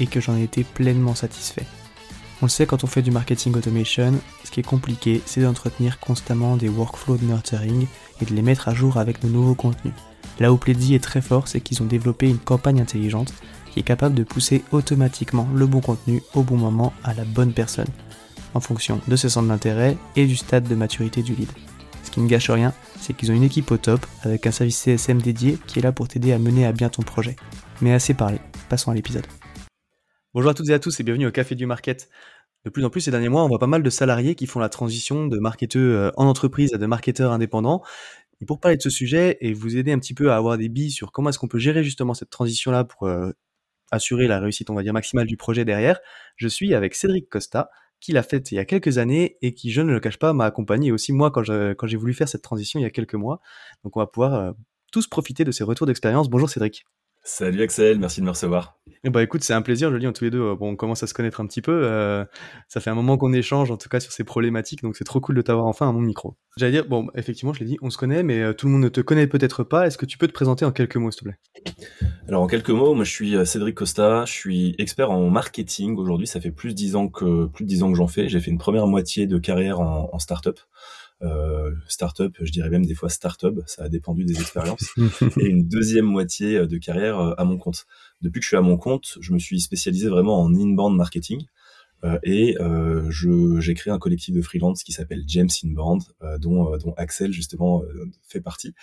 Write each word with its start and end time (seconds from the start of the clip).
et 0.00 0.06
que 0.06 0.20
j'en 0.20 0.36
ai 0.36 0.42
été 0.42 0.64
pleinement 0.64 1.14
satisfait. 1.14 1.66
On 2.42 2.46
le 2.46 2.50
sait 2.50 2.66
quand 2.66 2.84
on 2.84 2.86
fait 2.86 3.02
du 3.02 3.10
marketing 3.10 3.54
automation, 3.54 4.14
ce 4.44 4.50
qui 4.50 4.60
est 4.60 4.64
compliqué, 4.64 5.20
c'est 5.26 5.42
d'entretenir 5.42 6.00
constamment 6.00 6.56
des 6.56 6.70
workflows 6.70 7.18
de 7.18 7.26
nurturing 7.26 7.86
et 8.20 8.24
de 8.24 8.34
les 8.34 8.42
mettre 8.42 8.68
à 8.68 8.74
jour 8.74 8.96
avec 8.96 9.22
nos 9.22 9.28
nouveaux 9.28 9.54
contenus. 9.54 9.92
Là 10.38 10.50
où 10.50 10.56
Pleddy 10.56 10.94
est 10.94 11.04
très 11.04 11.20
fort, 11.20 11.48
c'est 11.48 11.60
qu'ils 11.60 11.82
ont 11.82 11.86
développé 11.86 12.28
une 12.28 12.38
campagne 12.38 12.80
intelligente 12.80 13.34
qui 13.70 13.80
est 13.80 13.84
capable 13.84 14.14
de 14.14 14.24
pousser 14.24 14.64
automatiquement 14.72 15.46
le 15.54 15.66
bon 15.66 15.80
contenu 15.80 16.22
au 16.34 16.42
bon 16.42 16.56
moment 16.56 16.94
à 17.04 17.12
la 17.12 17.24
bonne 17.24 17.52
personne, 17.52 17.88
en 18.54 18.60
fonction 18.60 19.00
de 19.06 19.16
ses 19.16 19.28
centres 19.28 19.48
d'intérêt 19.48 19.98
et 20.16 20.26
du 20.26 20.36
stade 20.36 20.66
de 20.66 20.74
maturité 20.74 21.22
du 21.22 21.34
lead. 21.34 21.50
Ce 22.02 22.10
qui 22.10 22.20
ne 22.20 22.26
gâche 22.26 22.50
rien, 22.50 22.72
c'est 22.98 23.12
qu'ils 23.12 23.30
ont 23.30 23.34
une 23.34 23.42
équipe 23.42 23.70
au 23.70 23.76
top 23.76 24.04
avec 24.22 24.46
un 24.46 24.50
service 24.50 24.78
CSM 24.78 25.20
dédié 25.20 25.58
qui 25.66 25.78
est 25.78 25.82
là 25.82 25.92
pour 25.92 26.08
t'aider 26.08 26.32
à 26.32 26.38
mener 26.38 26.66
à 26.66 26.72
bien 26.72 26.88
ton 26.88 27.02
projet. 27.02 27.36
Mais 27.82 27.92
assez 27.92 28.14
parlé, 28.14 28.38
passons 28.68 28.90
à 28.90 28.94
l'épisode. 28.94 29.26
Bonjour 30.32 30.52
à 30.52 30.54
toutes 30.54 30.68
et 30.68 30.74
à 30.74 30.78
tous 30.78 31.00
et 31.00 31.02
bienvenue 31.02 31.26
au 31.26 31.32
Café 31.32 31.56
du 31.56 31.66
Market. 31.66 32.08
De 32.64 32.70
plus 32.70 32.84
en 32.84 32.90
plus 32.90 33.00
ces 33.00 33.10
derniers 33.10 33.28
mois, 33.28 33.42
on 33.42 33.48
voit 33.48 33.58
pas 33.58 33.66
mal 33.66 33.82
de 33.82 33.90
salariés 33.90 34.36
qui 34.36 34.46
font 34.46 34.60
la 34.60 34.68
transition 34.68 35.26
de 35.26 35.38
marketeurs 35.40 36.12
en 36.16 36.24
entreprise 36.26 36.72
à 36.72 36.78
de 36.78 36.86
marketeurs 36.86 37.32
indépendants. 37.32 37.82
Et 38.40 38.46
pour 38.46 38.60
parler 38.60 38.76
de 38.76 38.82
ce 38.82 38.90
sujet 38.90 39.38
et 39.40 39.52
vous 39.52 39.76
aider 39.76 39.90
un 39.90 39.98
petit 39.98 40.14
peu 40.14 40.30
à 40.30 40.36
avoir 40.36 40.56
des 40.56 40.68
billes 40.68 40.92
sur 40.92 41.10
comment 41.10 41.30
est-ce 41.30 41.38
qu'on 41.40 41.48
peut 41.48 41.58
gérer 41.58 41.82
justement 41.82 42.14
cette 42.14 42.30
transition-là 42.30 42.84
pour 42.84 43.08
euh, 43.08 43.32
assurer 43.90 44.28
la 44.28 44.38
réussite, 44.38 44.70
on 44.70 44.74
va 44.74 44.84
dire, 44.84 44.92
maximale 44.92 45.26
du 45.26 45.36
projet 45.36 45.64
derrière, 45.64 45.98
je 46.36 46.46
suis 46.46 46.74
avec 46.74 46.94
Cédric 46.94 47.28
Costa, 47.28 47.68
qui 47.98 48.12
l'a 48.12 48.22
fait 48.22 48.52
il 48.52 48.54
y 48.54 48.58
a 48.60 48.64
quelques 48.64 48.98
années 48.98 49.36
et 49.42 49.52
qui, 49.52 49.72
je 49.72 49.80
ne 49.80 49.90
le 49.90 49.98
cache 49.98 50.20
pas, 50.20 50.32
m'a 50.32 50.44
accompagné 50.44 50.92
aussi 50.92 51.12
moi 51.12 51.32
quand, 51.32 51.42
quand 51.76 51.86
j'ai 51.88 51.96
voulu 51.96 52.14
faire 52.14 52.28
cette 52.28 52.42
transition 52.42 52.78
il 52.78 52.84
y 52.84 52.86
a 52.86 52.90
quelques 52.90 53.14
mois. 53.14 53.40
Donc 53.82 53.96
on 53.96 54.00
va 54.00 54.06
pouvoir 54.06 54.34
euh, 54.34 54.52
tous 54.92 55.08
profiter 55.08 55.42
de 55.42 55.50
ces 55.50 55.64
retours 55.64 55.88
d'expérience. 55.88 56.30
Bonjour 56.30 56.48
Cédric. 56.48 56.84
Salut 57.22 57.62
Axel, 57.62 57.98
merci 57.98 58.20
de 58.20 58.24
me 58.24 58.30
recevoir. 58.30 58.78
Eh 59.04 59.10
bah 59.10 59.22
écoute, 59.22 59.42
c'est 59.44 59.52
un 59.52 59.60
plaisir, 59.60 59.88
je 59.88 59.94
le 59.94 60.00
dis 60.00 60.06
en 60.06 60.12
tous 60.12 60.24
les 60.24 60.30
deux. 60.30 60.54
Bon, 60.54 60.70
on 60.70 60.76
commence 60.76 61.02
à 61.02 61.06
se 61.06 61.12
connaître 61.14 61.40
un 61.40 61.46
petit 61.46 61.60
peu. 61.60 61.82
Euh, 61.84 62.24
ça 62.66 62.80
fait 62.80 62.88
un 62.88 62.94
moment 62.94 63.18
qu'on 63.18 63.32
échange, 63.32 63.70
en 63.70 63.76
tout 63.76 63.88
cas 63.90 64.00
sur 64.00 64.10
ces 64.10 64.24
problématiques, 64.24 64.82
donc 64.82 64.96
c'est 64.96 65.04
trop 65.04 65.20
cool 65.20 65.34
de 65.36 65.42
t'avoir 65.42 65.66
enfin 65.66 65.88
à 65.88 65.92
mon 65.92 66.00
micro. 66.00 66.36
J'allais 66.56 66.72
dire, 66.72 66.86
bon, 66.86 67.08
effectivement, 67.14 67.52
je 67.52 67.60
l'ai 67.60 67.66
dit, 67.66 67.78
on 67.82 67.90
se 67.90 67.98
connaît, 67.98 68.22
mais 68.22 68.40
euh, 68.40 68.52
tout 68.54 68.66
le 68.66 68.72
monde 68.72 68.82
ne 68.82 68.88
te 68.88 69.00
connaît 69.02 69.26
peut-être 69.26 69.64
pas. 69.64 69.86
Est-ce 69.86 69.98
que 69.98 70.06
tu 70.06 70.16
peux 70.16 70.28
te 70.28 70.32
présenter 70.32 70.64
en 70.64 70.72
quelques 70.72 70.96
mots, 70.96 71.10
s'il 71.10 71.20
te 71.20 71.24
plaît? 71.24 71.38
Alors 72.26 72.42
en 72.42 72.46
quelques 72.46 72.70
mots, 72.70 72.94
moi 72.94 73.04
je 73.04 73.10
suis 73.10 73.36
euh, 73.36 73.44
Cédric 73.44 73.74
Costa, 73.74 74.24
je 74.24 74.32
suis 74.32 74.74
expert 74.78 75.10
en 75.10 75.28
marketing. 75.28 75.96
Aujourd'hui, 75.96 76.26
ça 76.26 76.40
fait 76.40 76.50
plus 76.50 76.70
de 76.70 76.74
dix 76.74 76.96
ans 76.96 77.08
que 77.08 77.46
plus 77.46 77.64
de 77.64 77.68
dix 77.68 77.82
ans 77.82 77.90
que 77.90 77.98
j'en 77.98 78.08
fais. 78.08 78.28
J'ai 78.28 78.40
fait 78.40 78.50
une 78.50 78.58
première 78.58 78.86
moitié 78.86 79.26
de 79.26 79.38
carrière 79.38 79.80
en, 79.80 80.08
en 80.12 80.18
start-up 80.18 80.58
euh, 81.22 81.72
startup, 81.88 82.36
je 82.40 82.50
dirais 82.50 82.70
même 82.70 82.86
des 82.86 82.94
fois 82.94 83.08
start-up, 83.08 83.60
ça 83.66 83.84
a 83.84 83.88
dépendu 83.88 84.24
des 84.24 84.40
expériences, 84.40 84.94
et 85.38 85.46
une 85.46 85.68
deuxième 85.68 86.06
moitié 86.06 86.56
euh, 86.56 86.66
de 86.66 86.78
carrière 86.78 87.18
euh, 87.18 87.34
à 87.36 87.44
mon 87.44 87.58
compte. 87.58 87.86
Depuis 88.22 88.40
que 88.40 88.44
je 88.44 88.48
suis 88.48 88.56
à 88.56 88.62
mon 88.62 88.76
compte, 88.76 89.18
je 89.20 89.32
me 89.32 89.38
suis 89.38 89.60
spécialisé 89.60 90.08
vraiment 90.08 90.40
en 90.40 90.54
inbound 90.54 90.96
marketing. 90.96 91.46
Euh, 92.02 92.18
et 92.22 92.56
euh, 92.60 93.10
j'ai 93.10 93.74
créé 93.74 93.92
un 93.92 93.98
collectif 93.98 94.34
de 94.34 94.40
freelance 94.40 94.82
qui 94.82 94.92
s'appelle 94.92 95.22
James 95.26 95.50
Inbound, 95.64 96.02
euh, 96.22 96.38
dont, 96.38 96.76
dont 96.78 96.94
Axel 96.96 97.32
justement 97.32 97.82
fait 98.26 98.40
partie. 98.40 98.74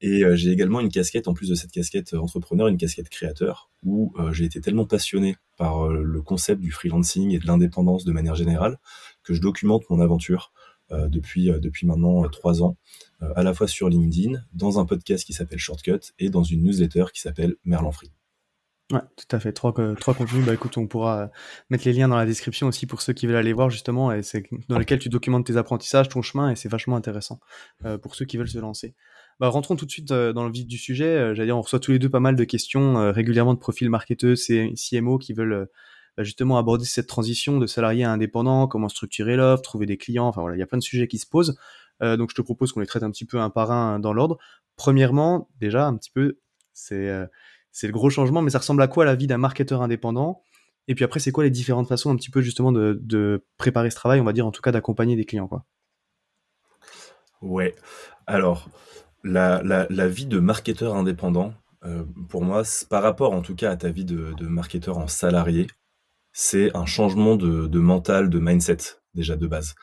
et 0.00 0.22
j'ai 0.34 0.50
également 0.50 0.80
une 0.80 0.90
casquette, 0.90 1.28
en 1.28 1.34
plus 1.34 1.48
de 1.48 1.54
cette 1.54 1.70
casquette 1.70 2.14
entrepreneur, 2.14 2.68
une 2.68 2.78
casquette 2.78 3.08
créateur, 3.08 3.70
où 3.84 4.14
j'ai 4.32 4.44
été 4.44 4.60
tellement 4.60 4.86
passionné 4.86 5.36
par 5.56 5.88
le 5.88 6.22
concept 6.22 6.60
du 6.60 6.70
freelancing 6.70 7.32
et 7.32 7.38
de 7.38 7.46
l'indépendance 7.46 8.04
de 8.04 8.12
manière 8.12 8.34
générale 8.34 8.78
que 9.22 9.34
je 9.34 9.40
documente 9.40 9.88
mon 9.90 10.00
aventure 10.00 10.52
euh, 10.54 10.59
depuis, 10.90 11.50
euh, 11.50 11.58
depuis 11.58 11.86
maintenant 11.86 12.24
euh, 12.24 12.28
trois 12.28 12.62
ans, 12.62 12.76
à 13.36 13.42
la 13.42 13.52
fois 13.52 13.68
sur 13.68 13.88
LinkedIn, 13.88 14.40
dans 14.54 14.78
un 14.78 14.86
podcast 14.86 15.24
qui 15.24 15.34
s'appelle 15.34 15.58
Shortcut 15.58 16.00
et 16.18 16.30
dans 16.30 16.42
une 16.42 16.62
newsletter 16.62 17.04
qui 17.12 17.20
s'appelle 17.20 17.56
Merlan 17.64 17.92
Free. 17.92 18.10
Ouais, 18.90 19.02
tout 19.16 19.36
à 19.36 19.38
fait. 19.38 19.52
Trois, 19.52 19.74
trois 19.96 20.14
contenus. 20.14 20.44
Bah 20.44 20.54
écoute, 20.54 20.76
on 20.78 20.88
pourra 20.88 21.30
mettre 21.68 21.84
les 21.86 21.92
liens 21.92 22.08
dans 22.08 22.16
la 22.16 22.24
description 22.24 22.66
aussi 22.66 22.86
pour 22.86 23.02
ceux 23.02 23.12
qui 23.12 23.26
veulent 23.26 23.36
aller 23.36 23.52
voir 23.52 23.68
justement, 23.68 24.10
et 24.10 24.22
c'est 24.22 24.42
dans 24.68 24.78
lesquels 24.78 24.98
tu 24.98 25.10
documentes 25.10 25.46
tes 25.46 25.56
apprentissages, 25.56 26.08
ton 26.08 26.22
chemin, 26.22 26.50
et 26.50 26.56
c'est 26.56 26.68
vachement 26.68 26.96
intéressant 26.96 27.40
pour 28.02 28.14
ceux 28.14 28.24
qui 28.24 28.36
veulent 28.36 28.48
se 28.48 28.58
lancer. 28.58 28.94
Bah, 29.38 29.48
rentrons 29.48 29.76
tout 29.76 29.86
de 29.86 29.90
suite 29.90 30.08
dans 30.08 30.44
le 30.44 30.50
vif 30.50 30.66
du 30.66 30.78
sujet. 30.78 31.34
J'allais 31.34 31.46
dire, 31.46 31.56
on 31.56 31.60
reçoit 31.60 31.78
tous 31.78 31.92
les 31.92 31.98
deux 31.98 32.10
pas 32.10 32.20
mal 32.20 32.34
de 32.34 32.44
questions 32.44 33.12
régulièrement 33.12 33.54
de 33.54 33.60
profils 33.60 33.88
marketeurs, 33.88 34.36
CMO 34.36 35.18
qui 35.18 35.34
veulent 35.34 35.68
justement 36.18 36.58
aborder 36.58 36.84
cette 36.84 37.06
transition 37.06 37.58
de 37.58 37.66
salarié 37.66 38.04
à 38.04 38.12
indépendant, 38.12 38.66
comment 38.66 38.88
structurer 38.88 39.36
l'offre, 39.36 39.62
trouver 39.62 39.86
des 39.86 39.96
clients, 39.96 40.26
enfin 40.26 40.40
voilà, 40.40 40.56
il 40.56 40.60
y 40.60 40.62
a 40.62 40.66
plein 40.66 40.78
de 40.78 40.82
sujets 40.82 41.08
qui 41.08 41.18
se 41.18 41.26
posent. 41.26 41.56
Euh, 42.02 42.16
donc 42.16 42.30
je 42.30 42.34
te 42.34 42.42
propose 42.42 42.72
qu'on 42.72 42.80
les 42.80 42.86
traite 42.86 43.02
un 43.02 43.10
petit 43.10 43.24
peu 43.24 43.40
un 43.40 43.50
par 43.50 43.70
un 43.70 43.98
dans 43.98 44.12
l'ordre. 44.12 44.38
Premièrement, 44.76 45.48
déjà 45.60 45.86
un 45.86 45.96
petit 45.96 46.10
peu, 46.10 46.38
c'est 46.72 47.08
euh, 47.08 47.26
c'est 47.72 47.86
le 47.86 47.92
gros 47.92 48.10
changement, 48.10 48.42
mais 48.42 48.50
ça 48.50 48.58
ressemble 48.58 48.82
à 48.82 48.88
quoi 48.88 49.04
la 49.04 49.14
vie 49.14 49.26
d'un 49.26 49.38
marketeur 49.38 49.82
indépendant? 49.82 50.42
Et 50.88 50.94
puis 50.94 51.04
après, 51.04 51.20
c'est 51.20 51.30
quoi 51.30 51.44
les 51.44 51.50
différentes 51.50 51.86
façons 51.86 52.10
un 52.10 52.16
petit 52.16 52.30
peu 52.30 52.40
justement 52.40 52.72
de, 52.72 52.98
de 53.02 53.44
préparer 53.58 53.90
ce 53.90 53.96
travail, 53.96 54.20
on 54.20 54.24
va 54.24 54.32
dire 54.32 54.46
en 54.46 54.50
tout 54.50 54.62
cas 54.62 54.72
d'accompagner 54.72 55.14
des 55.14 55.24
clients 55.24 55.46
quoi? 55.46 55.64
Ouais. 57.42 57.74
Alors 58.26 58.68
la, 59.22 59.62
la, 59.62 59.86
la 59.88 60.08
vie 60.08 60.26
de 60.26 60.40
marketeur 60.40 60.96
indépendant, 60.96 61.52
euh, 61.84 62.04
pour 62.28 62.42
moi, 62.42 62.62
par 62.88 63.02
rapport 63.02 63.32
en 63.32 63.42
tout 63.42 63.54
cas 63.54 63.70
à 63.70 63.76
ta 63.76 63.90
vie 63.90 64.04
de, 64.04 64.32
de 64.36 64.46
marketeur 64.46 64.98
en 64.98 65.06
salarié, 65.06 65.66
c'est 66.42 66.74
un 66.74 66.86
changement 66.86 67.36
de, 67.36 67.78
mental, 67.78 68.30
de 68.30 68.38
mindset 68.38 68.78
déjà 69.14 69.36
de 69.36 69.46
base. 69.46 69.74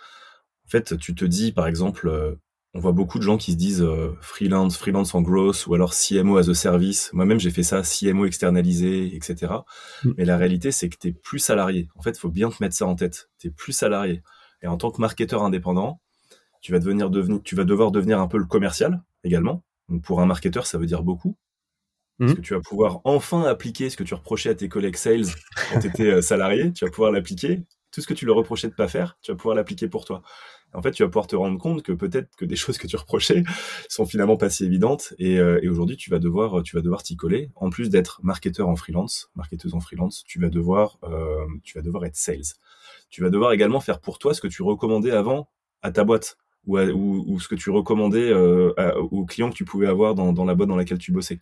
En 0.66 0.70
fait, 0.70 0.98
tu 0.98 1.14
te 1.14 1.24
dis, 1.24 1.52
par 1.52 1.68
exemple, 1.68 2.08
euh, 2.08 2.34
on 2.74 2.80
voit 2.80 2.94
beaucoup 2.94 3.20
de 3.20 3.24
gens 3.24 3.38
qui 3.38 3.52
se 3.52 3.58
disent 3.58 3.84
euh, 3.84 4.18
freelance, 4.22 4.76
freelance 4.76 5.14
en 5.14 5.22
growth, 5.22 5.68
ou 5.68 5.76
alors 5.76 5.94
CMO 5.94 6.38
as 6.38 6.50
a 6.50 6.56
service. 6.56 7.12
Moi-même, 7.14 7.40
j'ai 7.40 7.52
fait 7.52 7.62
ça, 7.62 7.84
CMO 7.84 8.26
externalisé, 8.26 9.16
etc. 9.16 9.54
Mm. 10.04 10.12
Mais 10.18 10.26
la 10.26 10.36
réalité, 10.36 10.72
c'est 10.72 10.90
que 10.90 10.98
tu 11.00 11.10
es 11.10 11.12
plus 11.12 11.38
salarié. 11.38 11.90
En 11.96 12.02
fait, 12.02 12.12
il 12.12 12.20
faut 12.20 12.32
bien 12.32 12.50
te 12.50 12.56
mettre 12.60 12.76
ça 12.76 12.88
en 12.88 12.96
tête. 12.96 13.30
Tu 13.38 13.50
es 13.50 13.52
plus 13.52 13.74
salarié. 13.74 14.24
Et 14.64 14.68
en 14.68 14.78
tant 14.78 14.90
que 14.90 15.00
marketeur 15.00 15.44
indépendant, 15.44 16.02
tu 16.62 16.72
vas, 16.72 16.80
devenir, 16.80 17.12
tu 17.44 17.56
vas 17.56 17.66
devoir 17.66 17.92
devenir 17.92 18.20
un 18.20 18.28
peu 18.28 18.40
le 18.40 18.46
commercial 18.46 19.04
également. 19.24 19.64
Donc 19.90 20.02
pour 20.02 20.22
un 20.22 20.26
marketeur, 20.26 20.66
ça 20.66 20.80
veut 20.80 20.88
dire 20.88 21.04
beaucoup. 21.04 21.38
Parce 22.20 22.32
mmh. 22.32 22.36
que 22.36 22.42
tu 22.42 22.54
vas 22.56 22.62
pouvoir 22.62 23.02
enfin 23.04 23.44
appliquer 23.44 23.90
ce 23.90 23.98
que 23.98 24.04
tu 24.04 24.14
reprochais 24.14 24.50
à 24.50 24.56
tes 24.56 24.70
collègues 24.70 24.96
sales 24.96 25.28
quand 25.72 25.80
tu 25.80 25.88
étais 25.88 26.08
euh, 26.08 26.22
salarié. 26.22 26.74
Tu 26.74 26.84
vas 26.86 26.92
pouvoir 26.92 27.12
l'appliquer. 27.12 27.64
Tout 27.92 28.02
ce 28.02 28.08
que 28.08 28.14
tu 28.14 28.26
leur 28.26 28.36
reprochais 28.36 28.68
de 28.68 28.74
pas 28.74 28.88
faire, 28.88 29.18
tu 29.22 29.32
vas 29.32 29.38
pouvoir 29.38 29.56
l'appliquer 29.56 29.88
pour 29.88 30.04
toi. 30.04 30.22
En 30.74 30.82
fait, 30.82 30.92
tu 30.92 31.04
vas 31.04 31.10
pouvoir 31.10 31.28
te 31.28 31.36
rendre 31.36 31.58
compte 31.58 31.82
que 31.82 31.92
peut-être 31.92 32.36
que 32.36 32.46
des 32.46 32.56
choses 32.56 32.78
que 32.78 32.88
tu 32.88 32.96
reprochais 32.96 33.44
sont 33.90 34.06
finalement 34.06 34.38
pas 34.38 34.50
si 34.50 34.66
évidentes. 34.66 35.14
Et, 35.20 35.40
euh, 35.40 35.60
et 35.64 35.70
aujourd'hui, 35.70 35.98
tu 35.98 36.10
vas 36.10 36.20
devoir, 36.20 36.64
tu 36.64 36.76
vas 36.76 36.82
devoir 36.82 37.04
t'y 37.04 37.16
coller. 37.16 37.50
En 37.56 37.70
plus 37.70 37.90
d'être 37.90 38.20
marketeur 38.24 38.68
en 38.68 38.76
freelance, 38.76 39.30
marketeuse 39.36 39.74
en 39.74 39.80
freelance, 39.80 40.24
tu 40.26 40.40
vas 40.40 40.50
devoir, 40.50 40.98
euh, 41.04 41.46
tu 41.64 41.78
vas 41.78 41.82
devoir 41.82 42.06
être 42.06 42.16
sales. 42.16 42.56
Tu 43.10 43.22
vas 43.22 43.30
devoir 43.30 43.54
également 43.54 43.80
faire 43.80 44.00
pour 44.00 44.20
toi 44.20 44.34
ce 44.34 44.42
que 44.42 44.48
tu 44.48 44.62
recommandais 44.62 45.12
avant 45.12 45.50
à 45.82 45.92
ta 45.92 46.04
boîte 46.04 46.38
ou, 46.66 46.78
ou, 46.78 47.24
ou, 47.28 47.40
ce 47.40 47.48
que 47.48 47.56
tu 47.56 47.70
recommandais 47.70 48.30
euh, 48.30 48.74
aux 48.96 49.26
clients 49.26 49.50
que 49.50 49.56
tu 49.56 49.64
pouvais 49.64 49.88
avoir 49.88 50.16
dans, 50.16 50.34
dans 50.34 50.44
la 50.44 50.54
boîte 50.54 50.68
dans 50.68 50.76
laquelle 50.76 50.98
tu 50.98 51.14
bossais. 51.14 51.40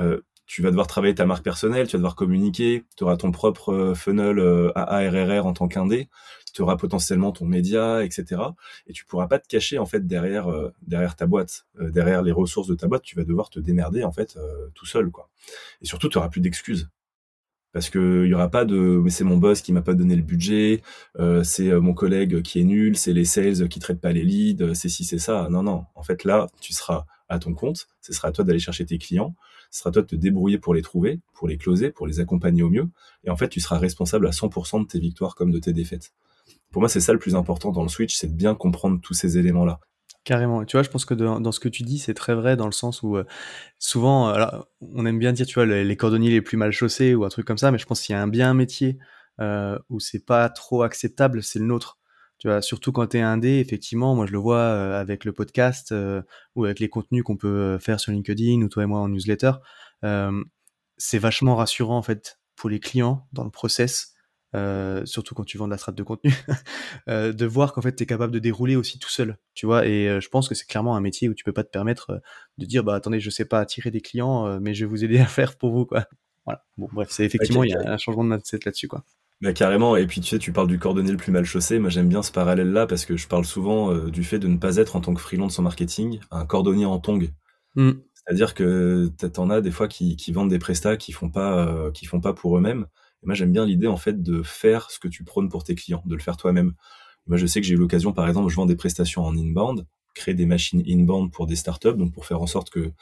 Euh, 0.00 0.20
tu 0.46 0.60
vas 0.60 0.68
devoir 0.68 0.86
travailler 0.86 1.14
ta 1.14 1.24
marque 1.24 1.42
personnelle, 1.42 1.86
tu 1.86 1.92
vas 1.92 1.98
devoir 1.98 2.16
communiquer, 2.16 2.84
tu 2.96 3.04
auras 3.04 3.16
ton 3.16 3.32
propre 3.32 3.72
euh, 3.72 3.94
funnel 3.94 4.38
euh, 4.38 4.70
ARRR 4.74 5.46
en 5.46 5.54
tant 5.54 5.68
qu'indé, 5.68 6.08
tu 6.52 6.60
auras 6.60 6.76
potentiellement 6.76 7.32
ton 7.32 7.46
média, 7.46 8.04
etc. 8.04 8.42
Et 8.86 8.92
tu 8.92 9.06
pourras 9.06 9.26
pas 9.26 9.38
te 9.38 9.48
cacher 9.48 9.78
en 9.78 9.86
fait 9.86 10.06
derrière 10.06 10.48
derrière 10.82 11.16
ta 11.16 11.26
boîte, 11.26 11.66
derrière 11.80 12.22
les 12.22 12.30
ressources 12.30 12.68
de 12.68 12.74
ta 12.74 12.86
boîte. 12.86 13.02
Tu 13.02 13.16
vas 13.16 13.24
devoir 13.24 13.50
te 13.50 13.58
démerder 13.58 14.04
en 14.04 14.12
fait 14.12 14.38
tout 14.74 14.86
seul, 14.86 15.10
quoi. 15.10 15.30
Et 15.82 15.86
surtout, 15.86 16.08
tu 16.08 16.18
auras 16.18 16.28
plus 16.28 16.40
d'excuses 16.40 16.90
parce 17.72 17.90
que 17.90 18.22
il 18.24 18.30
y 18.30 18.34
aura 18.34 18.50
pas 18.50 18.64
de 18.64 18.76
mais 19.02 19.10
c'est 19.10 19.24
mon 19.24 19.36
boss 19.36 19.62
qui 19.62 19.72
m'a 19.72 19.82
pas 19.82 19.94
donné 19.94 20.14
le 20.14 20.22
budget, 20.22 20.82
c'est 21.42 21.72
mon 21.72 21.92
collègue 21.92 22.40
qui 22.42 22.60
est 22.60 22.64
nul, 22.64 22.96
c'est 22.96 23.12
les 23.12 23.24
sales 23.24 23.68
qui 23.68 23.80
traitent 23.80 24.00
pas 24.00 24.12
les 24.12 24.22
leads, 24.22 24.74
c'est 24.74 24.88
si 24.88 25.04
c'est 25.04 25.18
ça. 25.18 25.48
Non 25.50 25.64
non, 25.64 25.86
en 25.96 26.04
fait 26.04 26.22
là, 26.22 26.46
tu 26.60 26.72
seras 26.72 27.04
à 27.28 27.38
ton 27.38 27.54
compte, 27.54 27.88
ce 28.00 28.12
sera 28.12 28.28
à 28.28 28.32
toi 28.32 28.44
d'aller 28.44 28.58
chercher 28.58 28.86
tes 28.86 28.98
clients, 28.98 29.34
ce 29.74 29.80
sera 29.80 29.90
toi 29.90 30.02
de 30.02 30.06
te 30.06 30.14
débrouiller 30.14 30.58
pour 30.58 30.72
les 30.72 30.82
trouver, 30.82 31.20
pour 31.32 31.48
les 31.48 31.58
closer, 31.58 31.90
pour 31.90 32.06
les 32.06 32.20
accompagner 32.20 32.62
au 32.62 32.70
mieux 32.70 32.88
et 33.24 33.30
en 33.30 33.36
fait, 33.36 33.48
tu 33.48 33.58
seras 33.58 33.76
responsable 33.76 34.28
à 34.28 34.30
100% 34.30 34.82
de 34.82 34.86
tes 34.86 35.00
victoires 35.00 35.34
comme 35.34 35.50
de 35.50 35.58
tes 35.58 35.72
défaites. 35.72 36.12
Pour 36.70 36.80
moi, 36.80 36.88
c'est 36.88 37.00
ça 37.00 37.12
le 37.12 37.18
plus 37.18 37.34
important 37.34 37.72
dans 37.72 37.82
le 37.82 37.88
switch, 37.88 38.14
c'est 38.14 38.28
de 38.28 38.36
bien 38.36 38.54
comprendre 38.54 39.00
tous 39.00 39.14
ces 39.14 39.36
éléments-là. 39.36 39.80
Carrément. 40.22 40.64
Tu 40.64 40.76
vois, 40.76 40.84
je 40.84 40.90
pense 40.90 41.04
que 41.04 41.14
dans, 41.14 41.50
ce 41.50 41.58
que 41.58 41.68
tu 41.68 41.82
dis, 41.82 41.98
c'est 41.98 42.14
très 42.14 42.36
vrai 42.36 42.56
dans 42.56 42.66
le 42.66 42.72
sens 42.72 43.02
où 43.02 43.16
euh, 43.16 43.24
souvent, 43.80 44.28
alors, 44.28 44.68
on 44.80 45.04
aime 45.06 45.18
bien 45.18 45.32
dire, 45.32 45.44
tu 45.44 45.54
vois, 45.54 45.66
les, 45.66 45.96
cordonniers 45.96 46.30
les 46.30 46.40
plus 46.40 46.56
mal 46.56 46.70
chaussés 46.70 47.16
ou 47.16 47.24
un 47.24 47.28
truc 47.28 47.44
comme 47.44 47.58
ça, 47.58 47.72
mais 47.72 47.78
je 47.78 47.86
pense 47.86 48.00
qu'il 48.00 48.14
y 48.14 48.16
a 48.16 48.22
un 48.22 48.28
bien 48.28 48.50
un 48.50 48.54
métier 48.54 48.96
euh, 49.40 49.76
où 49.90 49.98
c'est 49.98 50.24
pas 50.24 50.48
trop 50.50 50.82
acceptable, 50.84 51.42
c'est 51.42 51.58
le 51.58 51.64
nôtre. 51.64 51.98
Tu 52.44 52.48
vois, 52.48 52.60
surtout 52.60 52.92
quand 52.92 53.06
tu 53.06 53.16
es 53.16 53.22
indé, 53.22 53.60
effectivement, 53.60 54.14
moi 54.14 54.26
je 54.26 54.32
le 54.32 54.38
vois 54.38 54.58
euh, 54.58 55.00
avec 55.00 55.24
le 55.24 55.32
podcast 55.32 55.92
euh, 55.92 56.20
ou 56.54 56.66
avec 56.66 56.78
les 56.78 56.90
contenus 56.90 57.22
qu'on 57.22 57.38
peut 57.38 57.78
faire 57.78 58.00
sur 58.00 58.12
LinkedIn 58.12 58.60
ou 58.60 58.68
toi 58.68 58.82
et 58.82 58.86
moi 58.86 59.00
en 59.00 59.08
newsletter, 59.08 59.52
c'est 60.96 61.18
vachement 61.18 61.56
rassurant 61.56 61.96
en 61.96 62.02
fait 62.02 62.38
pour 62.56 62.68
les 62.68 62.80
clients 62.80 63.26
dans 63.32 63.44
le 63.44 63.50
process 63.50 64.14
euh, 64.54 65.04
surtout 65.04 65.34
quand 65.34 65.44
tu 65.44 65.58
vends 65.58 65.66
de 65.66 65.72
la 65.72 65.78
strate 65.78 65.96
de 65.96 66.02
contenu, 66.04 66.32
euh, 67.08 67.32
de 67.32 67.44
voir 67.46 67.72
qu'en 67.72 67.82
fait 67.82 67.96
tu 67.96 68.04
es 68.04 68.06
capable 68.06 68.32
de 68.32 68.38
dérouler 68.38 68.76
aussi 68.76 69.00
tout 69.00 69.10
seul, 69.10 69.36
tu 69.54 69.66
vois. 69.66 69.86
Et 69.86 70.08
euh, 70.08 70.20
je 70.20 70.28
pense 70.28 70.48
que 70.48 70.54
c'est 70.54 70.66
clairement 70.66 70.94
un 70.96 71.00
métier 71.00 71.28
où 71.28 71.34
tu 71.34 71.42
peux 71.42 71.52
pas 71.52 71.64
te 71.64 71.70
permettre 71.70 72.22
de 72.58 72.66
dire 72.66 72.84
bah 72.84 72.94
attendez, 72.94 73.18
je 73.18 73.30
sais 73.30 73.44
pas 73.44 73.58
attirer 73.58 73.90
des 73.90 74.00
clients, 74.00 74.60
mais 74.60 74.72
je 74.72 74.84
vais 74.84 74.90
vous 74.90 75.04
aider 75.04 75.18
à 75.18 75.26
faire 75.26 75.56
pour 75.56 75.72
vous, 75.72 75.86
quoi. 75.86 76.06
Voilà. 76.44 76.64
Bon, 76.76 76.88
bref, 76.92 77.08
c'est 77.10 77.24
effectivement 77.24 77.64
il 77.64 77.70
y 77.70 77.74
a 77.74 77.92
un 77.92 77.98
changement 77.98 78.22
de 78.22 78.28
mindset 78.28 78.60
là-dessus, 78.64 78.86
quoi. 78.86 79.04
Bah, 79.44 79.52
carrément, 79.52 79.94
et 79.94 80.06
puis 80.06 80.20
tu 80.20 80.28
sais, 80.28 80.38
tu 80.38 80.52
parles 80.52 80.66
du 80.66 80.78
cordonnier 80.78 81.12
le 81.12 81.16
plus 81.16 81.30
mal 81.30 81.44
chaussé. 81.44 81.78
Moi, 81.78 81.90
j'aime 81.90 82.08
bien 82.08 82.22
ce 82.22 82.32
parallèle-là 82.32 82.86
parce 82.86 83.04
que 83.04 83.16
je 83.16 83.28
parle 83.28 83.44
souvent 83.44 83.94
du 83.94 84.24
fait 84.24 84.38
de 84.38 84.48
ne 84.48 84.56
pas 84.56 84.76
être 84.76 84.96
en 84.96 85.00
tant 85.00 85.14
que 85.14 85.20
freelance 85.20 85.58
en 85.58 85.62
marketing 85.62 86.18
un 86.30 86.46
cordonnier 86.46 86.86
en 86.86 86.98
tongue. 86.98 87.30
Mmh. 87.76 87.90
C'est-à-dire 88.14 88.54
que 88.54 89.10
t'en 89.32 89.50
as 89.50 89.60
des 89.60 89.70
fois 89.70 89.86
qui, 89.86 90.16
qui 90.16 90.32
vendent 90.32 90.50
des 90.50 90.58
prestats 90.58 90.96
qui 90.96 91.12
font 91.12 91.28
pas, 91.28 91.90
qui 91.92 92.06
font 92.06 92.20
pas 92.20 92.32
pour 92.32 92.56
eux-mêmes 92.56 92.86
moi, 93.24 93.34
j'aime 93.34 93.52
bien 93.52 93.64
l'idée 93.64 93.86
en 93.86 93.96
fait 93.96 94.22
de 94.22 94.42
faire 94.42 94.90
ce 94.90 94.98
que 94.98 95.08
tu 95.08 95.24
prônes 95.24 95.48
pour 95.48 95.64
tes 95.64 95.74
clients, 95.74 96.02
de 96.06 96.14
le 96.14 96.20
faire 96.20 96.36
toi-même. 96.36 96.74
Moi, 97.26 97.38
je 97.38 97.46
sais 97.46 97.60
que 97.60 97.66
j'ai 97.66 97.74
eu 97.74 97.78
l'occasion, 97.78 98.12
par 98.12 98.28
exemple, 98.28 98.50
je 98.50 98.56
vends 98.56 98.66
des 98.66 98.76
prestations 98.76 99.24
en 99.24 99.36
inbound, 99.36 99.86
créer 100.14 100.34
des 100.34 100.46
machines 100.46 100.82
inbound 100.86 101.30
pour 101.32 101.46
des 101.46 101.56
startups, 101.56 101.94
donc 101.96 102.12
pour 102.12 102.26
faire 102.26 102.40
en 102.40 102.46
sorte 102.46 102.70
que 102.70 102.92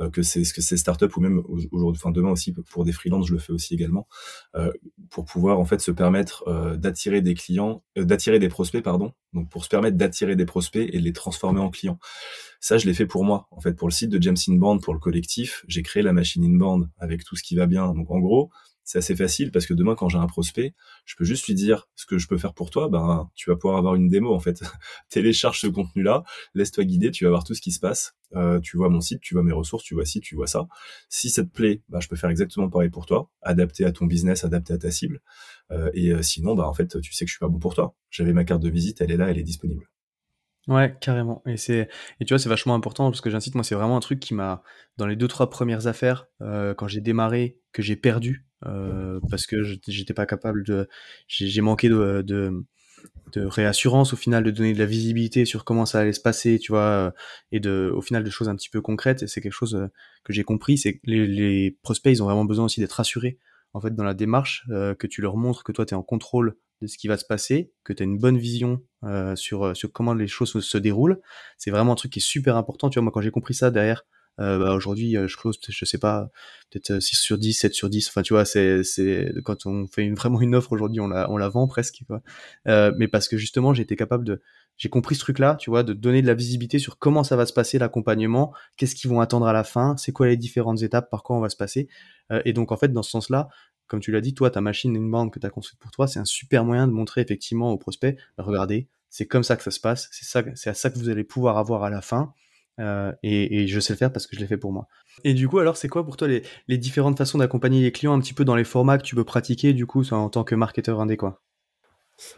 euh, 0.00 0.10
que 0.10 0.22
c'est 0.22 0.42
que 0.42 0.62
ces 0.62 0.76
startups 0.76 1.14
ou 1.16 1.20
même 1.20 1.42
aujourd'hui, 1.70 2.00
enfin 2.02 2.10
demain 2.10 2.30
aussi 2.30 2.52
pour 2.52 2.84
des 2.84 2.92
freelances, 2.92 3.28
je 3.28 3.34
le 3.34 3.38
fais 3.38 3.52
aussi 3.52 3.74
également, 3.74 4.08
euh, 4.56 4.72
pour 5.10 5.24
pouvoir 5.24 5.60
en 5.60 5.64
fait 5.64 5.80
se 5.80 5.90
permettre 5.90 6.44
euh, 6.48 6.76
d'attirer 6.76 7.20
des 7.20 7.34
clients, 7.34 7.82
d'attirer 7.96 8.38
des 8.38 8.48
prospects, 8.48 8.82
pardon, 8.82 9.12
donc 9.32 9.48
pour 9.50 9.64
se 9.64 9.68
permettre 9.68 9.96
d'attirer 9.96 10.36
des 10.36 10.46
prospects 10.46 10.88
et 10.92 10.98
de 10.98 11.04
les 11.04 11.12
transformer 11.12 11.60
en 11.60 11.70
clients. 11.70 11.98
Ça, 12.60 12.78
je 12.78 12.86
l'ai 12.86 12.94
fait 12.94 13.06
pour 13.06 13.24
moi, 13.24 13.48
en 13.50 13.60
fait, 13.60 13.72
pour 13.72 13.88
le 13.88 13.92
site 13.92 14.08
de 14.10 14.22
James 14.22 14.36
Inbound, 14.48 14.80
pour 14.82 14.94
le 14.94 15.00
collectif, 15.00 15.64
j'ai 15.66 15.82
créé 15.82 16.02
la 16.02 16.12
machine 16.12 16.44
inbound 16.44 16.88
avec 16.98 17.24
tout 17.24 17.34
ce 17.34 17.42
qui 17.42 17.56
va 17.56 17.66
bien. 17.66 17.92
Donc 17.92 18.10
en 18.10 18.20
gros, 18.20 18.50
c'est 18.84 18.98
assez 18.98 19.16
facile 19.16 19.50
parce 19.52 19.66
que 19.66 19.74
demain 19.74 19.94
quand 19.94 20.08
j'ai 20.08 20.18
un 20.18 20.26
prospect, 20.26 20.74
je 21.04 21.14
peux 21.16 21.24
juste 21.24 21.46
lui 21.46 21.54
dire 21.54 21.88
ce 21.94 22.06
que 22.06 22.18
je 22.18 22.26
peux 22.26 22.38
faire 22.38 22.54
pour 22.54 22.70
toi, 22.70 22.88
ben 22.88 23.30
tu 23.34 23.50
vas 23.50 23.56
pouvoir 23.56 23.78
avoir 23.78 23.94
une 23.94 24.08
démo 24.08 24.34
en 24.34 24.40
fait. 24.40 24.62
Télécharge 25.08 25.60
ce 25.60 25.66
contenu-là, 25.66 26.24
laisse-toi 26.54 26.84
guider, 26.84 27.10
tu 27.10 27.24
vas 27.24 27.30
voir 27.30 27.44
tout 27.44 27.54
ce 27.54 27.60
qui 27.60 27.72
se 27.72 27.80
passe. 27.80 28.14
Euh, 28.34 28.60
tu 28.60 28.76
vois 28.76 28.88
mon 28.88 29.00
site, 29.00 29.20
tu 29.20 29.34
vois 29.34 29.42
mes 29.42 29.52
ressources, 29.52 29.84
tu 29.84 29.94
vois 29.94 30.06
ci, 30.06 30.20
tu 30.20 30.34
vois 30.34 30.46
ça. 30.46 30.66
Si 31.08 31.30
ça 31.30 31.44
te 31.44 31.50
plaît, 31.50 31.82
ben, 31.88 32.00
je 32.00 32.08
peux 32.08 32.16
faire 32.16 32.30
exactement 32.30 32.70
pareil 32.70 32.90
pour 32.90 33.06
toi, 33.06 33.30
adapté 33.42 33.84
à 33.84 33.92
ton 33.92 34.06
business, 34.06 34.44
adapté 34.44 34.72
à 34.72 34.78
ta 34.78 34.90
cible. 34.90 35.20
Euh, 35.70 35.90
et 35.94 36.10
euh, 36.10 36.22
sinon, 36.22 36.54
bah 36.54 36.66
en 36.66 36.74
fait, 36.74 37.00
tu 37.00 37.12
sais 37.12 37.24
que 37.24 37.28
je 37.28 37.34
suis 37.34 37.40
pas 37.40 37.48
bon 37.48 37.58
pour 37.58 37.74
toi. 37.74 37.94
J'avais 38.10 38.32
ma 38.32 38.44
carte 38.44 38.62
de 38.62 38.70
visite, 38.70 39.00
elle 39.00 39.10
est 39.10 39.16
là, 39.16 39.30
elle 39.30 39.38
est 39.38 39.42
disponible. 39.42 39.91
Ouais, 40.68 40.96
carrément. 41.00 41.42
Et 41.46 41.56
c'est 41.56 41.88
et 42.20 42.24
tu 42.24 42.32
vois, 42.34 42.38
c'est 42.38 42.48
vachement 42.48 42.74
important 42.74 43.10
parce 43.10 43.20
que 43.20 43.30
j'incite, 43.30 43.54
moi, 43.54 43.64
c'est 43.64 43.74
vraiment 43.74 43.96
un 43.96 44.00
truc 44.00 44.20
qui 44.20 44.34
m'a 44.34 44.62
dans 44.96 45.06
les 45.06 45.16
deux 45.16 45.28
trois 45.28 45.50
premières 45.50 45.86
affaires 45.86 46.28
euh, 46.40 46.72
quand 46.74 46.86
j'ai 46.86 47.00
démarré 47.00 47.58
que 47.72 47.82
j'ai 47.82 47.96
perdu 47.96 48.46
euh, 48.66 49.18
parce 49.28 49.46
que 49.46 49.62
j'étais 49.88 50.14
pas 50.14 50.26
capable 50.26 50.64
de, 50.64 50.88
j'ai 51.26 51.60
manqué 51.62 51.88
de, 51.88 52.22
de, 52.24 52.64
de 53.32 53.44
réassurance 53.44 54.12
au 54.12 54.16
final, 54.16 54.44
de 54.44 54.50
donner 54.52 54.72
de 54.72 54.78
la 54.78 54.86
visibilité 54.86 55.44
sur 55.44 55.64
comment 55.64 55.86
ça 55.86 56.00
allait 56.00 56.12
se 56.12 56.20
passer, 56.20 56.58
tu 56.60 56.70
vois, 56.72 57.12
et 57.50 57.58
de, 57.58 57.92
au 57.94 58.00
final, 58.00 58.22
de 58.22 58.30
choses 58.30 58.48
un 58.48 58.54
petit 58.54 58.70
peu 58.70 58.80
concrètes. 58.80 59.24
Et 59.24 59.26
c'est 59.26 59.40
quelque 59.40 59.52
chose 59.52 59.74
euh, 59.74 59.88
que 60.24 60.32
j'ai 60.32 60.44
compris, 60.44 60.78
c'est 60.78 61.00
les, 61.04 61.26
les, 61.26 61.78
prospects, 61.82 62.12
ils 62.12 62.22
ont 62.22 62.26
vraiment 62.26 62.44
besoin 62.44 62.66
aussi 62.66 62.80
d'être 62.80 62.92
rassurés 62.92 63.38
en 63.74 63.80
fait 63.80 63.94
dans 63.94 64.04
la 64.04 64.14
démarche, 64.14 64.66
euh, 64.70 64.94
que 64.94 65.06
tu 65.06 65.22
leur 65.22 65.36
montres 65.36 65.64
que 65.64 65.72
toi 65.72 65.86
tu 65.86 65.94
es 65.94 65.96
en 65.96 66.02
contrôle 66.02 66.56
de 66.82 66.86
ce 66.86 66.98
qui 66.98 67.08
va 67.08 67.16
se 67.16 67.24
passer, 67.24 67.72
que 67.84 67.92
tu 67.92 68.02
as 68.02 68.04
une 68.04 68.18
bonne 68.18 68.36
vision 68.36 68.82
euh, 69.04 69.36
sur 69.36 69.74
sur 69.76 69.92
comment 69.92 70.14
les 70.14 70.26
choses 70.28 70.60
se 70.60 70.78
déroulent. 70.78 71.20
C'est 71.56 71.70
vraiment 71.70 71.92
un 71.92 71.96
truc 71.96 72.12
qui 72.12 72.18
est 72.18 72.22
super 72.22 72.56
important. 72.56 72.90
Tu 72.90 72.98
vois, 72.98 73.04
moi 73.04 73.12
quand 73.12 73.22
j'ai 73.22 73.30
compris 73.30 73.54
ça 73.54 73.70
derrière 73.70 74.04
euh, 74.40 74.58
bah, 74.58 74.74
aujourd'hui, 74.74 75.16
euh, 75.16 75.28
je 75.28 75.36
close, 75.36 75.58
je 75.68 75.84
sais 75.84 75.98
pas, 75.98 76.30
peut-être 76.70 77.00
6 77.00 77.16
euh, 77.16 77.20
sur 77.20 77.38
10, 77.38 77.52
7 77.52 77.74
sur 77.74 77.90
10. 77.90 78.08
Enfin, 78.08 78.22
tu 78.22 78.32
vois, 78.32 78.44
c'est, 78.44 78.82
c'est, 78.82 79.32
quand 79.44 79.66
on 79.66 79.86
fait 79.86 80.08
vraiment 80.16 80.40
une 80.40 80.54
offre 80.54 80.72
aujourd'hui, 80.72 81.00
on 81.00 81.08
la, 81.08 81.30
on 81.30 81.36
la 81.36 81.48
vend 81.48 81.66
presque. 81.66 82.02
Euh, 82.68 82.92
mais 82.96 83.08
parce 83.08 83.28
que 83.28 83.36
justement, 83.36 83.74
été 83.74 83.96
capable 83.96 84.24
de, 84.24 84.40
j'ai 84.78 84.88
compris 84.88 85.14
ce 85.14 85.20
truc-là, 85.20 85.56
tu 85.56 85.70
vois, 85.70 85.82
de 85.82 85.92
donner 85.92 86.22
de 86.22 86.26
la 86.26 86.34
visibilité 86.34 86.78
sur 86.78 86.98
comment 86.98 87.24
ça 87.24 87.36
va 87.36 87.46
se 87.46 87.52
passer 87.52 87.78
l'accompagnement, 87.78 88.52
qu'est-ce 88.76 88.94
qu'ils 88.94 89.10
vont 89.10 89.20
attendre 89.20 89.46
à 89.46 89.52
la 89.52 89.64
fin, 89.64 89.96
c'est 89.96 90.12
quoi 90.12 90.26
les 90.26 90.36
différentes 90.36 90.82
étapes, 90.82 91.10
par 91.10 91.22
quoi 91.22 91.36
on 91.36 91.40
va 91.40 91.48
se 91.48 91.56
passer. 91.56 91.88
Euh, 92.30 92.40
et 92.44 92.52
donc, 92.52 92.72
en 92.72 92.76
fait, 92.76 92.88
dans 92.88 93.02
ce 93.02 93.10
sens-là, 93.10 93.48
comme 93.86 94.00
tu 94.00 94.12
l'as 94.12 94.20
dit, 94.20 94.34
toi, 94.34 94.50
ta 94.50 94.60
machine 94.60 94.96
inbound 94.96 95.30
que 95.30 95.38
tu 95.38 95.46
as 95.46 95.50
construite 95.50 95.78
pour 95.80 95.90
toi, 95.90 96.06
c'est 96.06 96.18
un 96.18 96.24
super 96.24 96.64
moyen 96.64 96.86
de 96.86 96.92
montrer 96.92 97.20
effectivement 97.20 97.72
aux 97.72 97.78
prospects, 97.78 98.16
regardez, 98.38 98.88
c'est 99.10 99.26
comme 99.26 99.42
ça 99.42 99.56
que 99.56 99.62
ça 99.62 99.70
se 99.70 99.80
passe, 99.80 100.08
c'est 100.10 100.24
ça, 100.24 100.42
c'est 100.54 100.70
à 100.70 100.74
ça 100.74 100.90
que 100.90 100.98
vous 100.98 101.10
allez 101.10 101.24
pouvoir 101.24 101.58
avoir 101.58 101.84
à 101.84 101.90
la 101.90 102.00
fin. 102.00 102.32
Euh, 102.80 103.12
et, 103.22 103.66
je 103.66 103.80
sais 103.80 103.92
le 103.92 103.98
faire 103.98 104.10
parce 104.10 104.26
que 104.26 104.34
je 104.34 104.40
l'ai 104.40 104.46
fait 104.46 104.56
pour 104.56 104.72
moi. 104.72 104.88
Et 105.24 105.34
du 105.34 105.46
coup, 105.46 105.58
alors, 105.58 105.76
c'est 105.76 105.88
quoi 105.88 106.04
pour 106.04 106.16
toi 106.16 106.26
les, 106.26 106.78
différentes 106.78 107.18
façons 107.18 107.36
d'accompagner 107.36 107.82
les 107.82 107.92
clients 107.92 108.14
un 108.14 108.20
petit 108.20 108.32
peu 108.32 108.46
dans 108.46 108.56
les 108.56 108.64
formats 108.64 108.96
que 108.96 109.02
tu 109.02 109.14
peux 109.14 109.24
pratiquer, 109.24 109.74
du 109.74 109.84
coup, 109.84 110.02
en 110.12 110.30
tant 110.30 110.44
que 110.44 110.54
marketeur 110.54 111.00
indé, 111.00 111.18
quoi? 111.18 111.42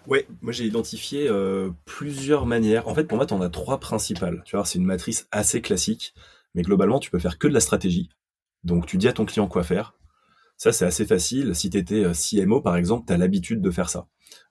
Ouais, 0.06 0.26
moi 0.40 0.52
j'ai 0.52 0.64
identifié 0.64 1.28
euh, 1.28 1.70
plusieurs 1.84 2.46
manières. 2.46 2.88
En 2.88 2.94
fait, 2.94 3.04
pour 3.04 3.16
moi, 3.16 3.26
tu 3.26 3.34
en 3.34 3.40
as 3.40 3.50
trois 3.50 3.78
principales. 3.78 4.42
Tu 4.44 4.56
vois, 4.56 4.64
c'est 4.64 4.78
une 4.78 4.84
matrice 4.84 5.28
assez 5.30 5.60
classique, 5.60 6.14
mais 6.54 6.62
globalement, 6.62 6.98
tu 6.98 7.10
peux 7.10 7.18
faire 7.18 7.38
que 7.38 7.46
de 7.46 7.52
la 7.52 7.60
stratégie. 7.60 8.08
Donc, 8.64 8.86
tu 8.86 8.96
dis 8.96 9.08
à 9.08 9.12
ton 9.12 9.26
client 9.26 9.46
quoi 9.46 9.62
faire. 9.62 9.94
Ça, 10.56 10.72
c'est 10.72 10.84
assez 10.84 11.04
facile. 11.04 11.54
Si 11.54 11.70
tu 11.70 11.78
étais 11.78 12.04
euh, 12.04 12.12
CMO, 12.12 12.60
par 12.60 12.76
exemple, 12.76 13.06
tu 13.06 13.12
as 13.12 13.16
l'habitude 13.16 13.60
de 13.60 13.70
faire 13.70 13.90
ça. 13.90 14.06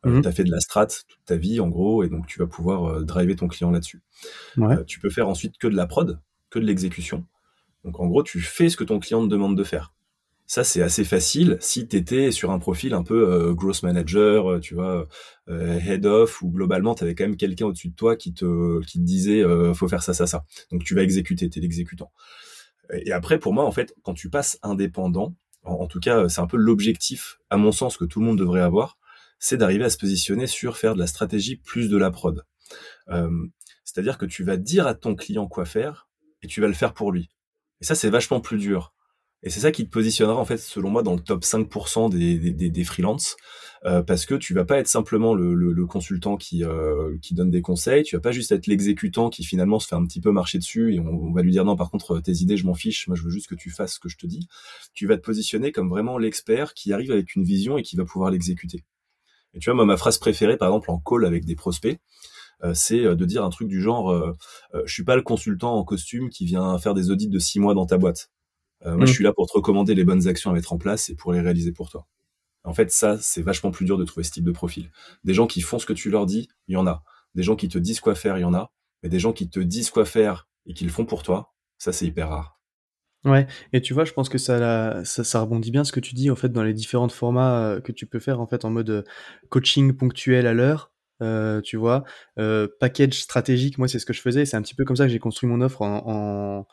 Euh, 0.05 0.09
mmh 0.09 0.21
tu 0.21 0.27
as 0.27 0.31
fait 0.31 0.43
de 0.43 0.51
la 0.51 0.59
strat 0.59 0.87
toute 0.87 1.25
ta 1.25 1.35
vie, 1.35 1.59
en 1.59 1.69
gros, 1.69 2.03
et 2.03 2.09
donc 2.09 2.27
tu 2.27 2.39
vas 2.39 2.47
pouvoir 2.47 2.85
euh, 2.85 3.03
driver 3.03 3.35
ton 3.35 3.47
client 3.47 3.71
là-dessus. 3.71 4.01
Euh, 4.59 4.83
tu 4.83 4.99
peux 4.99 5.09
faire 5.09 5.27
ensuite 5.27 5.57
que 5.57 5.67
de 5.67 5.75
la 5.75 5.87
prod, 5.87 6.19
que 6.49 6.59
de 6.59 6.65
l'exécution. 6.65 7.25
Donc 7.83 7.99
en 7.99 8.07
gros, 8.07 8.23
tu 8.23 8.39
fais 8.39 8.69
ce 8.69 8.77
que 8.77 8.83
ton 8.83 8.99
client 8.99 9.23
te 9.23 9.29
demande 9.29 9.57
de 9.57 9.63
faire. 9.63 9.93
Ça, 10.45 10.63
c'est 10.63 10.81
assez 10.81 11.05
facile 11.05 11.57
si 11.61 11.87
tu 11.87 11.95
étais 11.95 12.31
sur 12.31 12.51
un 12.51 12.59
profil 12.59 12.93
un 12.93 13.03
peu 13.03 13.53
growth 13.53 13.81
manager, 13.81 14.59
tu 14.59 14.75
vois, 14.75 15.07
head 15.47 16.05
off, 16.05 16.41
ou 16.41 16.51
globalement, 16.51 16.95
tu 16.95 17.03
avais 17.03 17.15
quand 17.15 17.23
même 17.23 17.37
quelqu'un 17.37 17.65
au-dessus 17.67 17.89
de 17.89 17.95
toi 17.95 18.17
qui 18.17 18.33
te, 18.33 18.81
qui 18.81 18.99
te 18.99 19.03
disait 19.03 19.41
faut 19.73 19.87
faire 19.87 20.03
ça, 20.03 20.13
ça, 20.13 20.27
ça. 20.27 20.43
Donc 20.69 20.83
tu 20.83 20.95
vas 20.95 21.01
exécuter, 21.01 21.49
tu 21.49 21.59
es 21.59 21.61
l'exécutant. 21.61 22.11
Et 22.93 23.13
après, 23.13 23.39
pour 23.39 23.53
moi, 23.53 23.65
en 23.65 23.71
fait, 23.71 23.95
quand 24.03 24.13
tu 24.13 24.29
passes 24.29 24.59
indépendant, 24.63 25.33
en 25.63 25.87
tout 25.87 25.99
cas, 25.99 26.27
c'est 26.29 26.41
un 26.41 26.47
peu 26.47 26.57
l'objectif, 26.57 27.39
à 27.49 27.57
mon 27.57 27.71
sens, 27.71 27.97
que 27.97 28.05
tout 28.05 28.19
le 28.19 28.25
monde 28.25 28.37
devrait 28.37 28.61
avoir, 28.61 28.97
c'est 29.39 29.57
d'arriver 29.57 29.85
à 29.85 29.89
se 29.89 29.97
positionner 29.97 30.47
sur 30.47 30.77
faire 30.77 30.93
de 30.93 30.99
la 30.99 31.07
stratégie 31.07 31.57
plus 31.57 31.89
de 31.89 31.97
la 31.97 32.11
prod. 32.11 32.45
Euh, 33.09 33.47
c'est-à-dire 33.83 34.17
que 34.17 34.25
tu 34.25 34.43
vas 34.43 34.57
dire 34.57 34.87
à 34.87 34.93
ton 34.93 35.15
client 35.15 35.47
quoi 35.47 35.65
faire 35.65 36.07
et 36.41 36.47
tu 36.47 36.61
vas 36.61 36.67
le 36.67 36.73
faire 36.73 36.93
pour 36.93 37.11
lui. 37.11 37.29
Et 37.81 37.85
ça, 37.85 37.95
c'est 37.95 38.09
vachement 38.09 38.39
plus 38.39 38.57
dur. 38.57 38.92
Et 39.43 39.49
c'est 39.49 39.59
ça 39.59 39.71
qui 39.71 39.85
te 39.85 39.91
positionnera, 39.91 40.37
en 40.39 40.45
fait, 40.45 40.57
selon 40.57 40.89
moi, 40.89 41.03
dans 41.03 41.13
le 41.13 41.19
top 41.19 41.43
5% 41.43 42.09
des, 42.09 42.51
des, 42.51 42.83
freelances, 42.83 43.35
euh, 43.85 44.01
parce 44.01 44.25
que 44.25 44.35
tu 44.35 44.53
vas 44.53 44.63
pas 44.63 44.77
être 44.77 44.87
simplement 44.87 45.33
le, 45.35 45.85
consultant 45.85 46.37
qui, 46.37 46.63
euh, 46.63 47.17
qui 47.21 47.33
donne 47.33 47.51
des 47.51 47.61
conseils, 47.61 48.03
tu 48.03 48.15
vas 48.15 48.21
pas 48.21 48.31
juste 48.31 48.53
être 48.53 48.67
l'exécutant 48.67 49.29
qui 49.29 49.43
finalement 49.43 49.79
se 49.79 49.87
fait 49.87 49.95
un 49.95 50.05
petit 50.05 50.21
peu 50.21 50.31
marcher 50.31 50.59
dessus 50.59 50.95
et 50.95 50.99
on, 50.99 51.33
va 51.33 51.41
lui 51.41 51.51
dire 51.51 51.65
non, 51.65 51.75
par 51.75 51.91
contre, 51.91 52.21
tes 52.21 52.31
idées, 52.31 52.55
je 52.55 52.65
m'en 52.65 52.73
fiche, 52.73 53.07
moi 53.07 53.17
je 53.17 53.23
veux 53.23 53.29
juste 53.29 53.47
que 53.47 53.55
tu 53.55 53.69
fasses 53.69 53.95
ce 53.95 53.99
que 53.99 54.07
je 54.07 54.17
te 54.17 54.25
dis. 54.25 54.47
Tu 54.93 55.07
vas 55.07 55.17
te 55.17 55.21
positionner 55.21 55.73
comme 55.73 55.89
vraiment 55.89 56.17
l'expert 56.17 56.73
qui 56.73 56.93
arrive 56.93 57.11
avec 57.11 57.35
une 57.35 57.43
vision 57.43 57.77
et 57.77 57.83
qui 57.83 57.97
va 57.97 58.05
pouvoir 58.05 58.31
l'exécuter. 58.31 58.85
Et 59.53 59.59
tu 59.59 59.69
vois, 59.69 59.75
moi, 59.75 59.85
ma 59.85 59.97
phrase 59.97 60.17
préférée, 60.17 60.57
par 60.57 60.69
exemple, 60.69 60.89
en 60.89 60.99
call 60.99 61.25
avec 61.25 61.45
des 61.45 61.55
prospects, 61.55 61.99
euh, 62.63 62.73
c'est 62.73 63.05
euh, 63.05 63.15
de 63.15 63.25
dire 63.25 63.43
un 63.43 63.49
truc 63.49 63.67
du 63.67 63.81
genre 63.81 64.11
euh, 64.11 64.35
euh, 64.73 64.83
je 64.85 64.93
suis 64.93 65.03
pas 65.03 65.15
le 65.15 65.21
consultant 65.21 65.75
en 65.75 65.83
costume 65.83 66.29
qui 66.29 66.45
vient 66.45 66.77
faire 66.77 66.93
des 66.93 67.11
audits 67.11 67.27
de 67.27 67.39
six 67.39 67.59
mois 67.59 67.73
dans 67.73 67.85
ta 67.85 67.97
boîte. 67.97 68.29
Moi, 68.85 69.05
je 69.05 69.11
mm. 69.11 69.15
suis 69.15 69.23
là 69.23 69.33
pour 69.33 69.47
te 69.47 69.53
recommander 69.53 69.95
les 69.95 70.03
bonnes 70.03 70.27
actions 70.27 70.51
à 70.51 70.53
mettre 70.53 70.73
en 70.73 70.77
place 70.77 71.09
et 71.09 71.15
pour 71.15 71.33
les 71.33 71.41
réaliser 71.41 71.71
pour 71.71 71.89
toi. 71.89 72.07
En 72.63 72.73
fait, 72.73 72.91
ça, 72.91 73.17
c'est 73.19 73.41
vachement 73.41 73.71
plus 73.71 73.85
dur 73.85 73.97
de 73.97 74.05
trouver 74.05 74.23
ce 74.23 74.31
type 74.31 74.45
de 74.45 74.51
profil. 74.51 74.89
Des 75.23 75.33
gens 75.33 75.47
qui 75.47 75.61
font 75.61 75.79
ce 75.79 75.85
que 75.85 75.93
tu 75.93 76.09
leur 76.09 76.25
dis, 76.25 76.47
il 76.67 76.73
y 76.73 76.77
en 76.77 76.87
a. 76.87 77.03
Des 77.35 77.43
gens 77.43 77.55
qui 77.55 77.67
te 77.67 77.77
disent 77.77 77.99
quoi 77.99 78.15
faire, 78.15 78.37
il 78.37 78.41
y 78.41 78.45
en 78.45 78.53
a. 78.53 78.71
Mais 79.01 79.09
des 79.09 79.19
gens 79.19 79.33
qui 79.33 79.49
te 79.49 79.59
disent 79.59 79.89
quoi 79.89 80.05
faire 80.05 80.47
et 80.65 80.73
qui 80.73 80.85
le 80.85 80.89
font 80.89 81.05
pour 81.05 81.23
toi, 81.23 81.53
ça, 81.77 81.91
c'est 81.91 82.05
hyper 82.05 82.29
rare. 82.29 82.59
Ouais 83.25 83.47
et 83.71 83.81
tu 83.81 83.93
vois, 83.93 84.03
je 84.03 84.11
pense 84.11 84.27
que 84.27 84.37
ça 84.37 84.59
la 84.59 85.05
ça 85.05 85.23
ça 85.23 85.39
rebondit 85.39 85.71
bien 85.71 85.85
ce 85.85 85.93
que 85.93 86.01
tu 86.01 86.13
dis, 86.13 86.29
en 86.29 86.35
fait, 86.35 86.49
dans 86.49 86.63
les 86.63 86.73
différents 86.73 87.07
formats, 87.07 87.75
heu, 87.77 87.81
que 87.81 87.93
tu 87.93 88.05
peux 88.05 88.19
faire, 88.19 88.41
en 88.41 88.47
fait, 88.47 88.65
en 88.65 88.69
mode, 88.69 88.89
heu, 88.89 89.03
coaching 89.49 89.93
ponctuel 89.93 90.45
à 90.45 90.53
l'heure, 90.53 90.91
heu, 91.21 91.61
tu 91.63 91.77
vois? 91.77 92.03
Package 92.79 93.13
stratégique, 93.21 93.77
moi, 93.77 93.87
c'est 93.87 93.99
ce 93.99 94.05
que 94.05 94.13
je 94.13 94.21
faisais. 94.21 94.45
C'est 94.45 94.57
un 94.57 94.61
petit 94.61 94.75
peu 94.75 94.83
comme 94.85 94.97
ça 94.97 95.05
que 95.05 95.11
j'ai 95.11 95.19
construit 95.19 95.47
mon 95.49 95.61
offre 95.61 95.81
en 95.81 96.03
en 96.05 96.67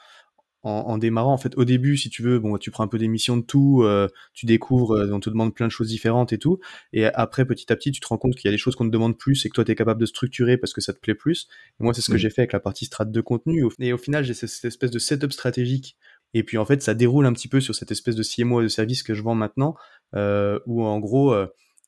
en 0.62 0.70
en 0.70 0.98
démarrant. 0.98 1.32
En 1.32 1.38
fait, 1.38 1.56
au 1.56 1.64
début, 1.64 1.96
si 1.96 2.10
tu 2.10 2.22
veux, 2.22 2.38
bon, 2.38 2.58
tu 2.58 2.70
prends 2.70 2.84
un 2.84 2.88
peu 2.88 2.98
des 2.98 3.08
missions 3.08 3.36
de 3.36 3.42
tout, 3.42 3.82
heu, 3.84 4.08
tu 4.34 4.46
découvres, 4.46 4.94
heu, 4.96 5.12
on 5.12 5.20
te 5.20 5.30
demande 5.30 5.54
plein 5.54 5.66
de 5.66 5.72
choses 5.72 5.88
différentes 5.88 6.32
et 6.32 6.38
tout 6.38 6.58
et 6.92 7.06
après, 7.06 7.44
petit 7.46 7.72
à 7.72 7.76
petit, 7.76 7.92
tu 7.92 8.00
te 8.00 8.06
rends 8.08 8.18
compte 8.18 8.34
qu'il 8.36 8.46
y 8.46 8.48
a 8.48 8.52
des 8.52 8.58
choses 8.58 8.76
qu'on 8.76 8.86
te 8.86 8.90
demande 8.92 9.16
plus 9.18 9.44
et 9.46 9.48
que 9.48 9.54
toi, 9.54 9.64
tu 9.64 9.72
es 9.72 9.74
capable 9.74 10.00
de 10.00 10.06
structurer 10.06 10.56
parce 10.58 10.72
que 10.72 10.80
ça 10.80 10.92
te 10.92 10.98
plaît 11.00 11.14
plus. 11.14 11.48
Et 11.80 11.84
moi, 11.84 11.94
c'est 11.94 12.02
ce 12.02 12.10
que 12.10 12.18
j'ai 12.18 12.30
fait 12.30 12.42
avec 12.42 12.52
la 12.52 12.60
partie 12.60 12.84
strat 12.86 13.04
de 13.06 13.20
contenu 13.20 13.64
et 13.80 13.92
au 13.92 13.98
final, 13.98 14.24
j'ai 14.24 14.34
cette 14.34 14.64
espèce 14.64 14.90
de 14.90 14.98
setup 14.98 15.32
stratégique 15.32 15.96
et 16.34 16.44
puis, 16.44 16.58
en 16.58 16.64
fait, 16.64 16.80
ça 16.82 16.94
déroule 16.94 17.26
un 17.26 17.32
petit 17.32 17.48
peu 17.48 17.60
sur 17.60 17.74
cette 17.74 17.90
espèce 17.90 18.14
de 18.16 18.22
CMO 18.22 18.62
de 18.62 18.68
service 18.68 19.02
que 19.02 19.14
je 19.14 19.22
vends 19.22 19.34
maintenant, 19.34 19.74
heu, 20.14 20.60
où 20.66 20.84
en 20.84 21.00
gros, 21.00 21.34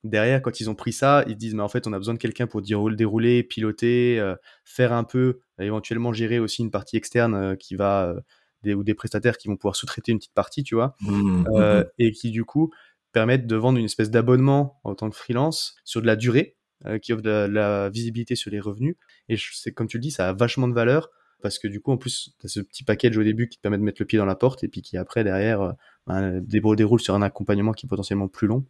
derrière, 0.05 0.43
quand 0.43 0.61
ils 0.61 0.69
ont 0.71 0.75
pris 0.75 0.93
ça, 0.93 1.25
ils 1.29 1.37
disent: 1.37 1.55
«Mais 1.55 1.63
en 1.63 1.69
fait, 1.69 1.87
on 1.87 1.93
a 1.93 1.99
besoin 1.99 2.15
de 2.15 2.19
quelqu'un 2.19 2.47
pour 2.49 2.61
déroul 2.63 2.97
dérouler, 2.97 3.43
piloter, 3.45 4.35
faire 4.65 4.93
un 4.93 5.05
peu, 5.05 5.41
éventuellement 5.61 6.13
gérer 6.13 6.39
aussi 6.41 6.63
une 6.63 6.71
partie 6.73 6.97
externe, 6.97 7.57
qui 7.57 7.77
va, 7.77 8.15
des 8.63 8.75
ou 8.75 8.85
des 8.85 8.95
prestataires 8.95 9.39
qui 9.39 9.49
vont 9.49 9.57
pouvoir 9.57 9.77
sous-traiter 9.77 10.13
une 10.13 10.19
petite 10.19 10.35
partie», 10.35 10.63
tu 10.65 10.75
vois? 10.75 10.95
Mmh, 11.01 11.47
mmh 11.57 11.59
Heu 11.59 11.85
mh. 11.85 11.93
et 11.99 12.13
qui, 12.13 12.31
du 12.31 12.45
coup, 12.45 12.73
permettent 13.13 13.47
de 13.47 13.57
vendre 13.57 13.79
une 13.79 13.85
espèce 13.87 14.11
d'abonnement 14.11 14.81
en 14.85 14.95
tant 14.95 15.11
que 15.11 15.17
freelance 15.17 15.77
sur 15.85 16.01
de 16.03 16.07
la 16.07 16.17
durée, 16.17 16.57
heu, 16.87 16.99
qui 16.99 17.13
offre 17.13 17.23
de 17.23 17.31
la 17.31 17.49
la 17.49 17.91
visibilité 17.91 18.37
sur 18.37 18.51
les 18.51 18.61
revenus 18.61 18.97
et 19.29 19.37
c'est 19.39 19.73
comme 19.73 19.89
tu 19.89 19.99
le 19.99 20.03
dis, 20.03 20.11
ça 20.11 20.29
a 20.31 20.33
vachement 20.33 20.69
de 20.69 20.75
valeur 20.75 21.11
parce 21.43 21.59
que, 21.59 21.67
du 21.69 21.81
coup, 21.81 21.91
en 21.93 21.97
plus, 21.99 22.35
tu 22.41 22.47
as 22.47 22.49
ce 22.49 22.61
petit 22.61 22.85
package 22.85 23.19
au 23.19 23.25
début 23.25 23.49
qui 23.49 23.57
te 23.59 23.63
permet 23.63 23.77
de 23.79 23.83
mettre 23.83 24.01
le 24.01 24.07
pied 24.07 24.17
dans 24.19 24.25
la 24.27 24.37
porte 24.37 24.63
et 24.65 24.69
puis 24.69 24.81
qui 24.83 24.97
après 24.97 25.25
derrière, 25.25 25.63
heu, 25.63 25.73
ben, 26.07 26.41
déroule 26.41 27.01
sur 27.01 27.15
un 27.17 27.23
accompagnement 27.23 27.73
qui 27.73 27.87
est 27.87 27.89
potentiellement 27.89 28.29
plus 28.29 28.47
long, 28.49 28.65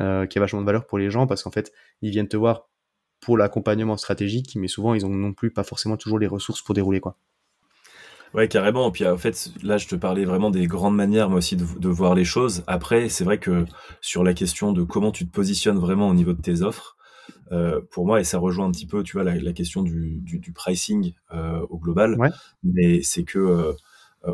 heu, 0.00 0.26
qui 0.26 0.38
a 0.38 0.40
vachement 0.42 0.60
de 0.60 0.66
valeur 0.66 0.86
pour 0.86 0.98
les 0.98 1.10
gens 1.10 1.26
parce 1.26 1.42
qu'en 1.42 1.50
fait, 1.50 1.72
ils 2.02 2.10
viennent 2.10 2.28
te 2.28 2.36
voir 2.36 2.68
pour 3.20 3.36
l'accompagnement 3.38 3.96
stratégique, 3.96 4.56
mais 4.56 4.68
souvent, 4.68 4.94
ils 4.94 5.06
ont 5.06 5.10
non 5.10 5.32
plus 5.34 5.50
pas 5.52 5.64
forcément 5.64 5.96
toujours 5.96 6.18
les 6.18 6.26
ressources 6.28 6.62
pour 6.62 6.74
dérouler, 6.74 7.00
quoi. 7.00 7.18
Ouais, 8.34 8.48
carrément. 8.48 8.90
Puis, 8.90 9.06
en 9.06 9.16
fait, 9.16 9.50
là, 9.62 9.78
je 9.78 9.86
te 9.86 9.94
parlais 9.96 10.24
vraiment 10.24 10.50
des 10.50 10.66
grandes 10.66 10.94
manières, 10.96 11.28
moi 11.30 11.38
aussi, 11.38 11.56
de 11.56 11.88
voir 11.88 12.14
les 12.14 12.24
choses. 12.24 12.62
Après, 12.66 13.08
c'est 13.08 13.24
vrai 13.24 13.38
que 13.38 13.64
sur 14.00 14.22
la 14.22 14.34
question 14.34 14.72
de 14.72 14.82
comment 14.82 15.12
tu 15.12 15.26
te 15.26 15.32
positionnes 15.32 15.78
vraiment 15.78 16.08
au 16.08 16.14
niveau 16.14 16.32
de 16.34 16.40
tes 16.42 16.62
offres, 16.62 16.96
heu, 17.52 17.86
pour 17.92 18.06
moi 18.06 18.20
et 18.20 18.24
ça 18.24 18.38
rejoint 18.38 18.66
un 18.66 18.72
petit 18.72 18.86
peu, 18.86 19.02
tu 19.04 19.14
vois, 19.14 19.24
la 19.24 19.36
la 19.36 19.52
question 19.54 19.82
du 19.82 20.20
du 20.22 20.40
du 20.40 20.52
pricing, 20.52 21.14
heu, 21.34 21.60
au 21.70 21.78
global, 21.78 22.18
Ouais. 22.18 22.30
mais 22.64 23.02
c'est 23.02 23.24
que, 23.24 23.38
heu, 23.40 23.76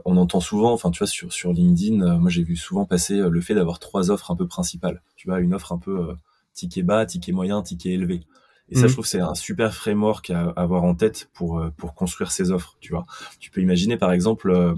on 0.07 0.17
entend 0.19 0.41
souvent, 0.41 0.73
enfin, 0.73 0.91
tu 0.91 0.99
vois, 1.01 1.07
sur 1.09 1.33
sur 1.33 1.53
LinkedIn, 1.53 2.19
moi, 2.19 2.31
j'ai 2.31 2.45
vu 2.45 2.57
souvent 2.57 2.87
passer, 2.87 3.19
le 3.19 3.41
fait 3.43 3.55
d'avoir 3.55 3.79
3 3.81 4.11
offres 4.11 4.31
un 4.33 4.37
peu 4.37 4.47
principales. 4.49 5.03
Tu 5.17 5.29
vois, 5.29 5.41
une 5.41 5.55
offre 5.55 5.73
un 5.73 5.79
peu, 5.79 6.09
ticket 6.55 6.83
bas, 6.85 7.07
ticket 7.07 7.33
moyen, 7.33 7.63
ticket 7.63 7.91
élevé 7.93 8.23
et 8.71 8.75
ça, 8.77 8.89
je 8.89 8.93
Mmh. 8.93 8.95
trouve, 8.95 9.07
c'est 9.07 9.21
un 9.21 9.35
super 9.35 9.75
framework 9.75 10.31
à 10.31 10.51
avoir 10.57 10.85
en 10.85 10.95
tête 10.95 11.31
pour, 11.35 11.61
heu, 11.61 11.71
pour 11.77 11.95
construire 11.95 12.33
ses 12.33 12.51
offres, 12.53 12.77
tu 12.81 12.93
vois? 12.93 13.07
Tu 13.41 13.51
peux 13.51 13.61
imaginer, 13.63 13.97
par 13.99 14.13
exemple, 14.13 14.51
heu 14.53 14.75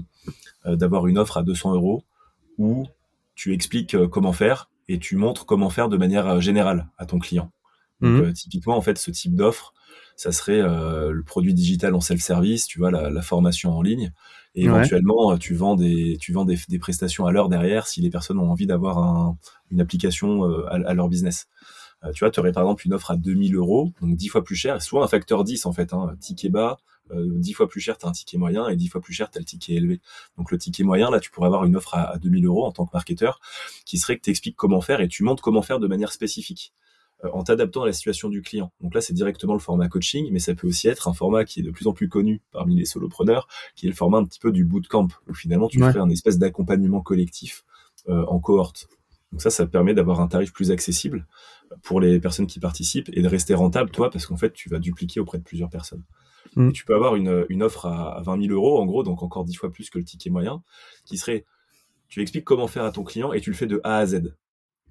heu, 0.67 0.77
d'avoir 0.77 1.07
une 1.07 1.17
offre 1.19 1.37
à 1.37 1.43
200 1.43 1.75
€ 1.75 2.03
où 2.59 2.87
tu 3.35 3.53
expliques, 3.53 3.97
comment 4.09 4.33
faire 4.33 4.69
et 4.89 4.99
tu 4.99 5.15
montres 5.17 5.45
comment 5.47 5.69
faire 5.71 5.89
de 5.89 5.97
manière, 5.97 6.41
générale 6.41 6.87
à 6.99 7.05
ton 7.07 7.19
client. 7.19 7.51
Donc, 8.01 8.19
mh. 8.19 8.27
heu, 8.27 8.33
typiquement, 8.33 8.77
en 8.77 8.81
fait, 8.81 8.97
ce 8.99 9.11
type 9.11 9.35
d'offre, 9.35 9.73
ça 10.17 10.31
serait, 10.33 10.61
le 10.63 11.23
produit 11.25 11.53
digital 11.55 11.95
en 11.95 12.01
self-service, 12.01 12.67
tu 12.67 12.79
vois, 12.79 12.91
la 12.91 13.09
la 13.11 13.21
formation 13.23 13.71
en 13.77 13.81
ligne 13.83 14.11
et 14.55 14.63
Ouais. 14.63 14.89
éventuellement, 14.91 15.37
tu 15.39 15.55
vends 15.55 15.75
des 15.75 16.17
tu 16.21 16.33
vends 16.33 16.45
des 16.45 16.79
prestations 16.79 17.25
à 17.27 17.31
l'heure 17.33 17.49
derrière 17.49 17.87
si 17.87 18.01
les 18.01 18.09
personnes 18.11 18.39
ont 18.39 18.51
envie 18.51 18.67
d'avoir 18.67 18.99
un 18.99 19.37
une 19.71 19.81
application, 19.81 20.43
à 20.69 20.93
leur 20.95 21.09
business. 21.09 21.47
Heu, 22.05 22.11
tu 22.13 22.19
vois, 22.23 22.31
tu 22.31 22.39
aurais, 22.39 22.51
par 22.51 22.63
exemple, 22.63 22.85
une 22.85 22.93
offre 22.93 23.11
à 23.11 23.15
2 23.17 23.35
000 23.35 23.53
€, 23.53 23.91
donc 24.01 24.15
10 24.15 24.27
fois 24.29 24.43
plus 24.43 24.55
cher 24.55 24.81
souvent 24.81 25.03
un 25.03 25.07
facteur 25.07 25.43
10, 25.43 25.65
en 25.65 25.73
fait, 25.73 25.93
hein, 25.93 26.15
ticket 26.19 26.49
bas, 26.49 26.77
heu, 27.11 27.27
10 27.37 27.53
fois 27.53 27.67
plus 27.67 27.79
cher, 27.81 27.97
tu 27.97 28.05
as 28.05 28.09
un 28.09 28.11
ticket 28.11 28.37
moyen 28.37 28.67
et 28.69 28.75
10 28.75 28.87
fois 28.89 29.01
plus 29.01 29.13
cher, 29.13 29.29
tu 29.31 29.37
as 29.37 29.41
le 29.41 29.45
ticket 29.45 29.73
élevé. 29.75 30.01
Donc 30.37 30.51
le 30.51 30.57
ticket 30.57 30.83
moyen, 30.83 31.09
là, 31.09 31.19
tu 31.19 31.31
pourrais 31.31 31.47
avoir 31.47 31.65
une 31.65 31.75
offre 31.75 31.95
à 31.95 32.03
à 32.11 32.17
2 32.17 32.29
000 32.29 32.43
€ 32.43 32.65
en 32.67 32.71
tant 32.71 32.85
que 32.85 32.91
marketeur 32.93 33.39
qui 33.85 33.97
serait 33.97 34.17
que 34.17 34.21
tu 34.21 34.29
expliques 34.29 34.55
comment 34.55 34.81
faire 34.81 35.01
et 35.01 35.07
tu 35.07 35.23
montres 35.23 35.41
comment 35.43 35.61
faire 35.61 35.79
de 35.79 35.87
manière 35.87 36.11
spécifique, 36.11 36.73
heu, 37.23 37.29
en 37.33 37.43
t'adaptant 37.43 37.83
à 37.83 37.85
la 37.87 37.93
situation 37.93 38.29
du 38.29 38.41
client. 38.41 38.71
Donc 38.81 38.93
là, 38.93 39.01
c'est 39.01 39.13
directement 39.13 39.53
le 39.53 39.59
format 39.59 39.87
coaching, 39.89 40.29
mais 40.31 40.39
ça 40.39 40.53
peut 40.55 40.67
aussi 40.67 40.87
être 40.89 41.07
un 41.07 41.13
format 41.13 41.45
qui 41.45 41.61
est 41.61 41.63
de 41.63 41.71
plus 41.71 41.87
en 41.87 41.93
plus 41.93 42.09
connu 42.09 42.41
parmi 42.51 42.75
les 42.75 42.85
solopreneurs, 42.85 43.47
qui 43.75 43.85
est 43.87 43.89
le 43.89 43.95
format 43.95 44.19
un 44.19 44.25
petit 44.25 44.39
peu 44.39 44.51
du 44.51 44.65
bootcamp, 44.65 45.07
où 45.27 45.33
finalement 45.33 45.67
tu 45.69 45.79
Mouais. 45.79 45.89
ferais 45.89 45.99
un 46.01 46.09
espèce 46.09 46.37
d'accompagnement 46.37 47.01
collectif, 47.01 47.63
en 48.07 48.39
cohorte. 48.39 48.87
Donc 49.31 49.41
ça, 49.41 49.49
ça 49.49 49.65
permet 49.67 49.93
d'avoir 49.93 50.21
un 50.21 50.27
tarif 50.27 50.53
plus 50.53 50.71
accessible, 50.71 51.27
pour 51.83 51.99
les 51.99 52.19
personnes 52.19 52.47
qui 52.47 52.59
participent 52.59 53.09
et 53.11 53.21
de 53.21 53.27
rester 53.27 53.53
rentable, 53.53 53.91
toi, 53.91 54.09
parce 54.09 54.25
qu'en 54.25 54.37
fait, 54.37 54.53
tu 54.53 54.69
vas 54.69 54.79
dupliquer 54.79 55.19
auprès 55.19 55.37
de 55.37 55.43
plusieurs 55.43 55.69
personnes 55.69 56.03
Mmh. 56.55 56.71
tu 56.71 56.85
peux 56.85 56.95
avoir 56.95 57.15
une, 57.15 57.63
offre 57.63 57.85
à 57.85 58.17
à 58.17 58.21
20 58.21 58.47
000 58.47 58.59
€, 58.59 58.79
en 58.79 58.85
gros, 58.85 59.03
donc 59.03 59.21
encore 59.23 59.45
10 59.45 59.55
fois 59.55 59.71
plus 59.71 59.89
que 59.89 59.97
le 59.97 60.03
ticket 60.03 60.29
moyen, 60.29 60.63
qui 61.05 61.17
serait 61.17 61.45
tu 62.07 62.21
expliques 62.21 62.45
comment 62.45 62.67
faire 62.67 62.85
à 62.85 62.91
ton 62.91 63.03
client 63.03 63.33
et 63.33 63.41
tu 63.41 63.49
le 63.49 63.55
fais 63.55 63.67
de 63.67 63.81
A 63.83 63.97
à 63.97 64.05
Z 64.05 64.33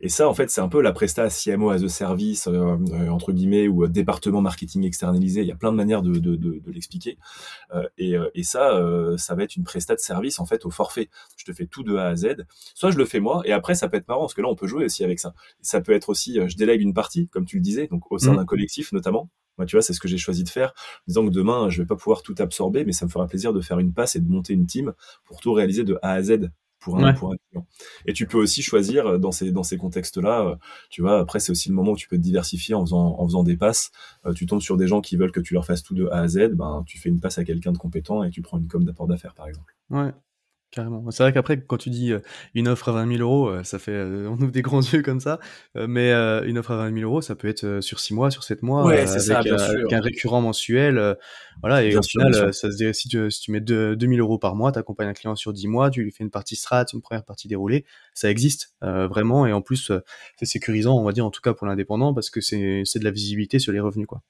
et 0.01 0.09
ça, 0.09 0.29
en 0.29 0.35
fait, 0.35 0.51
c'est 0.51 0.61
un 0.61 0.69
peu 0.69 0.83
la 0.83 0.93
presta 0.93 1.31
CMO 1.31 1.71
as 1.71 1.83
a 1.83 1.89
service, 1.89 2.47
hem, 2.47 2.85
heu, 2.93 3.11
entre 3.11 3.33
guillemets 3.33 3.67
ou 3.69 3.87
département 3.89 4.41
marketing 4.43 4.85
externalisé. 4.85 5.41
Il 5.43 5.47
y 5.49 5.53
a 5.53 5.57
plein 5.57 5.73
de 5.73 5.77
manières 5.77 6.03
de 6.03 6.13
de 6.19 6.37
de 6.37 6.59
de 6.59 6.71
l'expliquer, 6.71 7.19
heu 7.75 7.89
et 7.99 8.17
heu 8.17 8.31
et 8.35 8.43
ça, 8.43 8.79
heu, 8.81 9.17
ça 9.19 9.35
va 9.35 9.45
être 9.45 9.57
une 9.57 9.65
presta 9.65 9.95
de 9.95 10.01
service, 10.01 10.41
en 10.41 10.47
fait, 10.47 10.67
au 10.67 10.71
forfait. 10.71 11.09
Je 11.37 11.45
te 11.45 11.53
fais 11.53 11.67
tout 11.67 11.83
de 11.83 11.97
A 11.97 12.09
à 12.09 12.17
Z. 12.17 12.47
Soit 12.75 12.91
je 12.91 12.99
le 12.99 13.05
fais 13.05 13.21
moi 13.21 13.43
et 13.45 13.53
après 13.53 13.75
ça 13.75 13.89
peut 13.89 13.97
être 13.97 14.09
marrant 14.09 14.23
parce 14.23 14.35
que 14.35 14.43
là, 14.43 14.49
on 14.49 14.55
peut 14.57 14.67
jouer 14.67 14.85
aussi 14.85 15.05
avec 15.05 15.19
ça. 15.21 15.35
Ça 15.63 15.81
peut 15.81 15.93
être 15.93 16.09
aussi, 16.09 16.39
je 16.47 16.57
délègue 16.57 16.81
une 16.83 16.95
partie, 16.95 17.29
comme 17.29 17.47
tu 17.47 17.57
le 17.57 17.63
disais, 17.63 17.87
donc 17.89 18.11
au 18.13 18.19
sein 18.19 18.33
Mmh. 18.33 18.37
d'un 18.37 18.45
collectif, 18.47 18.93
notamment. 18.93 19.31
Moi, 19.59 19.67
tu 19.67 19.77
vois, 19.77 19.83
c'est 19.83 19.95
ce 19.95 20.01
que 20.01 20.09
j'ai 20.09 20.19
choisi 20.19 20.45
de 20.45 20.51
faire, 20.51 20.71
en 20.71 21.03
disant 21.09 21.25
que 21.27 21.31
demain, 21.33 21.71
je 21.71 21.81
vais 21.83 21.87
pas 21.87 21.97
pouvoir 21.97 22.23
tout 22.23 22.35
absorber, 22.39 22.85
mais 22.85 22.93
ça 22.93 23.07
me 23.07 23.11
fera 23.11 23.27
plaisir 23.27 23.53
de 23.55 23.61
faire 23.63 23.79
une 23.79 23.95
passe 23.95 24.17
et 24.17 24.21
de 24.21 24.29
monter 24.29 24.53
une 24.53 24.67
team 24.67 24.93
pour 25.25 25.41
tout 25.41 25.53
réaliser 25.55 25.83
de 25.85 25.99
A 26.03 26.13
à 26.13 26.23
Z 26.23 26.51
pour 26.87 26.99
un 27.01 27.07
Ouais. 27.07 27.13
pour 27.13 27.33
un 27.33 27.37
client 27.51 27.67
et 28.07 28.13
tu 28.13 28.27
peux 28.27 28.39
aussi 28.39 28.63
choisir, 28.63 29.07
heu, 29.09 29.19
dans 29.19 29.33
ces 29.33 29.51
dans 29.51 29.65
ces 29.65 29.77
contextes-là, 29.77 30.45
heu, 30.53 30.57
tu 30.89 31.03
vois, 31.03 31.19
après, 31.19 31.41
c'est 31.41 31.51
aussi 31.51 31.69
le 31.69 31.75
moment 31.75 31.93
où 31.93 31.97
tu 31.97 32.07
peux 32.09 32.17
te 32.17 32.23
diversifier 32.23 32.75
en 32.77 32.83
faisant 32.85 33.17
en 33.19 33.27
faisant 33.27 33.43
des 33.43 33.57
passes. 33.57 33.91
Heu, 34.27 34.35
tu 34.35 34.47
tombes 34.47 34.61
sur 34.63 34.77
des 34.77 34.87
gens 34.87 35.01
qui 35.01 35.17
veulent 35.17 35.33
que 35.33 35.41
tu 35.41 35.55
leur 35.55 35.65
fasses 35.67 35.83
tout 35.83 35.95
de 35.95 36.07
A 36.09 36.21
à 36.21 36.29
Z, 36.29 36.51
ben, 36.55 36.85
tu 36.87 36.99
fais 36.99 37.09
une 37.09 37.19
passe 37.21 37.39
à 37.39 37.45
quelqu'un 37.45 37.73
de 37.73 37.79
compétent 37.79 38.23
et 38.23 38.31
tu 38.31 38.41
prends 38.43 38.59
une 38.59 38.69
com 38.69 38.85
d'apport 38.85 39.09
d'affaires, 39.09 39.35
par 39.35 39.49
exemple. 39.49 39.75
Ouais, 39.91 40.13
carrément. 40.77 41.11
C'est 41.11 41.23
vrai 41.25 41.33
qu'après, 41.33 41.61
quand 41.61 41.79
tu 41.79 41.91
dis, 41.91 42.13
heu, 42.13 42.23
une 42.55 42.69
offre 42.69 42.91
à 42.91 42.93
20 42.93 43.07
000 43.07 43.21
€, 43.23 43.49
heu, 43.51 43.65
ça 43.65 43.79
fait, 43.81 43.93
heu, 43.93 44.29
on 44.31 44.35
ouvre 44.41 44.53
des 44.53 44.63
grands 44.63 44.81
yeux 44.83 45.03
comme 45.03 45.19
ça, 45.21 45.41
mais 45.75 46.13
une 46.13 46.59
offre 46.59 46.71
à 46.73 46.77
20 46.77 46.93
000 46.93 47.05
€, 47.05 47.21
ça 47.23 47.35
peut 47.35 47.49
être, 47.49 47.81
sur 47.81 47.99
6 47.99 48.15
mois, 48.15 48.31
sur 48.31 48.45
7 48.45 48.63
mois, 48.63 48.85
Ouais, 48.85 49.07
c'est 49.07 49.21
ça, 49.21 49.39
avec, 49.39 49.51
avec 49.51 49.93
un 49.93 50.01
récurrent 50.01 50.41
mensuel, 50.41 51.17
voilà 51.63 51.83
et 51.83 51.91
Bien 51.91 51.99
au 51.99 52.03
sûr, 52.03 52.21
final, 52.23 52.53
ça 52.55 52.71
se 52.71 52.77
dit 52.77 52.95
si 52.95 53.09
tu 53.09 53.31
si 53.31 53.41
tu 53.41 53.51
mets 53.51 53.61
deux 53.61 53.97
2 53.97 54.07
000 54.07 54.21
€ 54.21 54.39
par 54.39 54.55
mois, 54.55 54.71
tu 54.73 54.79
accompagnes 54.79 55.09
un 55.09 55.15
client 55.15 55.35
sur 55.35 55.53
10 55.53 55.67
mois, 55.67 55.91
tu 55.91 56.03
lui 56.05 56.13
fais 56.13 56.23
une 56.23 56.31
partie 56.31 56.55
strat, 56.57 56.85
une 56.93 57.01
1re 57.01 57.25
partie 57.25 57.49
déroulée. 57.49 57.85
Ça 58.15 58.31
existe, 58.31 58.75
vraiment 58.83 59.47
et 59.47 59.53
en 59.53 59.63
plus, 59.63 59.91
c'est 60.39 60.47
sécurisant, 60.47 60.97
on 60.99 61.05
va 61.05 61.13
dire, 61.13 61.25
en 61.27 61.31
tout 61.31 61.41
cas 61.41 61.55
pour 61.55 61.67
l'indépendant 61.67 62.13
parce 62.15 62.31
que 62.31 62.41
c'est 62.43 62.59
de 62.59 63.05
la 63.05 63.11
visibilité 63.11 63.59
sur 63.59 63.73
les 63.73 63.81
revenus, 63.81 64.07
quoi. 64.07 64.23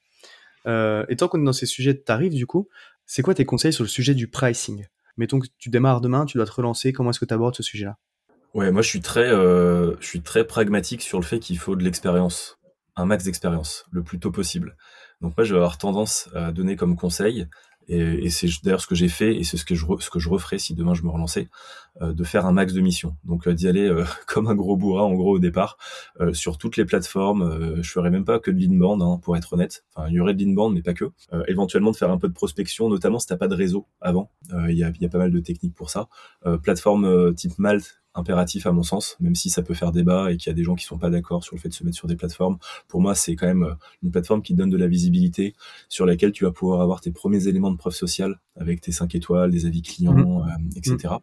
Et 1.09 1.15
tant 1.17 1.27
qu'on 1.27 1.41
est 1.41 1.45
dans 1.45 1.53
ces 1.53 1.65
sujets 1.67 1.93
de 1.93 1.99
tarifs, 1.99 2.33
du 2.33 2.45
coup, 2.47 2.69
c'est 3.05 3.21
quoi 3.21 3.33
tes 3.33 3.45
conseils 3.45 3.73
sur 3.73 3.83
le 3.83 3.89
sujet 3.89 4.15
du 4.15 4.27
pricing? 4.29 4.85
Mettons 5.17 5.39
que 5.39 5.47
tu 5.57 5.69
démarres 5.69 6.01
demain, 6.01 6.25
tu 6.25 6.37
dois 6.37 6.45
te 6.45 6.51
relancer, 6.51 6.93
comment 6.93 7.09
est-ce 7.09 7.19
que 7.19 7.25
tu 7.25 7.33
abordes 7.33 7.55
ce 7.55 7.63
sujet-là? 7.63 7.97
Ouais, 8.53 8.71
moi, 8.71 8.81
je 8.81 8.87
suis 8.87 9.01
très, 9.01 9.29
heu, 9.29 9.97
je 9.99 10.05
suis 10.05 10.21
très 10.21 10.45
pragmatique 10.45 11.01
sur 11.01 11.19
le 11.19 11.25
fait 11.25 11.39
qu'il 11.39 11.57
faut 11.57 11.75
de 11.75 11.83
l'expérience, 11.83 12.57
un 12.95 13.05
max 13.05 13.23
d'expérience, 13.23 13.85
le 13.91 14.03
plus 14.03 14.19
tôt 14.19 14.31
possible. 14.31 14.77
Donc 15.21 15.35
moi, 15.37 15.43
je 15.43 15.53
vais 15.53 15.59
avoir 15.59 15.77
tendance 15.77 16.29
à 16.33 16.51
donner 16.51 16.75
comme 16.75 16.95
conseil 16.95 17.47
et 17.89 18.25
et 18.25 18.29
c'est 18.29 18.47
d'ailleurs 18.63 18.81
ce 18.81 18.87
que 18.87 18.95
j'ai 18.95 19.07
fait 19.09 19.35
et 19.35 19.43
c'est 19.43 19.57
ce 19.57 19.65
que 19.65 19.75
je 19.75 19.85
ce 19.99 20.09
que 20.09 20.19
je 20.19 20.29
referais 20.29 20.59
si 20.59 20.73
demain 20.75 20.93
je 20.93 21.03
me 21.03 21.09
relançais, 21.09 21.49
heu, 22.01 22.13
de 22.13 22.23
faire 22.23 22.45
un 22.45 22.51
max 22.51 22.73
de 22.73 22.81
missions. 22.81 23.15
Donc, 23.25 23.47
heu, 23.47 23.53
d'y 23.53 23.67
aller, 23.67 23.87
heu, 23.87 24.05
comme 24.27 24.47
un 24.47 24.55
gros 24.55 24.77
bourrin, 24.77 25.03
en 25.03 25.13
gros, 25.15 25.35
au 25.35 25.39
départ, 25.39 25.77
heu, 26.21 26.33
sur 26.33 26.57
toutes 26.57 26.77
les 26.77 26.85
plateformes, 26.85 27.43
heu, 27.43 27.81
je 27.81 27.91
ferais 27.91 28.09
même 28.09 28.25
pas 28.25 28.39
que 28.39 28.51
de 28.51 28.59
l'inbound, 28.59 29.01
hein, 29.01 29.19
pour 29.23 29.37
être 29.37 29.53
honnête. 29.53 29.85
Enfin, 29.95 30.07
il 30.09 30.13
y 30.15 30.19
aurait 30.19 30.33
de 30.33 30.43
l'inbound, 30.43 30.73
mais 30.75 30.81
pas 30.81 30.93
que. 30.93 31.05
Heu, 31.33 31.43
éventuellement 31.47 31.91
de 31.91 31.95
faire 31.97 32.11
un 32.11 32.17
peu 32.17 32.27
de 32.27 32.33
prospection, 32.33 32.89
notamment 32.89 33.19
si 33.19 33.27
tu 33.27 33.33
as 33.33 33.37
pas 33.37 33.47
de 33.47 33.55
réseau 33.55 33.87
avant, 34.01 34.31
il 34.69 34.77
y 34.77 34.83
a 34.83 34.91
y 34.99 35.05
a 35.05 35.09
pas 35.09 35.17
mal 35.17 35.31
de 35.31 35.39
techniques 35.39 35.75
pour 35.75 35.89
ça. 35.89 36.07
Plateforme, 36.63 37.33
type 37.35 37.57
Malte, 37.59 38.01
impératif 38.17 38.65
à 38.67 38.71
mon 38.71 38.83
sens, 38.83 39.15
même 39.19 39.35
si 39.35 39.49
ça 39.49 39.61
peut 39.63 39.73
faire 39.73 39.91
débat 39.91 40.31
et 40.31 40.37
qu'il 40.37 40.49
y 40.49 40.51
a 40.51 40.53
des 40.55 40.63
gens 40.63 40.75
qui 40.75 40.85
sont 40.85 40.97
pas 40.97 41.09
d'accord 41.09 41.43
sur 41.43 41.55
le 41.55 41.61
fait 41.61 41.69
de 41.69 41.73
se 41.73 41.83
mettre 41.83 41.97
sur 41.97 42.07
des 42.07 42.15
plateformes. 42.15 42.57
Pour 42.87 43.01
moi, 43.01 43.15
c'est 43.15 43.35
quand 43.35 43.47
même, 43.47 43.63
heu, 43.63 43.73
une 44.03 44.11
plateforme 44.11 44.41
qui 44.41 44.53
donne 44.55 44.69
de 44.69 44.77
la 44.77 44.87
visibilité, 44.87 45.55
sur 45.89 46.05
laquelle 46.05 46.31
tu 46.31 46.43
vas 46.45 46.51
pouvoir 46.51 46.81
avoir 46.81 47.01
tes 47.01 47.11
1ers 47.11 47.47
éléments 47.47 47.71
de 47.71 47.77
preuve 47.77 47.93
sociale 47.93 48.39
avec 48.55 48.81
tes 48.81 48.91
5 48.91 49.15
étoiles, 49.15 49.51
des 49.51 49.65
avis 49.65 49.81
Mmh 50.09 50.27
clients, 50.27 50.45
hem 50.47 50.69
et 50.75 50.81
Mmh. 50.85 50.97
cetera. 50.97 51.21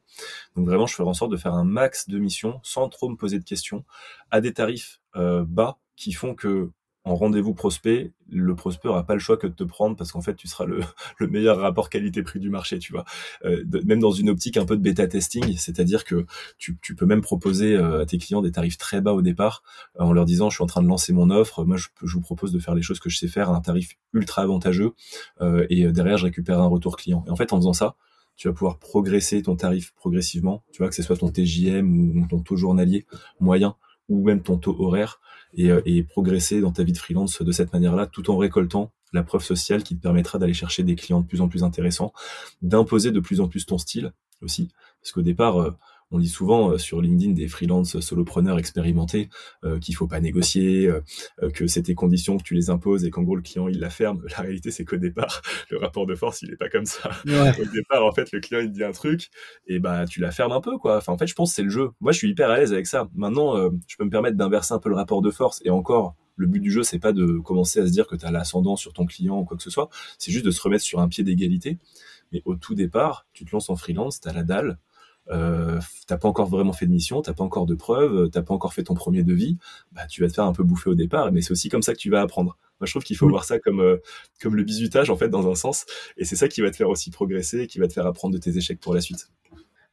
Donc 0.57 0.67
vraiment, 0.67 0.87
je 0.87 0.95
ferai 0.95 1.09
en 1.09 1.15
sorte 1.15 1.33
de 1.33 1.37
faire 1.39 1.55
un 1.55 1.65
max 1.65 2.09
de 2.09 2.19
missions 2.19 2.61
sans 2.65 2.89
trop 2.91 3.09
me 3.11 3.17
poser 3.17 3.39
de 3.39 3.45
questions, 3.45 3.85
à 4.31 4.41
des 4.41 4.53
tarifs, 4.55 5.01
heu, 5.17 5.45
bas 5.47 5.79
qui 5.97 6.13
font 6.13 6.35
que 6.35 6.71
en 7.05 7.17
rendez-vous 7.17 7.53
prospect, 7.53 8.13
le 8.31 8.55
prospect 8.55 8.89
aura 8.89 9.05
pas 9.05 9.13
le 9.13 9.21
choix 9.21 9.37
que 9.37 9.47
de 9.47 9.53
te 9.53 9.65
prendre 9.65 9.95
parce 9.95 10.11
qu'en 10.11 10.23
fait, 10.23 10.35
tu 10.35 10.49
seras 10.49 10.65
le, 10.65 10.81
le 11.19 11.27
meilleur 11.27 11.59
rapport 11.59 11.91
qualité-prix 11.91 12.41
du 12.41 12.49
marché, 12.49 12.79
tu 12.79 12.93
vois. 12.93 13.05
Euh, 13.45 13.63
même 13.85 14.01
dans 14.01 14.11
une 14.11 14.31
optique 14.31 14.57
un 14.57 14.65
peu 14.65 14.77
de 14.77 14.83
bêta 14.83 15.07
testing, 15.07 15.57
c'est-à-dire 15.57 16.05
que 16.05 16.25
tu, 16.57 16.79
tu, 16.81 16.95
peux 16.95 17.05
même 17.05 17.21
proposer 17.21 17.77
euh, 17.77 18.03
à 18.03 18.07
tes 18.07 18.17
clients 18.17 18.41
des 18.41 18.53
tarifs 18.53 18.79
très 18.79 19.03
bas 19.03 19.13
au 19.13 19.21
départ 19.21 19.63
en 19.99 20.13
leur 20.13 20.25
disant 20.25 20.49
je 20.49 20.57
suis 20.57 20.65
en 20.65 20.67
train 20.67 20.83
de 20.83 20.89
lancer 20.89 21.13
mon 21.13 21.29
offre, 21.31 21.65
moi 21.65 21.77
je, 21.77 21.89
je, 22.03 22.15
vous 22.15 22.23
propose 22.23 22.53
de 22.53 22.59
faire 22.59 22.75
les 22.75 22.83
choses 22.83 23.01
que 23.01 23.11
je 23.11 23.19
sais 23.19 23.29
faire 23.29 23.51
à 23.51 23.57
un 23.57 23.61
tarif 23.61 23.99
ultra 24.15 24.43
avantageux 24.43 24.93
euh, 25.43 25.67
et 25.69 25.87
derrière 25.93 26.17
je 26.17 26.25
récupère 26.25 26.61
un 26.61 26.67
retour 26.67 26.97
client. 26.97 27.25
Et 27.27 27.31
en 27.31 27.37
fait, 27.37 27.53
en 27.53 27.59
faisant 27.59 27.75
ça, 27.75 27.97
tu 28.37 28.49
vas 28.49 28.55
pouvoir 28.55 28.79
progresser 28.79 29.43
ton 29.43 29.57
tarif 29.57 29.93
progressivement, 29.95 30.65
tu 30.73 30.79
vois 30.79 30.89
que 30.89 30.95
ce 30.95 31.03
soit 31.03 31.17
ton 31.17 31.31
TJM 31.31 32.17
ou 32.19 32.27
ton 32.29 32.41
taux 32.41 32.57
journalier 32.57 33.07
moyen 33.41 33.77
ou 34.09 34.25
même 34.25 34.43
ton 34.43 34.59
taux 34.59 34.77
horaire 34.79 35.21
et, 35.55 35.71
euh, 35.71 35.81
et 35.87 36.03
progresser 36.03 36.61
dans 36.61 36.73
ta 36.73 36.83
vie 36.83 36.93
de 36.93 36.99
freelance 36.99 37.43
de 37.43 37.53
cette 37.53 37.73
manière-là 37.73 38.07
tout 38.07 38.31
en 38.31 38.37
récoltant 38.37 38.93
la 39.13 39.23
preuve 39.23 39.43
sociale 39.43 39.83
qui 39.83 39.97
te 39.97 40.03
permettra 40.03 40.39
d'aller 40.39 40.55
chercher 40.55 40.83
des 40.83 40.97
clients 40.97 41.21
de 41.21 41.27
plus 41.27 41.41
en 41.41 41.49
plus 41.49 41.63
intéressants, 41.63 42.13
d'imposer 42.63 43.13
de 43.13 43.21
plus 43.21 43.41
en 43.41 43.49
plus 43.49 43.65
ton 43.65 43.79
style 43.79 44.13
aussi, 44.43 44.69
parce 45.01 45.13
qu'au 45.13 45.23
départ, 45.23 45.61
euh, 45.61 45.71
on 46.15 46.19
lit 46.19 46.29
souvent 46.29 46.71
euh, 46.71 46.79
sur 46.79 47.01
LinkedIn 47.01 47.33
des 47.33 47.49
freelance 47.49 47.99
solopreneurs 47.99 48.59
expérimentés 48.59 49.29
euh, 49.65 49.79
qu'il 49.79 49.97
faut 49.97 50.07
pas 50.07 50.21
négocier, 50.21 50.87
euh, 50.87 51.01
que 51.51 51.67
c'est 51.67 51.83
tes 51.83 51.95
conditions 51.95 52.37
que 52.39 52.45
tu 52.45 52.55
les 52.55 52.71
imposes 52.71 53.05
et 53.05 53.11
qu'en 53.11 53.23
gros 53.23 53.35
le 53.35 53.43
client 53.43 53.69
il 53.69 53.81
la 53.81 53.91
ferme. 53.91 54.23
La 54.37 54.43
réalité 54.43 54.71
c'est 54.71 54.85
qu'au 54.85 54.97
départ 54.97 55.43
le 55.71 55.79
rapport 55.79 56.07
de 56.07 56.15
force 56.15 56.43
il 56.43 56.53
est 56.53 56.57
pas 56.57 56.69
comme 56.69 56.87
ça. 56.87 57.11
Au 57.27 57.65
départ 57.65 58.05
en 58.05 58.13
fait 58.13 58.31
le 58.33 58.41
client 58.41 58.61
il 58.61 58.71
dit 58.71 58.85
un 58.85 58.93
truc 58.93 59.29
et 59.67 59.79
bah 59.81 60.07
tu 60.07 60.21
la 60.21 60.31
fermes 60.31 60.53
un 60.53 60.61
peu 60.61 60.79
quoi. 60.79 60.99
Enfin 60.99 61.13
en 61.13 61.19
fait 61.19 61.27
je 61.27 61.35
pense 61.35 61.51
que 61.51 61.57
c'est 61.57 61.63
le 61.63 61.71
jeu. 61.71 61.91
Moi 62.01 62.13
je 62.13 62.19
suis 62.19 62.31
hyper 62.31 62.51
à 62.51 62.59
l'aise 62.59 62.73
avec 62.73 62.87
ça. 62.87 63.09
Maintenant 63.15 63.57
je 63.87 63.97
peux 63.97 64.05
me 64.05 64.11
permettre 64.11 64.37
d'inverser 64.37 64.73
un 64.75 64.79
peu 64.79 64.89
le 64.89 64.97
rapport 64.97 65.23
de 65.23 65.31
force 65.31 65.61
et 65.65 65.71
encore 65.71 66.15
le 66.37 66.47
but 66.47 66.61
du 66.61 66.71
jeu, 66.71 66.83
c'est 66.83 66.99
pas 66.99 67.13
de 67.13 67.39
commencer 67.39 67.81
à 67.81 67.87
se 67.87 67.93
dire 67.93 68.09
que 68.09 68.17
tu 68.17 68.27
as 68.27 68.31
l'ascendant 68.33 68.75
sur 68.75 68.93
ton 68.93 69.07
client 69.07 69.39
ou 69.39 69.45
quoi 69.45 69.57
que 69.57 69.63
ce 69.63 69.71
soit. 69.71 69.89
C'est 70.19 70.33
juste 70.33 70.45
de 70.45 70.51
se 70.51 70.61
remettre 70.61 70.83
sur 70.83 70.99
un 70.99 71.07
pied 71.09 71.23
d'égalité. 71.23 71.79
Mais 72.33 72.43
au 72.45 72.57
tout 72.57 72.75
départ, 72.75 73.27
tu 73.33 73.45
te 73.45 73.53
lances 73.53 73.71
en 73.71 73.77
freelance, 73.77 74.21
tu 74.21 74.29
as 74.29 74.33
la 74.33 74.43
dalle, 74.43 74.79
euh, 75.31 75.81
t'as 76.07 76.19
pas 76.19 76.29
encore 76.29 76.49
vraiment 76.49 76.73
fait 76.73 76.87
de 76.87 76.93
mission, 76.93 77.23
t'as 77.23 77.33
pas 77.33 77.45
encore 77.45 77.67
de 77.67 77.75
preuves, 77.75 78.29
t'as 78.31 78.43
pas 78.43 78.55
encore 78.55 78.75
fait 78.75 78.83
ton 78.83 78.95
premier 78.95 79.23
devis, 79.23 79.57
bah 79.93 80.07
tu 80.07 80.21
vas 80.21 80.29
te 80.29 80.35
faire 80.35 80.45
un 80.45 80.53
peu 80.53 80.63
bouffer 80.63 80.91
au 80.91 80.95
départ, 80.95 81.33
mais 81.33 81.41
c'est 81.41 81.53
aussi 81.53 81.69
comme 81.69 81.83
ça 81.83 81.95
que 81.95 81.99
tu 81.99 82.11
vas 82.11 82.21
apprendre. 82.21 82.57
Moi, 82.81 82.87
je 82.87 82.93
trouve 82.93 83.05
qu'il 83.05 83.17
faut 83.17 83.29
voir 83.29 83.45
ça 83.45 83.59
comme 83.59 83.81
euh, 83.81 83.99
comme 84.43 84.57
le 84.57 84.65
bizutage 84.65 85.09
en 85.11 85.17
fait 85.17 85.29
dans 85.29 85.51
un 85.51 85.55
sens, 85.55 85.87
et 86.17 86.25
c'est 86.25 86.37
ça 86.37 86.49
qui 86.49 86.61
va 86.61 86.71
te 86.71 86.77
faire 86.77 86.89
aussi 86.89 87.11
progresser, 87.11 87.67
qui 87.67 87.79
va 87.79 87.89
te 87.89 87.93
faire 87.93 88.07
apprendre 88.07 88.35
de 88.35 88.39
tes 88.41 88.57
échecs 88.57 88.81
pour 88.81 88.95
la 88.95 89.01
suite. 89.01 89.31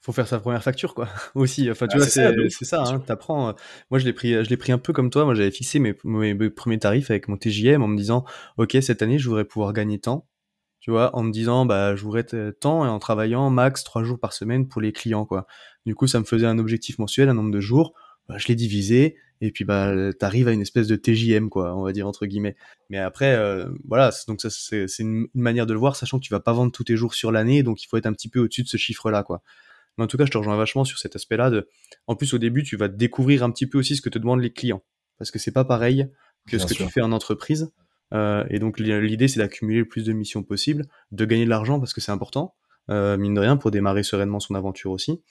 Faut 0.03 0.13
faire 0.13 0.27
sa 0.27 0.39
première 0.39 0.63
facture 0.63 0.95
quoi 0.95 1.07
aussi. 1.35 1.69
Enfin 1.69 1.87
tu 1.87 1.97
ah, 1.97 1.99
vois 1.99 2.07
c'est 2.07 2.65
ça. 2.65 2.83
Hein, 2.83 2.99
t'apprends. 2.99 3.49
Euh, 3.49 3.53
moi 3.91 3.99
je 3.99 4.05
l'ai 4.05 4.13
pris 4.13 4.33
je 4.43 4.49
l'ai 4.49 4.57
pris 4.57 4.71
un 4.71 4.79
peu 4.79 4.93
comme 4.93 5.11
toi. 5.11 5.25
Moi 5.25 5.35
j'avais 5.35 5.51
fixé 5.51 5.77
mes, 5.77 5.95
mes, 6.03 6.49
premiers 6.49 6.79
tarifs 6.79 7.11
avec 7.11 7.27
mon 7.27 7.37
TJM 7.37 7.83
en 7.83 7.87
me 7.87 7.95
disant 7.95 8.25
ok 8.57 8.77
cette 8.81 9.03
année 9.03 9.19
je 9.19 9.29
voudrais 9.29 9.45
pouvoir 9.45 9.73
gagner 9.73 9.99
tant 9.99 10.25
tu 10.81 10.91
vois, 10.91 11.15
en 11.15 11.23
me 11.23 11.31
disant 11.31 11.65
bah 11.65 11.95
je 11.95 12.03
voudrais 12.03 12.25
tant 12.59 12.85
et 12.85 12.89
en 12.89 12.99
travaillant 12.99 13.49
max 13.49 13.83
trois 13.83 14.03
jours 14.03 14.19
par 14.19 14.33
semaine 14.33 14.67
pour 14.67 14.81
les 14.81 14.91
clients 14.91 15.25
quoi. 15.25 15.47
Du 15.85 15.95
coup, 15.95 16.07
ça 16.07 16.19
me 16.19 16.25
faisait 16.25 16.47
un 16.47 16.59
objectif 16.59 16.99
mensuel, 16.99 17.29
un 17.29 17.33
nombre 17.33 17.51
de 17.51 17.59
jours. 17.59 17.93
Bah, 18.27 18.37
je 18.37 18.47
l'ai 18.47 18.55
divisé 18.55 19.15
et 19.41 19.51
puis 19.51 19.63
bah 19.63 19.93
t'arrives 20.13 20.47
à 20.47 20.51
une 20.51 20.61
espèce 20.61 20.87
de 20.87 20.95
TJM 20.95 21.49
quoi, 21.49 21.75
on 21.75 21.83
va 21.83 21.93
dire 21.93 22.07
entre 22.07 22.25
guillemets. 22.25 22.55
Mais 22.89 22.97
après 22.97 23.33
euh, 23.35 23.69
voilà, 23.87 24.11
donc 24.27 24.41
ça 24.41 24.49
c'est 24.49 24.85
une, 24.99 25.27
une, 25.33 25.41
manière 25.41 25.65
de 25.65 25.73
le 25.73 25.79
voir, 25.79 25.95
sachant 25.95 26.19
que 26.19 26.25
tu 26.25 26.33
vas 26.33 26.39
pas 26.39 26.53
vendre 26.53 26.71
tous 26.71 26.83
tes 26.83 26.97
jours 26.97 27.13
sur 27.13 27.31
l'année, 27.31 27.63
donc 27.63 27.81
il 27.83 27.87
faut 27.87 27.97
être 27.97 28.05
un 28.05 28.13
petit 28.13 28.29
peu 28.29 28.39
au-dessus 28.39 28.63
de 28.63 28.67
ce 28.67 28.77
chiffre-là 28.77 29.23
quoi. 29.23 29.41
Mais 29.97 30.03
en 30.03 30.07
tout 30.07 30.17
cas, 30.17 30.25
je 30.25 30.31
te 30.31 30.37
rejoins 30.37 30.55
vachement 30.55 30.83
sur 30.83 30.97
cet 30.97 31.15
aspect-là. 31.15 31.49
De... 31.49 31.67
En 32.07 32.15
plus, 32.15 32.33
au 32.33 32.37
début, 32.37 32.63
tu 32.63 32.77
vas 32.77 32.87
découvrir 32.87 33.43
un 33.43 33.51
petit 33.51 33.67
peu 33.67 33.77
aussi 33.77 33.95
ce 33.95 34.01
que 34.01 34.09
te 34.09 34.19
demandent 34.19 34.41
les 34.41 34.53
clients, 34.53 34.83
parce 35.17 35.31
que 35.31 35.39
c'est 35.39 35.51
pas 35.51 35.65
pareil 35.65 36.07
que 36.47 36.57
ce 36.57 36.65
que 36.65 36.73
tu 36.73 36.87
fais 36.89 37.01
en 37.01 37.11
entreprise. 37.11 37.71
Euh, 38.13 38.43
et 38.49 38.59
donc 38.59 38.79
l'idée 38.79 39.27
c'est 39.27 39.39
d'accumuler 39.39 39.79
le 39.79 39.87
plus 39.87 40.03
de 40.03 40.13
missions 40.13 40.43
possible, 40.43 40.85
de 41.11 41.25
gagner 41.25 41.45
de 41.45 41.49
l'argent 41.49 41.79
parce 41.79 41.93
que 41.93 42.01
c'est 42.01 42.11
important, 42.11 42.55
euh, 42.89 43.17
mine 43.17 43.33
de 43.33 43.39
rien, 43.39 43.57
pour 43.57 43.71
démarrer 43.71 44.03
sereinement 44.03 44.39
son 44.39 44.55
aventure 44.55 44.91
aussi. 44.91 45.21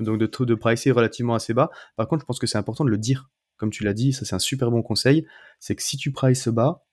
Donc 0.00 0.18
de 0.18 0.44
de 0.44 0.54
pricer 0.54 0.90
relativement 0.90 1.34
assez 1.34 1.54
bas. 1.54 1.70
Par 1.96 2.06
contre, 2.08 2.22
je 2.22 2.26
pense 2.26 2.38
que 2.38 2.46
c'est 2.46 2.58
important 2.58 2.84
de 2.84 2.90
le 2.90 2.98
dire. 2.98 3.30
Comme 3.56 3.70
tu 3.70 3.82
l'as 3.82 3.94
dit, 3.94 4.12
ça 4.12 4.24
c'est 4.24 4.34
un 4.34 4.40
super 4.40 4.70
bon 4.70 4.82
conseil, 4.82 5.26
c'est 5.58 5.74
que 5.74 5.82
si 5.82 5.96
tu 5.96 6.12
prices 6.12 6.48
bas, 6.48 6.84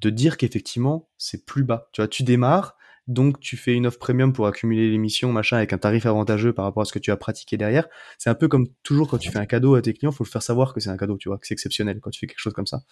de 0.00 0.10
dire 0.10 0.36
qu'effectivement 0.36 1.08
c'est 1.16 1.46
plus 1.46 1.64
bas. 1.64 1.88
Tu 1.92 2.00
vois, 2.00 2.08
tu 2.08 2.22
démarres, 2.24 2.76
donc 3.08 3.40
tu 3.40 3.56
fais 3.56 3.74
une 3.74 3.86
offre 3.86 3.98
premium 3.98 4.32
pour 4.32 4.46
accumuler 4.46 4.90
les 4.90 4.98
missions, 4.98 5.32
machin, 5.32 5.56
avec 5.56 5.72
un 5.72 5.78
tarif 5.78 6.06
avantageux 6.06 6.52
par 6.52 6.64
rapport 6.64 6.82
à 6.82 6.84
ce 6.84 6.92
que 6.92 6.98
tu 6.98 7.10
as 7.10 7.16
pratiqué 7.16 7.56
derrière. 7.56 7.88
C'est 8.18 8.30
un 8.30 8.34
peu 8.34 8.48
comme 8.48 8.68
toujours 8.82 9.08
quand 9.08 9.18
tu 9.18 9.30
fais 9.30 9.38
un 9.38 9.46
cadeau 9.46 9.74
à 9.74 9.82
tes 9.82 9.92
clients, 9.92 10.12
faut 10.12 10.24
le 10.24 10.28
faire 10.28 10.42
savoir 10.42 10.72
que 10.72 10.80
c'est 10.80 10.90
un 10.90 10.96
cadeau, 10.96 11.16
tu 11.18 11.28
vois, 11.28 11.38
que 11.38 11.46
c'est 11.46 11.54
exceptionnel 11.54 12.00
quand 12.00 12.10
tu 12.10 12.20
fais 12.20 12.26
quelque 12.26 12.38
chose 12.38 12.52
comme 12.52 12.66
ça. 12.66 12.82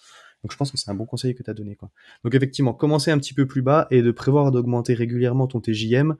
Donc 0.43 0.51
je 0.51 0.57
pense 0.57 0.71
que 0.71 0.77
c'est 0.77 0.91
un 0.91 0.95
bon 0.95 1.05
conseil 1.05 1.35
que 1.35 1.43
tu 1.43 1.49
as 1.49 1.53
donné, 1.53 1.75
quoi. 1.75 1.89
Donc 2.23 2.35
effectivement, 2.35 2.73
commencer 2.73 3.11
un 3.11 3.17
petit 3.17 3.33
peu 3.33 3.47
plus 3.47 3.61
bas 3.61 3.87
et 3.89 4.01
de 4.01 4.11
prévoir 4.11 4.51
d'augmenter 4.51 4.93
régulièrement 4.93 5.47
ton 5.47 5.61
TJM 5.61 6.15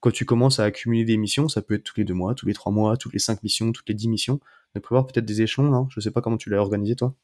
quand 0.00 0.10
tu 0.10 0.24
commences 0.24 0.58
à 0.58 0.64
accumuler 0.64 1.04
des 1.04 1.18
missions, 1.18 1.48
ça 1.48 1.62
peut 1.62 1.74
être 1.74 1.84
tous 1.84 1.98
les 1.98 2.04
deux 2.04 2.14
mois, 2.14 2.34
tous 2.34 2.46
les 2.46 2.54
trois 2.54 2.72
mois, 2.72 2.96
toutes 2.96 3.12
les 3.12 3.18
cinq 3.18 3.42
missions, 3.42 3.70
toutes 3.70 3.88
les 3.88 3.94
dix 3.94 4.08
missions, 4.08 4.40
de 4.74 4.80
prévoir 4.80 5.06
peut-être 5.06 5.26
des 5.26 5.42
échelons, 5.42 5.74
hein. 5.74 5.86
Je 5.90 6.00
sais 6.00 6.10
pas 6.10 6.22
comment 6.22 6.38
tu 6.38 6.48
l'as 6.48 6.58
organisé, 6.58 6.96
toi. 6.96 7.14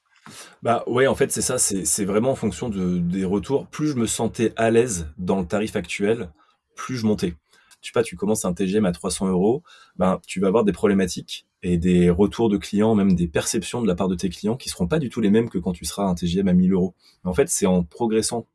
Bah 0.62 0.82
ouais, 0.86 1.06
en 1.06 1.14
fait, 1.14 1.30
c'est 1.30 1.42
ça, 1.42 1.58
c'est 1.58 2.04
vraiment 2.04 2.32
en 2.32 2.34
fonction 2.34 2.68
de, 2.68 2.98
des 2.98 3.24
retours. 3.24 3.66
Plus 3.68 3.88
je 3.88 3.94
me 3.94 4.06
sentais 4.06 4.52
à 4.56 4.70
l'aise 4.70 5.08
dans 5.18 5.40
le 5.40 5.46
tarif 5.46 5.76
actuel, 5.76 6.30
plus 6.74 6.96
je 6.96 7.06
montais. 7.06 7.34
Tu 7.80 7.90
sais 7.90 7.92
pas, 7.92 8.02
tu 8.02 8.16
commences 8.16 8.44
un 8.44 8.52
TGM 8.52 8.84
à 8.84 8.92
300 8.92 9.28
euros, 9.28 9.62
ben, 9.96 10.20
tu 10.26 10.40
vas 10.40 10.48
avoir 10.48 10.64
des 10.64 10.72
problématiques 10.72 11.46
et 11.62 11.78
des 11.78 12.10
retours 12.10 12.48
de 12.48 12.56
clients, 12.56 12.94
même 12.94 13.14
des 13.14 13.28
perceptions 13.28 13.82
de 13.82 13.86
la 13.86 13.94
part 13.94 14.08
de 14.08 14.14
tes 14.14 14.28
clients 14.28 14.56
qui 14.56 14.68
seront 14.68 14.88
pas 14.88 14.98
du 14.98 15.08
tout 15.08 15.20
les 15.20 15.30
mêmes 15.30 15.48
que 15.48 15.58
quand 15.58 15.72
tu 15.72 15.84
seras 15.84 16.04
un 16.04 16.14
TGM 16.14 16.48
à 16.48 16.52
1000 16.52 16.72
euros. 16.72 16.94
En 17.24 17.34
fait, 17.34 17.48
c'est 17.48 17.66
en 17.66 17.84
progressant 17.84 18.46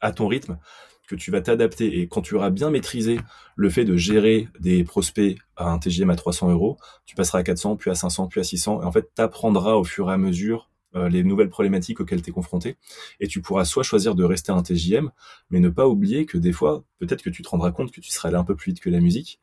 à 0.00 0.12
ton 0.12 0.28
rythme 0.28 0.58
que 1.06 1.16
tu 1.16 1.30
vas 1.30 1.40
t'adapter 1.40 2.00
et 2.00 2.08
quand 2.08 2.22
tu 2.22 2.36
auras 2.36 2.50
bien 2.50 2.70
maîtrisé 2.70 3.18
le 3.56 3.68
fait 3.68 3.84
de 3.84 3.96
gérer 3.96 4.48
des 4.60 4.84
prospects 4.84 5.36
à 5.56 5.70
un 5.70 5.78
TGM 5.78 6.10
à 6.10 6.16
300 6.16 6.50
euros, 6.50 6.78
tu 7.04 7.16
passeras 7.16 7.40
à 7.40 7.42
400, 7.42 7.76
puis 7.76 7.90
à 7.90 7.94
500, 7.94 8.28
puis 8.28 8.40
à 8.40 8.44
600 8.44 8.82
et 8.82 8.84
en 8.84 8.92
fait, 8.92 9.10
tu 9.14 9.20
apprendras 9.20 9.74
au 9.74 9.84
fur 9.84 10.08
et 10.10 10.14
à 10.14 10.18
mesure 10.18 10.69
les 10.94 11.22
nouvelles 11.22 11.50
problématiques 11.50 12.00
auxquelles 12.00 12.22
tu 12.22 12.30
es 12.30 12.32
confronté. 12.32 12.76
Et 13.20 13.28
tu 13.28 13.40
pourras 13.40 13.64
soit 13.64 13.82
choisir 13.82 14.14
de 14.14 14.24
rester 14.24 14.50
un 14.50 14.62
TJM, 14.62 15.10
mais 15.50 15.60
ne 15.60 15.68
pas 15.68 15.86
oublier 15.86 16.26
que 16.26 16.38
des 16.38 16.52
fois, 16.52 16.84
peut-être 16.98 17.22
que 17.22 17.30
tu 17.30 17.42
te 17.42 17.48
rendras 17.48 17.70
compte 17.70 17.92
que 17.92 18.00
tu 18.00 18.10
seras 18.10 18.28
allé 18.28 18.38
un 18.38 18.44
peu 18.44 18.56
plus 18.56 18.72
vite 18.72 18.80
que 18.80 18.90
la 18.90 19.00
musique 19.00 19.40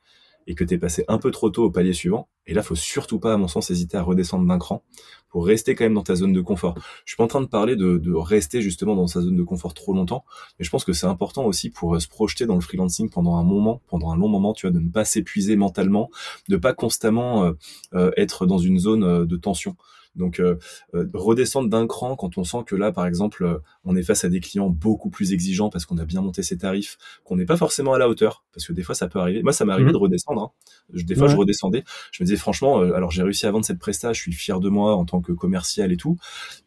et 0.47 0.55
que 0.55 0.63
tu 0.63 0.73
es 0.73 0.77
passé 0.77 1.03
un 1.07 1.17
peu 1.17 1.29
trop 1.29 1.49
tôt 1.49 1.65
au 1.65 1.69
palier 1.69 1.93
suivant. 1.93 2.29
Et 2.45 2.53
là, 2.53 2.63
faut 2.63 2.75
surtout 2.75 3.19
pas, 3.19 3.33
à 3.33 3.37
mon 3.37 3.49
sens, 3.49 3.69
hésiter 3.69 3.97
à 3.97 4.01
redescendre 4.01 4.47
d'un 4.47 4.57
cran 4.57 4.81
pour 5.29 5.45
rester 5.45 5.75
quand 5.75 5.83
même 5.83 5.93
dans 5.93 6.03
ta 6.03 6.15
zone 6.15 6.31
de 6.31 6.39
confort. 6.39 6.75
Je 7.03 7.11
suis 7.11 7.17
pas 7.17 7.25
en 7.25 7.27
train 7.27 7.41
de 7.41 7.47
parler 7.47 7.75
de, 7.75 7.97
de 7.97 8.13
rester 8.13 8.61
justement 8.61 8.95
dans 8.95 9.07
sa 9.07 9.19
zone 9.19 9.35
de 9.35 9.43
confort 9.43 9.73
trop 9.73 9.93
longtemps, 9.93 10.23
mais 10.57 10.63
je 10.63 10.69
pense 10.69 10.85
que 10.85 10.93
c'est 10.93 11.05
important 11.05 11.43
aussi 11.43 11.69
pour 11.69 11.95
euh, 11.95 11.99
se 11.99 12.07
projeter 12.07 12.45
dans 12.45 12.55
le 12.55 12.61
freelancing 12.61 13.09
pendant 13.09 13.35
un 13.35 13.43
moment, 13.43 13.81
pendant 13.87 14.09
un 14.11 14.15
long 14.15 14.29
moment, 14.29 14.53
tu 14.53 14.65
vois, 14.65 14.73
de 14.73 14.79
ne 14.79 14.89
pas 14.89 15.03
s'épuiser 15.03 15.57
mentalement, 15.57 16.09
de 16.47 16.55
pas 16.55 16.73
constamment 16.73 17.43
euh, 17.43 17.51
euh, 17.93 18.11
être 18.15 18.45
dans 18.45 18.57
une 18.57 18.79
zone 18.79 19.25
de 19.25 19.37
tension. 19.37 19.75
Donc 20.17 20.39
euh, 20.39 20.57
euh, 20.93 21.07
redescendre 21.13 21.69
d'un 21.69 21.87
cran 21.87 22.15
quand 22.15 22.37
on 22.37 22.43
sent 22.43 22.63
que 22.65 22.75
là, 22.75 22.91
par 22.91 23.05
exemple, 23.05 23.45
euh, 23.45 23.59
on 23.85 23.95
est 23.95 24.03
face 24.03 24.23
à 24.25 24.29
des 24.29 24.39
clients 24.39 24.69
beaucoup 24.69 25.09
plus 25.09 25.33
exigeants 25.33 25.69
parce 25.69 25.85
qu'on 25.85 25.97
a 25.97 26.05
bien 26.05 26.21
monté 26.21 26.43
ses 26.43 26.57
tarifs, 26.57 26.97
qu'on 27.23 27.37
n'est 27.37 27.45
pas 27.45 27.57
forcément 27.57 27.93
à 27.93 27.99
la 27.99 28.09
hauteur, 28.09 28.43
parce 28.53 28.65
que 28.65 28.73
des 28.73 28.83
fois 28.83 28.95
ça 28.95 29.07
peut 29.07 29.19
arriver. 29.19 29.43
Moi, 29.43 29.53
ça 29.53 29.65
m'est 29.65 29.73
arrivé 29.73 29.87
mhm. 29.87 29.93
de 29.93 29.97
redescendre. 29.97 30.41
Hein. 30.41 30.51
des 30.93 31.15
fois, 31.15 31.27
je 31.27 31.35
redescendais. 31.35 31.83
Je 32.11 32.23
me 32.23 32.25
disais 32.25 32.37
franchement, 32.37 32.79
alors 32.79 33.11
j'ai 33.11 33.23
réussi 33.23 33.45
à 33.45 33.51
vendre 33.51 33.65
cette 33.65 33.79
presta, 33.79 34.13
je 34.13 34.19
suis 34.19 34.33
fier 34.33 34.59
de 34.59 34.69
moi 34.69 34.95
en 34.95 35.05
tant 35.05 35.21
que 35.21 35.31
commercial 35.31 35.91
et 35.91 35.97
tout. 35.97 36.17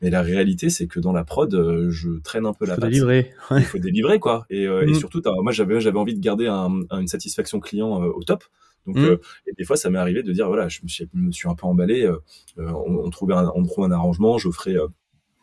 Mais 0.00 0.10
la 0.10 0.22
réalité, 0.22 0.70
c'est 0.70 0.86
que 0.86 1.00
dans 1.00 1.12
la 1.12 1.24
prod, 1.24 1.50
je 1.90 2.20
traîne 2.20 2.46
un 2.46 2.54
peu 2.54 2.66
la 2.66 2.76
patte. 2.76 2.90
Délivrer. 2.90 3.32
Il 3.50 3.62
faut 3.62 3.78
délivrer 3.78 4.18
quoi. 4.20 4.46
Et, 4.50 4.64
et 4.64 4.68
mhm. 4.68 4.94
surtout, 4.94 5.22
moi 5.42 5.52
j'avais 5.52 5.80
j'avais 5.80 5.98
envie 5.98 6.14
de 6.14 6.20
garder 6.20 6.48
une 6.48 7.08
satisfaction 7.08 7.60
client 7.60 8.02
au 8.02 8.22
top. 8.22 8.44
Donc, 8.86 8.96
mmh. 8.96 9.04
euh, 9.04 9.20
et 9.46 9.52
des 9.56 9.64
fois, 9.64 9.76
ça 9.76 9.90
m'est 9.90 9.98
arrivé 9.98 10.22
de 10.22 10.32
dire, 10.32 10.46
voilà, 10.46 10.68
je 10.68 10.80
me 10.82 10.88
suis, 10.88 11.08
me 11.14 11.32
suis 11.32 11.48
un 11.48 11.54
peu 11.54 11.66
emballé, 11.66 12.04
euh, 12.04 12.18
euh, 12.58 12.70
on, 12.70 13.04
on, 13.04 13.10
trouvait 13.10 13.34
un, 13.34 13.50
on 13.54 13.64
trouve 13.64 13.84
un 13.84 13.90
arrangement, 13.90 14.38
j'offrais 14.38 14.76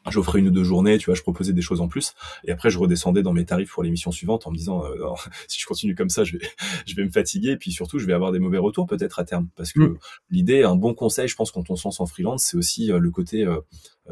j'offrais 0.10 0.40
une 0.40 0.48
ou 0.48 0.52
deux 0.52 0.64
journées, 0.64 0.98
tu 0.98 1.08
vois, 1.08 1.16
je 1.16 1.22
proposais 1.22 1.52
des 1.52 1.62
choses 1.62 1.82
en 1.82 1.90
plus, 1.90 2.14
et 2.46 2.52
après 2.54 2.70
je 2.70 2.80
redescendais 2.80 3.24
dans 3.24 3.34
mes 3.34 3.44
tarifs 3.44 3.72
pour 3.72 3.84
l'émission 3.84 4.10
suivante 4.10 4.48
en 4.48 4.52
me 4.52 4.56
disant 4.56 4.86
si 5.50 5.60
je 5.60 5.66
continue 5.66 5.96
comme 5.96 6.10
ça, 6.10 6.24
je 6.24 6.38
vais, 6.38 6.46
je 6.88 6.96
vais 6.96 7.04
me 7.04 7.12
fatiguer, 7.12 7.52
et 7.52 7.58
puis 7.58 7.74
surtout 7.74 8.00
je 8.00 8.06
vais 8.06 8.14
avoir 8.14 8.32
des 8.32 8.40
mauvais 8.40 8.58
retours 8.58 8.88
peut-être 8.88 9.20
à 9.20 9.26
terme, 9.26 9.50
parce 9.58 9.74
que 9.74 9.82
mmh. 9.82 9.98
l'idée, 10.30 10.64
un 10.64 10.78
bon 10.78 10.94
conseil, 10.94 11.28
je 11.28 11.36
pense 11.36 11.52
quand 11.52 11.70
on 11.70 11.76
se 11.76 11.86
lance 11.86 12.00
en 12.00 12.06
freelance, 12.06 12.46
c'est 12.46 12.56
aussi 12.56 12.88
le 12.88 13.12
côté 13.12 13.46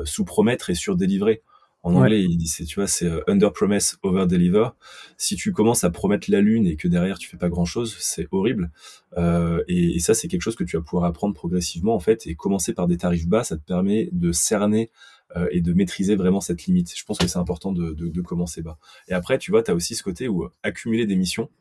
sous 0.03 0.25
promettre 0.25 0.69
et 0.69 0.75
sur 0.75 0.97
délivrer. 0.97 1.43
En 1.85 1.93
anglais, 1.93 2.23
il 2.23 2.35
dit, 2.35 2.51
tu 2.65 2.79
vois, 2.79 2.87
c'est 2.87 3.05
euh, 3.05 3.21
under 3.27 3.53
promise, 3.53 3.99
over 4.01 4.25
deliver. 4.25 4.69
Si 5.17 5.35
tu 5.35 5.51
commences 5.51 5.83
à 5.83 5.91
promettre 5.91 6.31
la 6.31 6.41
lune 6.41 6.65
et 6.65 6.77
que 6.77 6.87
derrière 6.87 7.19
tu 7.19 7.29
fais 7.29 7.37
pas 7.37 7.47
grand 7.47 7.65
chose, 7.65 7.95
c'est 7.99 8.27
horrible. 8.31 8.71
Euh, 9.17 9.63
et, 9.67 9.99
ça, 9.99 10.15
c'est 10.15 10.27
quelque 10.27 10.41
chose 10.41 10.55
que 10.55 10.63
tu 10.63 10.77
vas 10.77 10.81
pouvoir 10.81 11.03
apprendre 11.03 11.35
progressivement 11.35 11.93
en 11.93 11.99
fait. 11.99 12.25
Et 12.25 12.33
commencer 12.33 12.73
par 12.73 12.87
des 12.87 12.97
tarifs 12.97 13.27
bas, 13.27 13.43
ça 13.43 13.55
te 13.55 13.61
permet 13.61 14.09
de 14.13 14.31
cerner 14.31 14.89
euh, 15.35 15.47
et 15.51 15.61
de 15.61 15.73
maîtriser 15.73 16.15
vraiment 16.15 16.41
cette 16.41 16.65
limite. 16.65 16.91
Je 16.97 17.05
pense 17.05 17.19
que 17.19 17.27
c'est 17.27 17.37
important 17.37 17.71
de, 17.71 17.93
de, 17.93 18.07
de, 18.07 18.21
commencer 18.21 18.63
bas. 18.63 18.79
Et 19.07 19.13
après, 19.13 19.37
tu 19.37 19.51
vois, 19.51 19.61
tu 19.61 19.69
as 19.69 19.75
aussi 19.75 19.93
ce 19.93 20.01
côté 20.01 20.27
où 20.27 20.49
accumuler 20.63 21.05
des 21.05 21.15
missions, 21.15 21.51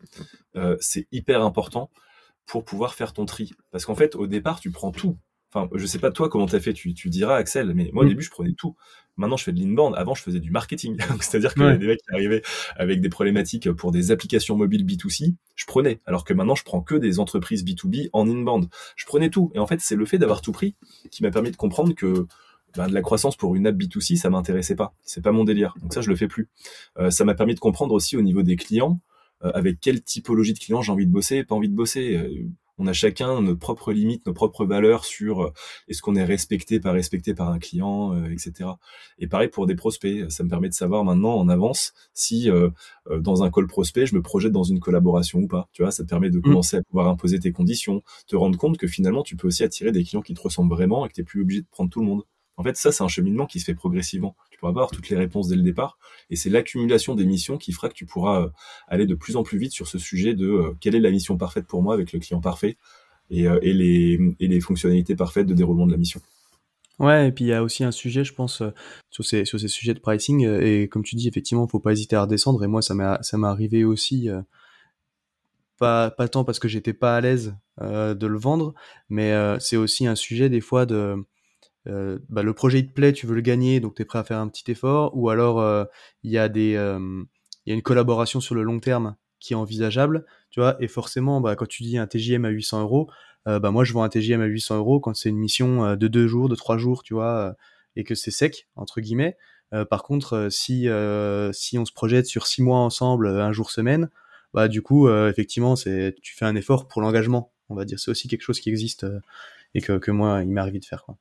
c'est 0.80 1.06
hyper 1.12 1.42
important 1.42 1.90
pour 2.46 2.64
pouvoir 2.64 2.94
faire 2.94 3.12
ton 3.12 3.26
tri. 3.26 3.52
Parce 3.70 3.84
qu'en 3.84 3.94
fait, 3.94 4.14
au 4.14 4.26
départ, 4.26 4.58
tu 4.58 4.70
prends 4.70 4.90
tout 4.90 5.18
Enfin, 5.54 5.68
je 5.74 5.86
sais 5.86 6.00
pas 6.00 6.10
toi 6.10 6.28
comment 6.28 6.46
t'as 6.46 6.58
fait, 6.58 6.72
tu, 6.72 6.94
tu 6.94 7.08
diras 7.10 7.36
Axel, 7.36 7.72
mais 7.74 7.90
moi 7.92 8.02
au 8.02 8.06
Mm. 8.06 8.08
début 8.10 8.22
je 8.24 8.30
prenais 8.30 8.52
tout. 8.54 8.74
Maintenant 9.16 9.36
je 9.36 9.44
fais 9.44 9.52
de 9.52 9.60
l'inbound. 9.60 9.94
Avant 9.96 10.14
je 10.14 10.22
faisais 10.22 10.40
du 10.40 10.50
marketing, 10.50 10.96
c'est-à-dire 11.20 11.52
y 11.56 11.62
avait 11.62 11.78
des 11.78 11.86
mecs 11.86 12.00
qui 12.00 12.12
arrivaient 12.12 12.42
avec 12.76 13.00
des 13.00 13.08
problématiques 13.08 13.70
pour 13.72 13.92
des 13.92 14.10
applications 14.10 14.56
mobiles 14.56 14.84
B2C, 14.84 15.34
je 15.54 15.64
prenais. 15.66 16.00
Alors 16.06 16.24
que 16.24 16.34
maintenant 16.34 16.56
je 16.56 16.64
prends 16.64 16.80
que 16.82 16.96
des 16.96 17.20
entreprises 17.20 17.64
B2B 17.64 18.08
en 18.12 18.28
inbound. 18.28 18.68
Je 18.96 19.06
prenais 19.06 19.30
tout. 19.30 19.52
Et 19.54 19.60
en 19.60 19.66
fait 19.68 19.80
c'est 19.80 19.94
le 19.94 20.04
fait 20.04 20.18
d'avoir 20.18 20.40
tout 20.40 20.50
pris 20.52 20.74
qui 21.12 21.22
m'a 21.22 21.30
permis 21.30 21.52
de 21.52 21.56
comprendre 21.56 21.94
que 21.94 22.26
ben, 22.76 22.88
de 22.88 22.92
la 22.94 23.02
croissance 23.02 23.36
pour 23.36 23.54
une 23.54 23.68
app 23.68 23.76
B2C 23.76 24.16
ça 24.16 24.30
m'intéressait 24.30 24.74
pas. 24.74 24.96
C'est 25.02 25.22
pas 25.22 25.30
mon 25.30 25.44
délire. 25.44 25.76
Donc 25.80 25.94
ça 25.94 26.00
je 26.00 26.08
le 26.10 26.16
fais 26.16 26.26
plus. 26.26 26.48
Euh, 26.98 27.10
ça 27.12 27.24
m'a 27.24 27.34
permis 27.34 27.54
de 27.54 27.60
comprendre 27.60 27.94
aussi 27.94 28.16
au 28.16 28.22
niveau 28.22 28.42
des 28.42 28.56
clients 28.56 29.00
euh, 29.44 29.52
avec 29.54 29.78
quelle 29.78 30.02
typologie 30.02 30.54
de 30.54 30.58
clients 30.58 30.82
j'ai 30.82 30.90
envie 30.90 31.06
de 31.06 31.12
bosser, 31.12 31.44
pas 31.44 31.54
envie 31.54 31.68
de 31.68 31.74
bosser. 31.76 32.16
On 32.78 32.86
a 32.86 32.92
chacun 32.92 33.40
nos 33.40 33.56
propres 33.56 33.92
limites, 33.92 34.26
nos 34.26 34.32
propres 34.32 34.64
valeurs 34.64 35.04
sur 35.04 35.42
euh, 35.42 35.52
est-ce 35.88 36.02
qu'on 36.02 36.16
est 36.16 36.24
respecté, 36.24 36.80
pas 36.80 36.90
respecté 36.92 37.32
par 37.32 37.50
un 37.50 37.58
client, 37.58 38.14
euh, 38.14 38.30
etc. 38.30 38.70
Et 39.18 39.28
pareil 39.28 39.48
pour 39.48 39.66
des 39.66 39.76
prospects, 39.76 40.30
ça 40.30 40.42
me 40.42 40.48
permet 40.48 40.68
de 40.68 40.74
savoir 40.74 41.04
maintenant 41.04 41.34
en 41.34 41.48
avance 41.48 41.92
si 42.14 42.50
euh, 42.50 42.70
dans 43.20 43.44
un 43.44 43.50
call 43.50 43.66
prospect, 43.66 44.06
je 44.06 44.16
me 44.16 44.22
projette 44.22 44.52
dans 44.52 44.64
une 44.64 44.80
collaboration 44.80 45.40
ou 45.40 45.46
pas. 45.46 45.68
Tu 45.72 45.82
vois, 45.82 45.92
ça 45.92 46.02
te 46.02 46.08
permet 46.08 46.30
de 46.30 46.40
commencer 46.40 46.78
à 46.78 46.82
pouvoir 46.82 47.08
imposer 47.08 47.38
tes 47.38 47.52
conditions, 47.52 48.02
te 48.26 48.34
rendre 48.36 48.58
compte 48.58 48.76
que 48.76 48.86
finalement, 48.88 49.22
tu 49.22 49.36
peux 49.36 49.46
aussi 49.46 49.62
attirer 49.62 49.92
des 49.92 50.02
clients 50.02 50.22
qui 50.22 50.34
te 50.34 50.40
ressemblent 50.40 50.74
vraiment 50.74 51.06
et 51.06 51.08
que 51.08 51.14
tu 51.14 51.20
n'es 51.20 51.24
plus 51.24 51.42
obligé 51.42 51.62
de 51.62 51.68
prendre 51.70 51.90
tout 51.90 52.00
le 52.00 52.06
monde. 52.06 52.24
En 52.56 52.62
fait, 52.62 52.76
ça, 52.76 52.92
c'est 52.92 53.02
un 53.02 53.08
cheminement 53.08 53.46
qui 53.46 53.58
se 53.58 53.64
fait 53.64 53.74
progressivement. 53.74 54.36
Tu 54.50 54.58
pourras 54.58 54.72
pas 54.72 54.80
avoir 54.80 54.90
toutes 54.90 55.08
les 55.08 55.16
réponses 55.16 55.48
dès 55.48 55.56
le 55.56 55.62
départ, 55.62 55.98
et 56.30 56.36
c'est 56.36 56.50
l'accumulation 56.50 57.14
des 57.14 57.26
missions 57.26 57.58
qui 57.58 57.72
fera 57.72 57.88
que 57.88 57.94
tu 57.94 58.06
pourras 58.06 58.42
euh, 58.42 58.48
aller 58.86 59.06
de 59.06 59.14
plus 59.14 59.36
en 59.36 59.42
plus 59.42 59.58
vite 59.58 59.72
sur 59.72 59.88
ce 59.88 59.98
sujet 59.98 60.34
de 60.34 60.46
euh, 60.46 60.76
quelle 60.80 60.94
est 60.94 61.00
la 61.00 61.10
mission 61.10 61.36
parfaite 61.36 61.66
pour 61.66 61.82
moi 61.82 61.94
avec 61.94 62.12
le 62.12 62.20
client 62.20 62.40
parfait 62.40 62.76
et, 63.30 63.48
euh, 63.48 63.58
et, 63.62 63.72
les, 63.72 64.60
fonctionnalités 64.60 65.16
parfaites 65.16 65.46
de 65.46 65.54
déroulement 65.54 65.86
de 65.86 65.92
la 65.92 65.98
mission. 65.98 66.20
Ouais, 67.00 67.28
et 67.28 67.32
puis 67.32 67.46
il 67.46 67.48
y 67.48 67.52
a 67.52 67.64
aussi 67.64 67.82
un 67.82 67.90
sujet, 67.90 68.22
je 68.22 68.34
pense, 68.34 68.62
sur 69.10 69.24
ces, 69.24 69.44
sujets 69.44 69.94
de 69.94 69.98
pricing, 69.98 70.46
et 70.46 70.88
comme 70.88 71.02
tu 71.02 71.16
dis, 71.16 71.26
effectivement, 71.26 71.66
faut 71.66 71.80
pas 71.80 71.90
hésiter 71.90 72.14
à 72.14 72.22
redescendre, 72.22 72.62
et 72.62 72.68
moi, 72.68 72.82
ça 72.82 72.94
m'est 72.94 73.46
arrivé 73.46 73.84
aussi, 73.84 74.28
pas, 75.76 76.12
pas 76.12 76.28
tant 76.28 76.44
parce 76.44 76.60
que 76.60 76.68
j'étais 76.68 76.92
pas 76.92 77.16
à 77.16 77.20
l'aise 77.20 77.56
de 77.80 78.26
le 78.26 78.38
vendre, 78.38 78.74
mais 79.08 79.34
c'est 79.58 79.76
aussi 79.76 80.06
un 80.06 80.14
sujet 80.14 80.48
des 80.48 80.60
fois 80.60 80.86
de... 80.86 81.16
euh, 81.88 82.18
bah, 82.28 82.42
le 82.42 82.52
projet 82.54 82.80
il 82.80 82.88
te 82.88 82.92
plaît, 82.92 83.12
tu 83.12 83.26
veux 83.26 83.34
le 83.34 83.40
gagner, 83.40 83.80
donc 83.80 83.94
tu 83.94 84.02
es 84.02 84.04
prêt 84.04 84.18
à 84.18 84.24
faire 84.24 84.38
un 84.38 84.48
petit 84.48 84.70
effort, 84.70 85.16
ou 85.16 85.28
alors 85.30 85.60
euh, 85.60 85.84
il 86.22 86.30
y 86.32 86.38
euh, 86.38 87.24
y 87.66 87.70
a 87.70 87.74
une 87.74 87.82
collaboration 87.82 88.40
sur 88.40 88.54
le 88.54 88.62
long 88.62 88.80
terme 88.80 89.16
qui 89.40 89.52
est 89.52 89.56
envisageable, 89.56 90.24
tu 90.50 90.60
vois, 90.60 90.76
et 90.80 90.88
forcément, 90.88 91.40
bah, 91.40 91.56
quand 91.56 91.68
tu 91.68 91.82
dis 91.82 91.98
un 91.98 92.06
TJM 92.06 92.44
à 92.44 92.48
800 92.50 92.82
euros, 92.82 93.10
euh, 93.46 93.58
bah, 93.58 93.70
moi 93.70 93.84
je 93.84 93.92
vends 93.92 94.02
un 94.02 94.08
TJM 94.08 94.40
à 94.40 94.46
800 94.46 94.78
euros 94.78 95.00
quand 95.00 95.14
c'est 95.14 95.28
une 95.28 95.38
mission 95.38 95.96
de 95.96 96.08
deux 96.08 96.26
jours, 96.26 96.48
de 96.48 96.54
trois 96.54 96.78
jours, 96.78 97.02
tu 97.02 97.14
vois, 97.14 97.54
et 97.96 98.04
que 98.04 98.14
c'est 98.14 98.30
sec, 98.30 98.68
entre 98.76 99.00
guillemets. 99.00 99.36
Par 99.90 100.04
contre, 100.04 100.48
si, 100.50 100.88
si 101.52 101.78
on 101.78 101.84
se 101.84 101.92
projette 101.92 102.26
sur 102.26 102.46
six 102.46 102.62
mois 102.62 102.78
ensemble, 102.78 103.28
un 103.28 103.52
jour 103.52 103.70
semaine, 103.70 104.08
bah, 104.54 104.68
du 104.68 104.82
coup, 104.82 105.08
effectivement, 105.10 105.74
tu 105.74 106.34
fais 106.34 106.44
un 106.44 106.54
effort 106.56 106.88
pour 106.88 107.02
l'engagement, 107.02 107.52
on 107.68 107.74
va 107.74 107.84
dire. 107.84 107.98
C'est 107.98 108.10
aussi 108.10 108.28
quelque 108.28 108.42
chose 108.42 108.60
qui 108.60 108.70
existe 108.70 109.04
euh, 109.04 109.20
et 109.74 109.80
que, 109.80 109.98
que 109.98 110.10
moi, 110.10 110.42
il 110.42 110.48
m'est 110.48 110.60
arrivé 110.60 110.78
de 110.78 110.84
faire. 110.84 111.04
Quoi. 111.04 111.16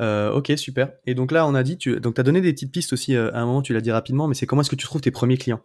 Euh, 0.00 0.32
ok, 0.32 0.52
super. 0.56 0.92
Et 1.06 1.14
donc 1.14 1.32
là, 1.32 1.46
on 1.46 1.54
a 1.54 1.62
dit, 1.62 1.76
tu 1.76 2.00
donc 2.00 2.18
as 2.18 2.22
donné 2.22 2.40
des 2.40 2.52
petites 2.52 2.72
pistes 2.72 2.92
aussi 2.92 3.14
euh, 3.14 3.32
à 3.32 3.40
un 3.40 3.46
moment, 3.46 3.62
tu 3.62 3.72
l'as 3.74 3.80
dit 3.80 3.92
rapidement, 3.92 4.26
mais 4.26 4.34
c'est 4.34 4.46
comment 4.46 4.62
est-ce 4.62 4.70
que 4.70 4.76
tu 4.76 4.86
trouves 4.86 5.00
tes 5.00 5.10
premiers 5.10 5.36
clients? 5.36 5.62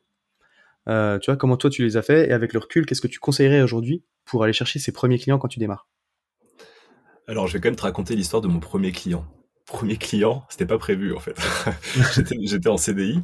Euh, 0.90 1.20
Tu 1.20 1.32
vois, 1.32 1.38
comment 1.38 1.58
toi 1.58 1.70
tu 1.70 1.84
les 1.84 1.98
as 1.98 2.02
fait 2.02 2.30
et 2.30 2.34
avec 2.34 2.54
le 2.54 2.60
recul, 2.60 2.86
qu'est-ce 2.86 3.02
que 3.02 3.08
tu 3.08 3.20
conseillerais 3.20 3.62
aujourd'hui 3.62 4.04
pour 4.26 4.44
aller 4.44 4.54
chercher 4.54 4.80
ces 4.80 4.92
premiers 4.92 5.20
clients 5.20 5.38
quand 5.38 5.48
tu 5.48 5.60
démarres? 5.60 5.88
Alors, 7.28 7.48
je 7.48 7.54
vais 7.54 7.60
quand 7.60 7.70
même 7.70 7.76
te 7.76 7.82
raconter 7.82 8.16
l'histoire 8.16 8.42
de 8.42 8.48
mon 8.48 8.60
premier 8.60 8.92
client. 8.92 9.26
Premier 9.66 9.98
client, 9.98 10.46
c'était 10.48 10.66
pas 10.66 10.78
prévu 10.78 11.14
en 11.14 11.20
fait. 11.20 11.36
j'étais 12.42 12.70
en 12.70 12.78
CDI 12.78 13.22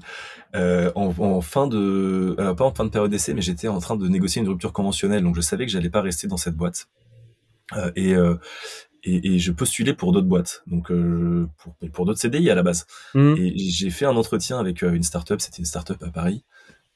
en, 0.53 1.41
fin 1.41 1.67
de, 1.67 2.35
euh, 2.37 2.53
pas 2.53 2.65
en 2.65 2.73
fin 2.73 2.83
de 2.83 2.89
période 2.89 3.11
d'essai, 3.11 3.33
mais 3.33 3.41
j'étais 3.41 3.69
en 3.69 3.79
train 3.79 3.95
de 3.95 4.07
négocier 4.09 4.41
une 4.41 4.49
rupture 4.49 4.73
conventionnelle, 4.73 5.23
donc 5.23 5.35
je 5.35 5.41
savais 5.41 5.65
que 5.65 5.71
j'allais 5.71 5.89
pas 5.89 6.01
rester 6.01 6.27
dans 6.27 6.37
cette 6.37 6.55
boîte. 6.55 6.87
Et, 7.95 8.13
et, 9.03 9.33
et, 9.33 9.39
je 9.39 9.51
postulais 9.51 9.93
pour 9.93 10.11
d'autres 10.11 10.27
boîtes, 10.27 10.63
donc 10.67 10.91
euh, 10.91 11.47
pour, 11.57 11.75
pour 11.91 12.05
d'autres 12.05 12.19
CDI 12.19 12.49
à 12.49 12.55
la 12.55 12.63
base. 12.63 12.85
Mmh. 13.13 13.35
Et 13.37 13.57
j'ai 13.57 13.89
fait 13.89 14.05
un 14.05 14.15
entretien 14.15 14.59
avec 14.59 14.81
une 14.81 15.03
startup, 15.03 15.41
c'était 15.41 15.59
une 15.59 15.65
startup 15.65 16.01
à 16.01 16.09
Paris. 16.09 16.43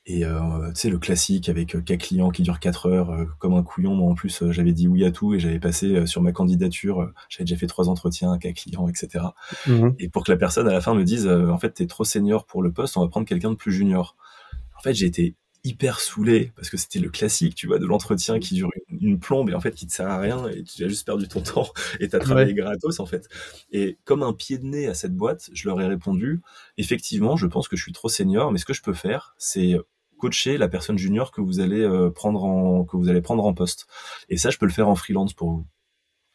Et 0.10 0.24
euh, 0.24 0.70
tu 0.70 0.82
sais, 0.82 0.90
le 0.90 1.00
classique 1.00 1.50
avec 1.50 1.76
euh, 1.76 1.82
cas 1.82 1.98
client 1.98 2.30
qui 2.30 2.42
dure 2.42 2.62
4 2.62 2.86
heures, 2.86 3.10
euh, 3.12 3.26
comme 3.40 3.54
un 3.56 3.62
couillon. 3.62 3.94
Moi, 3.94 4.10
en 4.10 4.16
plus, 4.16 4.42
euh, 4.42 4.54
j'avais 4.54 4.72
dit 4.72 4.88
oui 4.88 5.04
à 5.04 5.12
tout 5.12 5.34
et 5.34 5.40
j'avais 5.40 5.60
passé 5.60 5.98
euh, 5.98 6.06
sur 6.06 6.22
ma 6.22 6.32
candidature, 6.32 7.02
euh, 7.02 7.14
j'avais 7.28 7.44
déjà 7.44 7.58
fait 7.58 7.68
trois 7.68 7.90
entretiens, 7.90 8.38
cas 8.38 8.54
client, 8.54 8.88
etc. 8.88 9.26
Mmh. 9.68 9.90
Et 10.00 10.08
pour 10.08 10.24
que 10.24 10.32
la 10.32 10.38
personne 10.38 10.66
à 10.70 10.72
la 10.72 10.80
fin 10.80 10.96
me 10.96 11.04
dise, 11.04 11.28
euh, 11.28 11.50
en 11.50 11.58
fait, 11.58 11.72
t'es 11.72 11.88
trop 11.88 12.06
senior 12.06 12.46
pour 12.46 12.64
le 12.64 12.72
poste, 12.72 12.96
on 12.96 13.02
va 13.02 13.10
prendre 13.10 13.28
quelqu'un 13.28 13.52
de 13.52 13.58
plus 13.58 13.74
junior. 13.74 14.16
En 14.78 14.82
fait, 14.82 14.94
j'ai 14.94 15.08
été 15.08 15.36
hyper 15.68 16.00
saoulé 16.00 16.52
parce 16.56 16.70
que 16.70 16.78
c'était 16.78 17.00
le 17.00 17.10
classique, 17.10 17.56
tu 17.56 17.68
vois, 17.68 17.80
de 17.80 17.86
l'entretien 17.86 18.40
qui 18.40 18.56
dure 18.56 18.70
une, 18.90 19.10
une, 19.10 19.20
plombe 19.20 19.50
et 19.50 19.54
en 19.54 19.60
fait 19.60 19.74
qui 19.74 19.88
te 19.88 19.94
sert 19.94 20.08
à 20.08 20.20
rien 20.20 20.48
et 20.48 20.64
tu 20.64 20.84
as 20.84 20.88
juste 20.88 21.06
perdu 21.06 21.28
ton 21.28 21.42
temps 21.54 21.70
et 22.00 22.08
t'as 22.08 22.20
travaillé 22.20 22.54
ouais. 22.54 22.62
gratos 22.62 23.00
en 23.00 23.06
fait. 23.06 23.28
Et 23.72 23.98
comme 24.06 24.24
un 24.24 24.34
pied 24.34 24.58
de 24.58 24.66
nez 24.66 24.88
à 24.88 24.94
cette 24.94 25.16
boîte, 25.16 25.50
je 25.54 25.68
leur 25.68 25.80
ai 25.82 25.88
répondu, 25.88 26.42
effectivement, 26.78 27.36
je 27.36 27.48
pense 27.48 27.68
que 27.68 27.76
je 27.76 27.84
suis 27.84 27.94
trop 27.94 28.10
senior, 28.10 28.52
mais 28.52 28.60
ce 28.60 28.66
que 28.66 28.74
je 28.74 28.82
peux 28.82 28.94
faire, 28.94 29.36
c'est 29.38 29.78
coacher 30.18 30.58
la 30.58 30.68
personne 30.68 30.98
junior 30.98 31.32
que 31.32 31.42
vous 31.42 31.60
allez 31.60 31.82
euh, 31.82 32.10
prendre 32.10 32.44
en 32.44 32.86
que 32.86 32.98
vous 32.98 33.10
allez 33.10 33.22
prendre 33.22 33.46
en 33.46 33.54
poste. 33.54 33.88
Et 34.30 34.38
ça, 34.38 34.50
je 34.50 34.58
peux 34.58 34.66
le 34.66 34.72
faire 34.72 34.90
en 34.90 34.96
freelance 34.96 35.34
pour 35.34 35.52
vous. 35.52 35.66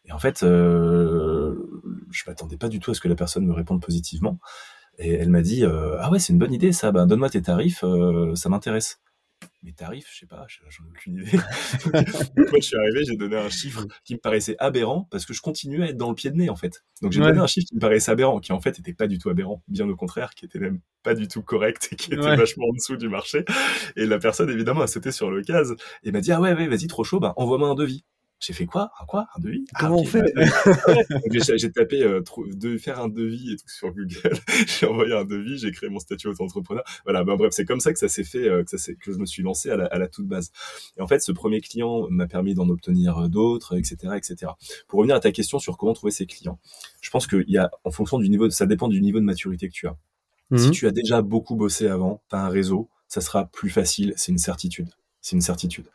Et 0.05 0.11
en 0.11 0.19
fait, 0.19 0.43
euh, 0.43 1.55
je 2.11 2.23
m'attendais 2.27 2.57
pas 2.57 2.67
du 2.67 2.79
tout 2.79 2.91
à 2.91 2.93
ce 2.93 3.01
que 3.01 3.07
la 3.07 3.15
personne 3.15 3.45
me 3.45 3.53
réponde 3.53 3.81
positivement. 3.81 4.39
Et 4.99 5.11
elle 5.13 5.29
m'a 5.29 5.41
dit 5.41 5.63
euh, 5.63 5.97
ah 5.99 6.11
ouais, 6.11 6.19
c'est 6.19 6.33
une 6.33 6.39
bonne 6.39 6.53
idée 6.53 6.71
ça. 6.71 6.91
Ben 6.91 7.07
donne-moi 7.07 7.29
tes 7.29 7.41
tarifs, 7.41 7.83
euh, 7.83 8.35
ça 8.35 8.49
m'intéresse. 8.49 8.99
Mes 9.63 9.73
tarifs, 9.73 10.09
je 10.11 10.19
sais 10.19 10.25
pas, 10.25 10.45
j'en 10.47 10.83
ai 10.85 10.89
aucune 10.89 11.19
idée. 11.19 11.31
Moi, 12.37 12.59
je 12.59 12.61
suis 12.61 12.77
arrivé, 12.77 13.03
j'ai 13.05 13.15
donné 13.15 13.35
un 13.35 13.49
chiffre 13.49 13.85
qui 14.03 14.13
me 14.13 14.19
paraissait 14.19 14.55
aberrant 14.59 15.07
parce 15.11 15.25
que 15.25 15.33
je 15.33 15.41
continuais 15.41 15.87
à 15.87 15.89
être 15.89 15.97
dans 15.97 16.09
le 16.09 16.15
pied 16.15 16.31
de 16.31 16.35
nez 16.35 16.49
en 16.49 16.55
fait. 16.55 16.83
Donc 17.01 17.11
j'ai 17.11 17.21
ouais. 17.21 17.27
donné 17.27 17.39
un 17.39 17.47
chiffre 17.47 17.67
qui 17.67 17.75
me 17.75 17.79
paraissait 17.79 18.11
aberrant, 18.11 18.39
qui 18.39 18.51
en 18.51 18.59
fait 18.59 18.79
était 18.79 18.93
pas 18.93 19.07
du 19.07 19.17
tout 19.17 19.29
aberrant, 19.29 19.63
bien 19.67 19.87
au 19.87 19.95
contraire, 19.95 20.33
qui 20.35 20.45
était 20.45 20.59
même 20.59 20.79
pas 21.03 21.13
du 21.13 21.27
tout 21.27 21.41
correct 21.41 21.89
et 21.91 21.95
qui 21.95 22.13
était 22.13 22.23
ouais. 22.23 22.35
vachement 22.35 22.65
en 22.69 22.73
dessous 22.73 22.97
du 22.97 23.09
marché. 23.09 23.45
Et 23.95 24.05
la 24.05 24.19
personne 24.19 24.49
évidemment 24.49 24.81
a 24.81 24.87
sauté 24.87 25.11
sur 25.11 25.31
le 25.31 25.41
case 25.41 25.75
et 26.03 26.11
m'a 26.11 26.21
dit 26.21 26.31
ah 26.31 26.41
ouais 26.41 26.53
ouais 26.53 26.67
vas-y 26.67 26.87
trop 26.87 27.03
chaud, 27.03 27.19
bah 27.19 27.33
envoie-moi 27.37 27.69
un 27.69 27.75
devis. 27.75 28.03
J'ai 28.45 28.51
fait 28.51 28.65
quoi? 28.65 28.91
Un 29.01 29.05
quoi? 29.05 29.27
Un 29.37 29.39
devis? 29.39 29.63
Comment 29.79 29.95
ah, 29.95 30.01
on 30.01 30.03
fait? 30.03 30.33
J'ai 31.57 31.71
tapé 31.71 32.03
euh, 32.03 32.21
de 32.47 32.77
faire 32.77 32.99
un 32.99 33.07
devis 33.07 33.53
et 33.53 33.55
tout 33.55 33.69
sur 33.69 33.89
Google. 33.93 34.37
j'ai 34.67 34.85
envoyé 34.85 35.13
un 35.13 35.23
devis, 35.23 35.59
j'ai 35.59 35.71
créé 35.71 35.89
mon 35.89 35.99
statut 35.99 36.27
auto-entrepreneur. 36.27 36.83
Voilà, 37.05 37.23
ben 37.23 37.37
bref, 37.37 37.53
c'est 37.53 37.63
comme 37.63 37.79
ça 37.79 37.93
que 37.93 37.99
ça 37.99 38.09
s'est 38.09 38.25
fait, 38.25 38.49
euh, 38.49 38.65
que, 38.65 38.75
ça 38.75 38.93
que 38.95 39.13
je 39.13 39.17
me 39.17 39.25
suis 39.25 39.43
lancé 39.43 39.69
à 39.69 39.77
la, 39.77 39.85
à 39.85 39.97
la, 39.97 40.09
toute 40.09 40.27
base. 40.27 40.51
Et 40.97 41.01
en 41.01 41.07
fait, 41.07 41.19
ce 41.21 41.31
premier 41.31 41.61
client 41.61 42.07
m'a 42.09 42.27
permis 42.27 42.53
d'en 42.53 42.67
obtenir 42.67 43.29
d'autres, 43.29 43.77
etc., 43.77 43.95
etc. 44.17 44.51
Pour 44.89 44.99
revenir 44.99 45.15
à 45.15 45.21
ta 45.21 45.31
question 45.31 45.57
sur 45.57 45.77
comment 45.77 45.93
trouver 45.93 46.11
ses 46.11 46.25
clients, 46.25 46.59
je 46.99 47.09
pense 47.11 47.27
qu'il 47.27 47.45
y 47.47 47.57
a, 47.57 47.71
en 47.85 47.91
fonction 47.91 48.19
du 48.19 48.29
niveau, 48.29 48.49
ça 48.49 48.65
dépend 48.65 48.89
du 48.89 48.99
niveau 48.99 49.21
de 49.21 49.25
maturité 49.25 49.69
que 49.69 49.73
tu 49.73 49.87
as. 49.87 49.95
Mmh. 50.49 50.57
Si 50.57 50.71
tu 50.71 50.85
as 50.85 50.91
déjà 50.91 51.21
beaucoup 51.21 51.55
bossé 51.55 51.87
avant, 51.87 52.21
tu 52.29 52.35
as 52.35 52.43
un 52.43 52.49
réseau, 52.49 52.89
ça 53.07 53.21
sera 53.21 53.45
plus 53.45 53.69
facile, 53.69 54.13
c'est 54.17 54.33
une 54.33 54.37
certitude. 54.37 54.89
C'est 55.21 55.37
une 55.37 55.41
certitude. 55.41 55.87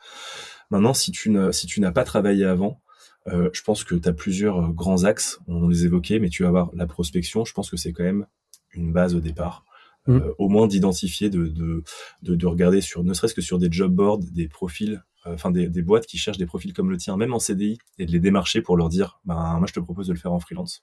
Maintenant, 0.71 0.95
si 0.95 1.13
tu 1.13 1.31
n'as 1.31 1.53
si 1.53 1.67
pas 1.95 2.05
travaillé 2.05 2.45
avant, 2.45 2.81
euh, 3.29 3.51
je 3.53 3.63
pense 3.63 3.85
que 3.85 3.95
tu 3.95 4.09
as 4.09 4.13
plusieurs 4.13 4.73
grands 4.73 5.05
axes, 5.05 5.39
on 5.47 5.69
les 5.69 5.85
évoquait, 5.85 6.19
mais 6.19 6.29
tu 6.29 6.43
vas 6.43 6.49
avoir 6.49 6.71
la 6.75 6.87
prospection, 6.87 7.45
je 7.45 7.53
pense 7.53 7.71
que 7.71 7.77
c'est 7.77 7.93
quand 7.93 8.05
même 8.05 8.27
une 8.73 8.93
base 8.93 9.15
au 9.15 9.21
départ. 9.21 9.65
Mmh. 10.07 10.13
Euh, 10.13 10.33
au 10.39 10.49
moins 10.49 10.67
d'identifier, 10.67 11.29
de, 11.29 11.49
de, 11.49 11.83
de, 12.23 12.35
de, 12.35 12.47
regarder 12.47 12.81
sur, 12.81 13.05
ne 13.05 13.13
serait-ce 13.13 13.35
que 13.35 13.43
sur 13.43 13.59
des 13.59 13.69
job 13.71 13.93
boards, 13.93 14.21
des 14.33 14.49
profils, 14.49 15.03
euh, 15.27 15.35
enfin 15.35 15.51
des, 15.51 15.69
des, 15.69 15.83
boîtes 15.83 16.07
qui 16.07 16.17
cherchent 16.17 16.39
des 16.39 16.47
profils 16.47 16.73
comme 16.73 16.91
le 16.91 16.97
tien, 16.97 17.19
même 17.19 17.35
en 17.35 17.39
CDI, 17.39 17.77
et 17.99 18.07
de 18.07 18.13
les 18.13 18.21
démarcher 18.21 18.63
pour 18.63 18.79
leur 18.79 18.89
dire, 18.89 19.21
ben 19.27 19.59
moi 19.59 19.67
je 19.69 19.75
te 19.75 19.81
propose 19.81 20.07
de 20.07 20.15
le 20.15 20.19
faire 20.19 20.33
en 20.33 20.41
freelance. 20.41 20.83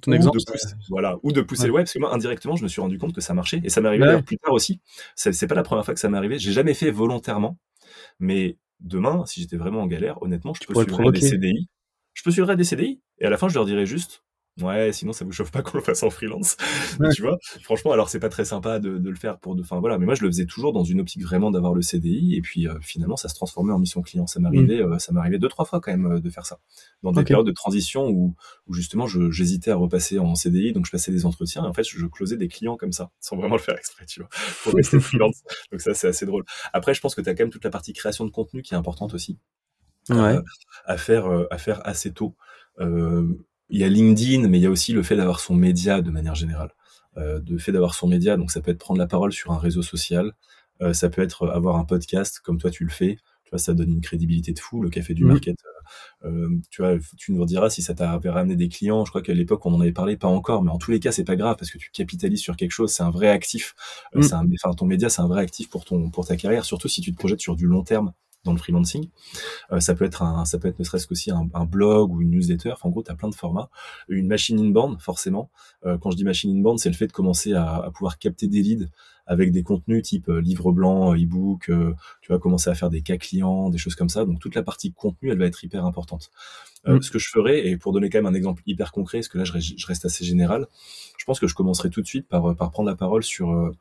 Ton 0.00 0.12
ou 0.12 0.14
exemple, 0.14 0.38
de 0.38 0.44
pousser, 0.44 0.74
voilà, 0.88 1.18
ou 1.22 1.32
de 1.32 1.42
pousser 1.42 1.62
ouais. 1.62 1.68
le 1.68 1.74
web, 1.74 1.84
parce 1.84 1.92
que 1.92 1.98
moi 1.98 2.14
indirectement 2.14 2.56
je 2.56 2.62
me 2.62 2.68
suis 2.68 2.80
rendu 2.80 2.96
compte 2.96 3.12
que 3.12 3.20
ça 3.20 3.34
marchait, 3.34 3.60
et 3.64 3.68
ça 3.68 3.82
m'est 3.82 3.88
arrivé 3.88 4.06
ouais. 4.06 4.22
plus 4.22 4.38
tard 4.38 4.54
aussi. 4.54 4.80
C'est 5.14 5.46
pas 5.46 5.54
la 5.54 5.62
première 5.62 5.84
fois 5.84 5.92
que 5.92 6.00
ça 6.00 6.08
m'est 6.08 6.16
arrivé. 6.16 6.38
J'ai 6.38 6.52
jamais 6.52 6.72
fait 6.72 6.90
volontairement, 6.90 7.58
mais 8.18 8.56
demain, 8.84 9.26
si 9.26 9.40
j'étais 9.40 9.56
vraiment 9.56 9.80
en 9.80 9.86
galère, 9.86 10.22
honnêtement, 10.22 10.54
je 10.54 10.64
postulerais 10.64 11.10
des 11.10 11.20
CDI. 11.20 11.68
Je 12.12 12.22
postulerais 12.22 12.56
des 12.56 12.64
CDI 12.64 13.02
et 13.18 13.24
à 13.24 13.30
la 13.30 13.36
fin, 13.36 13.48
je 13.48 13.54
leur 13.54 13.64
dirais 13.64 13.86
juste 13.86 14.22
Ouais, 14.60 14.92
sinon 14.92 15.12
ça 15.12 15.24
vous 15.24 15.32
chauffe 15.32 15.50
pas 15.50 15.62
qu'on 15.62 15.78
le 15.78 15.82
fasse 15.82 16.02
en 16.04 16.10
freelance. 16.10 16.56
Ouais. 17.00 17.08
tu 17.12 17.22
vois, 17.22 17.38
franchement, 17.62 17.90
alors 17.90 18.08
c'est 18.08 18.20
pas 18.20 18.28
très 18.28 18.44
sympa 18.44 18.78
de, 18.78 18.98
de 18.98 19.10
le 19.10 19.16
faire 19.16 19.38
pour 19.38 19.56
de. 19.56 19.62
Enfin 19.62 19.80
voilà, 19.80 19.98
mais 19.98 20.06
moi 20.06 20.14
je 20.14 20.22
le 20.22 20.28
faisais 20.28 20.46
toujours 20.46 20.72
dans 20.72 20.84
une 20.84 21.00
optique 21.00 21.22
vraiment 21.22 21.50
d'avoir 21.50 21.74
le 21.74 21.82
CDI 21.82 22.36
et 22.36 22.40
puis 22.40 22.68
euh, 22.68 22.78
finalement 22.80 23.16
ça 23.16 23.28
se 23.28 23.34
transformait 23.34 23.72
en 23.72 23.80
mission 23.80 24.00
client. 24.02 24.28
Ça 24.28 24.38
m'arrivait, 24.38 24.84
mmh. 24.84 24.92
euh, 24.92 24.98
ça 24.98 25.12
m'arrivait 25.12 25.38
deux 25.38 25.48
trois 25.48 25.64
fois 25.64 25.80
quand 25.80 25.90
même 25.90 26.06
euh, 26.06 26.20
de 26.20 26.30
faire 26.30 26.46
ça 26.46 26.60
dans 27.02 27.10
des 27.10 27.18
okay. 27.18 27.28
périodes 27.28 27.46
de 27.46 27.52
transition 27.52 28.08
où, 28.08 28.36
où 28.68 28.74
justement 28.74 29.06
j'hésitais 29.08 29.72
à 29.72 29.76
repasser 29.76 30.20
en 30.20 30.36
CDI, 30.36 30.72
donc 30.72 30.86
je 30.86 30.92
passais 30.92 31.10
des 31.10 31.26
entretiens 31.26 31.64
et 31.64 31.68
en 31.68 31.74
fait 31.74 31.84
je, 31.84 32.06
closais 32.06 32.36
des 32.36 32.48
clients 32.48 32.76
comme 32.76 32.92
ça 32.92 33.10
sans 33.18 33.36
vraiment 33.36 33.56
le 33.56 33.60
faire 33.60 33.76
exprès, 33.76 34.06
tu 34.06 34.20
vois, 34.20 34.28
pour 34.62 34.74
rester 34.74 35.00
freelance. 35.00 35.42
Donc 35.72 35.80
ça 35.80 35.94
c'est 35.94 36.06
assez 36.06 36.26
drôle. 36.26 36.44
Après, 36.72 36.94
je 36.94 37.00
pense 37.00 37.16
que 37.16 37.20
tu 37.20 37.28
as 37.28 37.34
quand 37.34 37.42
même 37.42 37.50
toute 37.50 37.64
la 37.64 37.70
partie 37.70 37.92
création 37.92 38.24
de 38.24 38.30
contenu 38.30 38.62
qui 38.62 38.74
est 38.74 38.76
importante 38.76 39.14
aussi. 39.14 39.38
Ouais. 40.10 40.36
à 40.84 40.98
faire 40.98 41.24
à 41.50 41.56
faire 41.56 41.80
assez 41.86 42.12
tôt 42.12 42.36
il 43.70 43.80
y 43.80 43.84
a 43.84 43.88
LinkedIn, 43.88 44.48
mais 44.48 44.58
il 44.58 44.62
y 44.62 44.66
a 44.66 44.70
aussi 44.70 44.92
le 44.92 45.02
fait 45.02 45.16
d'avoir 45.16 45.40
son 45.40 45.54
média 45.54 46.00
de 46.00 46.10
manière 46.10 46.34
générale. 46.34 46.70
Euh, 47.16 47.38
de 47.38 47.58
fait 47.58 47.70
d'avoir 47.70 47.94
son 47.94 48.08
média, 48.08 48.36
donc 48.36 48.50
ça 48.50 48.60
peut 48.60 48.72
être 48.72 48.78
prendre 48.78 48.98
la 48.98 49.06
parole 49.06 49.32
sur 49.32 49.52
un 49.52 49.58
réseau 49.58 49.82
social, 49.82 50.32
euh, 50.82 50.92
ça 50.92 51.08
peut 51.08 51.22
être 51.22 51.48
avoir 51.48 51.76
un 51.76 51.84
podcast 51.84 52.40
comme 52.40 52.58
toi 52.58 52.72
tu 52.72 52.82
le 52.82 52.90
fais, 52.90 53.18
tu 53.44 53.50
vois, 53.50 53.60
ça 53.60 53.72
donne 53.72 53.90
une 53.90 54.00
crédibilité 54.00 54.52
de 54.52 54.58
fou, 54.58 54.82
le 54.82 54.90
café 54.90 55.14
du 55.14 55.24
market. 55.24 55.56
Euh, 56.24 56.48
tu 56.70 56.82
vois, 56.82 56.96
tu 57.16 57.32
nous 57.32 57.44
diras 57.44 57.70
si 57.70 57.82
ça 57.82 57.94
t'a 57.94 58.18
ramené 58.18 58.56
des 58.56 58.68
clients. 58.68 59.04
Je 59.04 59.10
crois 59.10 59.22
qu'à 59.22 59.34
l'époque, 59.34 59.64
on 59.66 59.74
en 59.74 59.80
avait 59.80 59.92
parlé, 59.92 60.16
pas 60.16 60.28
encore, 60.28 60.64
mais 60.64 60.70
en 60.70 60.78
tous 60.78 60.90
les 60.90 60.98
cas, 60.98 61.12
c'est 61.12 61.24
pas 61.24 61.36
grave 61.36 61.56
parce 61.56 61.70
que 61.70 61.78
tu 61.78 61.90
capitalises 61.90 62.40
sur 62.40 62.56
quelque 62.56 62.72
chose. 62.72 62.90
C'est 62.90 63.02
un 63.02 63.10
vrai 63.10 63.28
actif. 63.28 63.74
Mm. 64.14 64.22
un, 64.32 64.48
enfin, 64.54 64.74
ton 64.74 64.86
média, 64.86 65.08
c'est 65.08 65.20
un 65.20 65.28
vrai 65.28 65.42
actif 65.42 65.68
pour 65.68 65.84
ton, 65.84 66.10
pour 66.10 66.26
ta 66.26 66.36
carrière, 66.36 66.64
surtout 66.64 66.88
si 66.88 67.00
tu 67.00 67.12
te 67.12 67.18
projettes 67.18 67.40
sur 67.40 67.54
du 67.54 67.66
long 67.66 67.84
terme 67.84 68.12
dans 68.44 68.52
le 68.52 68.58
freelancing. 68.58 69.08
Euh, 69.72 69.80
ça 69.80 69.94
peut 69.94 70.04
être 70.04 70.22
un, 70.22 70.44
ça 70.44 70.58
peut 70.58 70.68
être 70.68 70.78
ne 70.78 70.84
serait-ce 70.84 71.06
qu'aussi 71.06 71.30
un, 71.30 71.48
un, 71.54 71.64
blog 71.64 72.12
ou 72.12 72.20
une 72.20 72.30
newsletter. 72.30 72.72
Enfin, 72.72 72.88
en 72.88 72.92
gros, 72.92 73.02
tu 73.02 73.10
as 73.10 73.14
plein 73.14 73.28
de 73.28 73.34
formats. 73.34 73.70
Une 74.08 74.26
machine 74.26 74.58
inbound, 74.58 75.00
forcément. 75.00 75.50
Euh, 75.84 75.98
quand 75.98 76.10
je 76.10 76.16
dis 76.16 76.24
machine 76.24 76.56
inbound, 76.56 76.78
c'est 76.78 76.90
le 76.90 76.94
fait 76.94 77.06
de 77.06 77.12
commencer 77.12 77.54
à, 77.54 77.76
à, 77.76 77.90
pouvoir 77.90 78.18
capter 78.18 78.46
des 78.46 78.62
leads 78.62 78.88
avec 79.26 79.52
des 79.52 79.62
contenus 79.62 80.02
type 80.02 80.28
euh, 80.28 80.40
livre 80.40 80.70
blanc, 80.70 81.14
e-book. 81.14 81.70
tu 82.20 82.32
vas 82.32 82.38
commencer 82.38 82.68
à 82.68 82.74
faire 82.74 82.90
des 82.90 83.00
cas 83.00 83.16
clients, 83.16 83.70
des 83.70 83.78
choses 83.78 83.94
comme 83.94 84.10
ça. 84.10 84.24
Donc 84.24 84.38
toute 84.38 84.54
la 84.54 84.62
partie 84.62 84.92
contenu, 84.92 85.30
elle 85.30 85.38
va 85.38 85.46
être 85.46 85.64
hyper 85.64 85.84
importante. 85.86 86.30
Mm. 86.86 87.00
Ce 87.00 87.10
que 87.10 87.18
je 87.18 87.30
ferais, 87.30 87.66
et 87.66 87.78
pour 87.78 87.92
donner 87.92 88.10
quand 88.10 88.18
même 88.18 88.26
un 88.26 88.34
exemple 88.34 88.62
hyper 88.66 88.92
concret, 88.92 89.18
parce 89.18 89.28
que 89.28 89.38
là 89.38 89.44
je, 89.44 89.58
je 89.58 89.86
reste 89.86 90.04
assez 90.04 90.24
général, 90.24 90.66
je 91.16 91.24
pense 91.24 91.40
que 91.40 91.46
je 91.46 91.54
commencerai 91.54 91.88
tout 91.88 92.02
de 92.02 92.06
suite 92.06 92.28
par, 92.28 92.54
par 92.54 92.70
prendre 92.70 92.90
la 92.90 92.96
parole 92.96 93.22
sur 93.22 93.72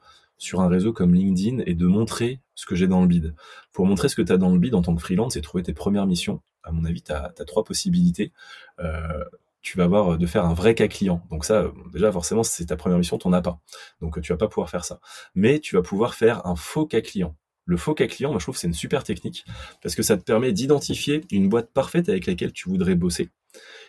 sur 0.44 0.62
un 0.62 0.68
réseau 0.68 0.94
comme 0.94 1.14
LinkedIn 1.14 1.64
et 1.66 1.74
de 1.74 1.88
montrer 1.88 2.42
ce 2.54 2.66
que 2.66 2.76
j'ai 2.76 2.88
dans 2.88 3.02
le 3.02 3.08
bid. 3.08 3.34
Pour 3.72 3.86
montrer 3.86 4.10
ce 4.10 4.16
que 4.16 4.22
tu 4.22 4.32
as 4.32 4.38
dans 4.38 4.52
le 4.52 4.60
bid 4.60 4.76
en 4.76 4.82
tant 4.82 4.94
que 4.94 5.02
freelance 5.02 5.38
et 5.38 5.42
trouver 5.42 5.64
tes 5.64 5.74
premières 5.74 6.06
missions, 6.06 6.42
à 6.64 6.72
mon 6.72 6.86
avis, 6.86 7.02
tu 7.02 7.12
as, 7.12 7.32
trois 7.48 7.64
possibilités. 7.64 8.32
Euh, 8.80 9.24
tu 9.62 9.78
vas 9.78 9.86
avoir 9.86 10.18
de 10.18 10.26
faire 10.26 10.46
un 10.46 10.54
vrai 10.54 10.76
cas 10.76 10.90
client. 10.90 11.26
Donc 11.32 11.46
ça, 11.46 11.72
déjà, 11.94 12.12
forcément, 12.12 12.44
c'est 12.44 12.66
ta 12.66 12.76
première 12.76 12.98
mission, 12.98 13.18
tu 13.18 13.28
n'en 13.28 13.34
as 13.34 13.42
pas. 13.42 13.62
Donc 14.02 14.20
tu 14.22 14.34
vas 14.34 14.38
pas 14.38 14.50
pouvoir 14.50 14.70
faire 14.70 14.84
ça. 14.84 15.00
Mais 15.34 15.60
tu 15.60 15.76
vas 15.76 15.82
pouvoir 15.82 16.14
faire 16.14 16.46
un 16.46 16.58
faux 16.58 16.86
cas 16.86 17.02
client. 17.02 17.38
Le 17.66 17.78
faux 17.78 17.94
cas 17.94 18.08
client, 18.08 18.32
moi, 18.32 18.40
je 18.40 18.46
trouve 18.46 18.56
que 18.56 18.60
c'est 18.60 18.68
une 18.68 18.74
super 18.74 19.06
technique 19.06 19.46
parce 19.82 19.96
que 19.96 20.04
ça 20.04 20.18
te 20.18 20.24
permet 20.24 20.52
d'identifier 20.52 21.24
une 21.32 21.48
boîte 21.48 21.72
parfaite 21.72 22.10
avec 22.10 22.26
laquelle 22.26 22.52
tu 22.52 22.68
voudrais 22.68 22.96
bosser 22.96 23.30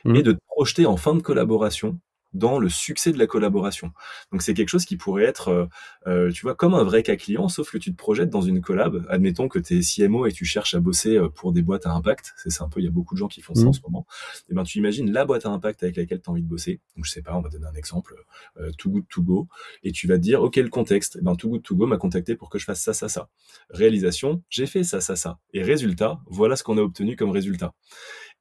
mmh. 0.05 0.15
et 0.15 0.23
de 0.23 0.33
te 0.33 0.39
projeter 0.47 0.87
en 0.87 0.97
fin 0.97 1.17
de 1.17 1.21
collaboration 1.21 1.99
dans 2.35 2.59
le 2.59 2.69
succès 2.69 3.13
de 3.13 3.19
la 3.19 3.27
collaboration. 3.27 3.93
Donc 4.33 4.43
c'est 4.43 4.55
quelque 4.55 4.69
chose 4.69 4.85
qui 4.85 4.97
pourrait 4.97 5.25
être, 5.25 5.49
euh, 5.49 5.67
euh, 6.07 6.31
tu 6.31 6.43
vois, 6.43 6.55
comme 6.55 6.75
un 6.75 6.83
vrai 6.83 7.03
cas 7.03 7.17
client, 7.17 7.49
sauf 7.49 7.71
que 7.71 7.79
tu 7.79 7.93
te 7.93 7.97
projettes 7.97 8.31
dans 8.31 8.43
une 8.43 8.61
collab. 8.61 9.07
Admettons 9.09 9.49
que 9.49 9.59
tu 9.59 9.79
es 9.79 9.81
CMO 9.81 10.27
et 10.27 10.33
tu 10.33 10.45
cherches 10.45 10.75
à 10.75 10.81
bosser 10.81 11.17
euh, 11.17 11.29
pour 11.29 11.53
des 11.53 11.63
boîtes 11.63 11.87
à 11.87 11.93
impact. 11.93 12.35
C'est 12.37 12.63
un 12.63 12.69
peu, 12.69 12.81
il 12.81 12.85
y 12.85 12.89
a 12.89 12.91
beaucoup 12.91 13.15
de 13.15 13.21
gens 13.21 13.29
qui 13.29 13.41
font 13.41 13.55
ça 13.55 13.67
en 13.67 13.71
mmh. 13.71 13.75
ce 13.75 13.81
moment. 13.83 14.07
Et 14.09 14.43
eh 14.51 14.55
ben 14.55 14.65
tu 14.65 14.79
imagines 14.79 15.11
la 15.11 15.25
boîte 15.25 15.47
à 15.47 15.51
impact 15.51 15.83
avec 15.85 15.97
laquelle 15.97 16.21
tu 16.21 16.29
as 16.29 16.33
envie 16.33 16.43
de 16.43 16.49
bosser. 16.49 16.81
Donc 16.97 17.05
je 17.05 17.11
sais 17.11 17.23
pas, 17.23 17.37
on 17.37 17.41
va 17.41 17.49
donner 17.49 17.67
un 17.67 17.75
exemple, 17.75 18.17
euh, 18.59 18.71
Too 18.77 18.91
Good 18.91 19.09
To 19.09 19.23
Go, 19.23 19.49
et 19.85 19.93
tu 19.93 20.09
vas 20.09 20.17
te 20.17 20.23
dire, 20.23 20.43
ok, 20.43 20.57
le 20.57 20.69
contexte. 20.69 21.17
Et 21.17 21.21
eh 21.21 21.25
ben 21.25 21.37
Too 21.37 21.49
Good 21.49 21.63
To 21.63 21.77
Go 21.77 21.87
m'a 21.87 21.99
contacté 21.99 22.35
pour 22.35 22.51
que 22.51 22.59
je 22.59 22.65
fasse 22.65 22.83
ça, 22.83 22.93
ça, 22.93 23.09
ça. 23.09 23.29
Réalisation, 23.71 24.43
j'ai 24.51 24.67
fait 24.67 24.83
ça, 24.83 25.01
ça, 25.01 25.15
ça. 25.15 25.39
Et 25.53 25.63
résultat, 25.63 26.21
voilà 26.27 26.57
ce 26.57 26.65
qu'on 26.65 26.79
a 26.79 26.83
obtenu 26.83 27.15
comme 27.15 27.31
résultat. 27.31 27.75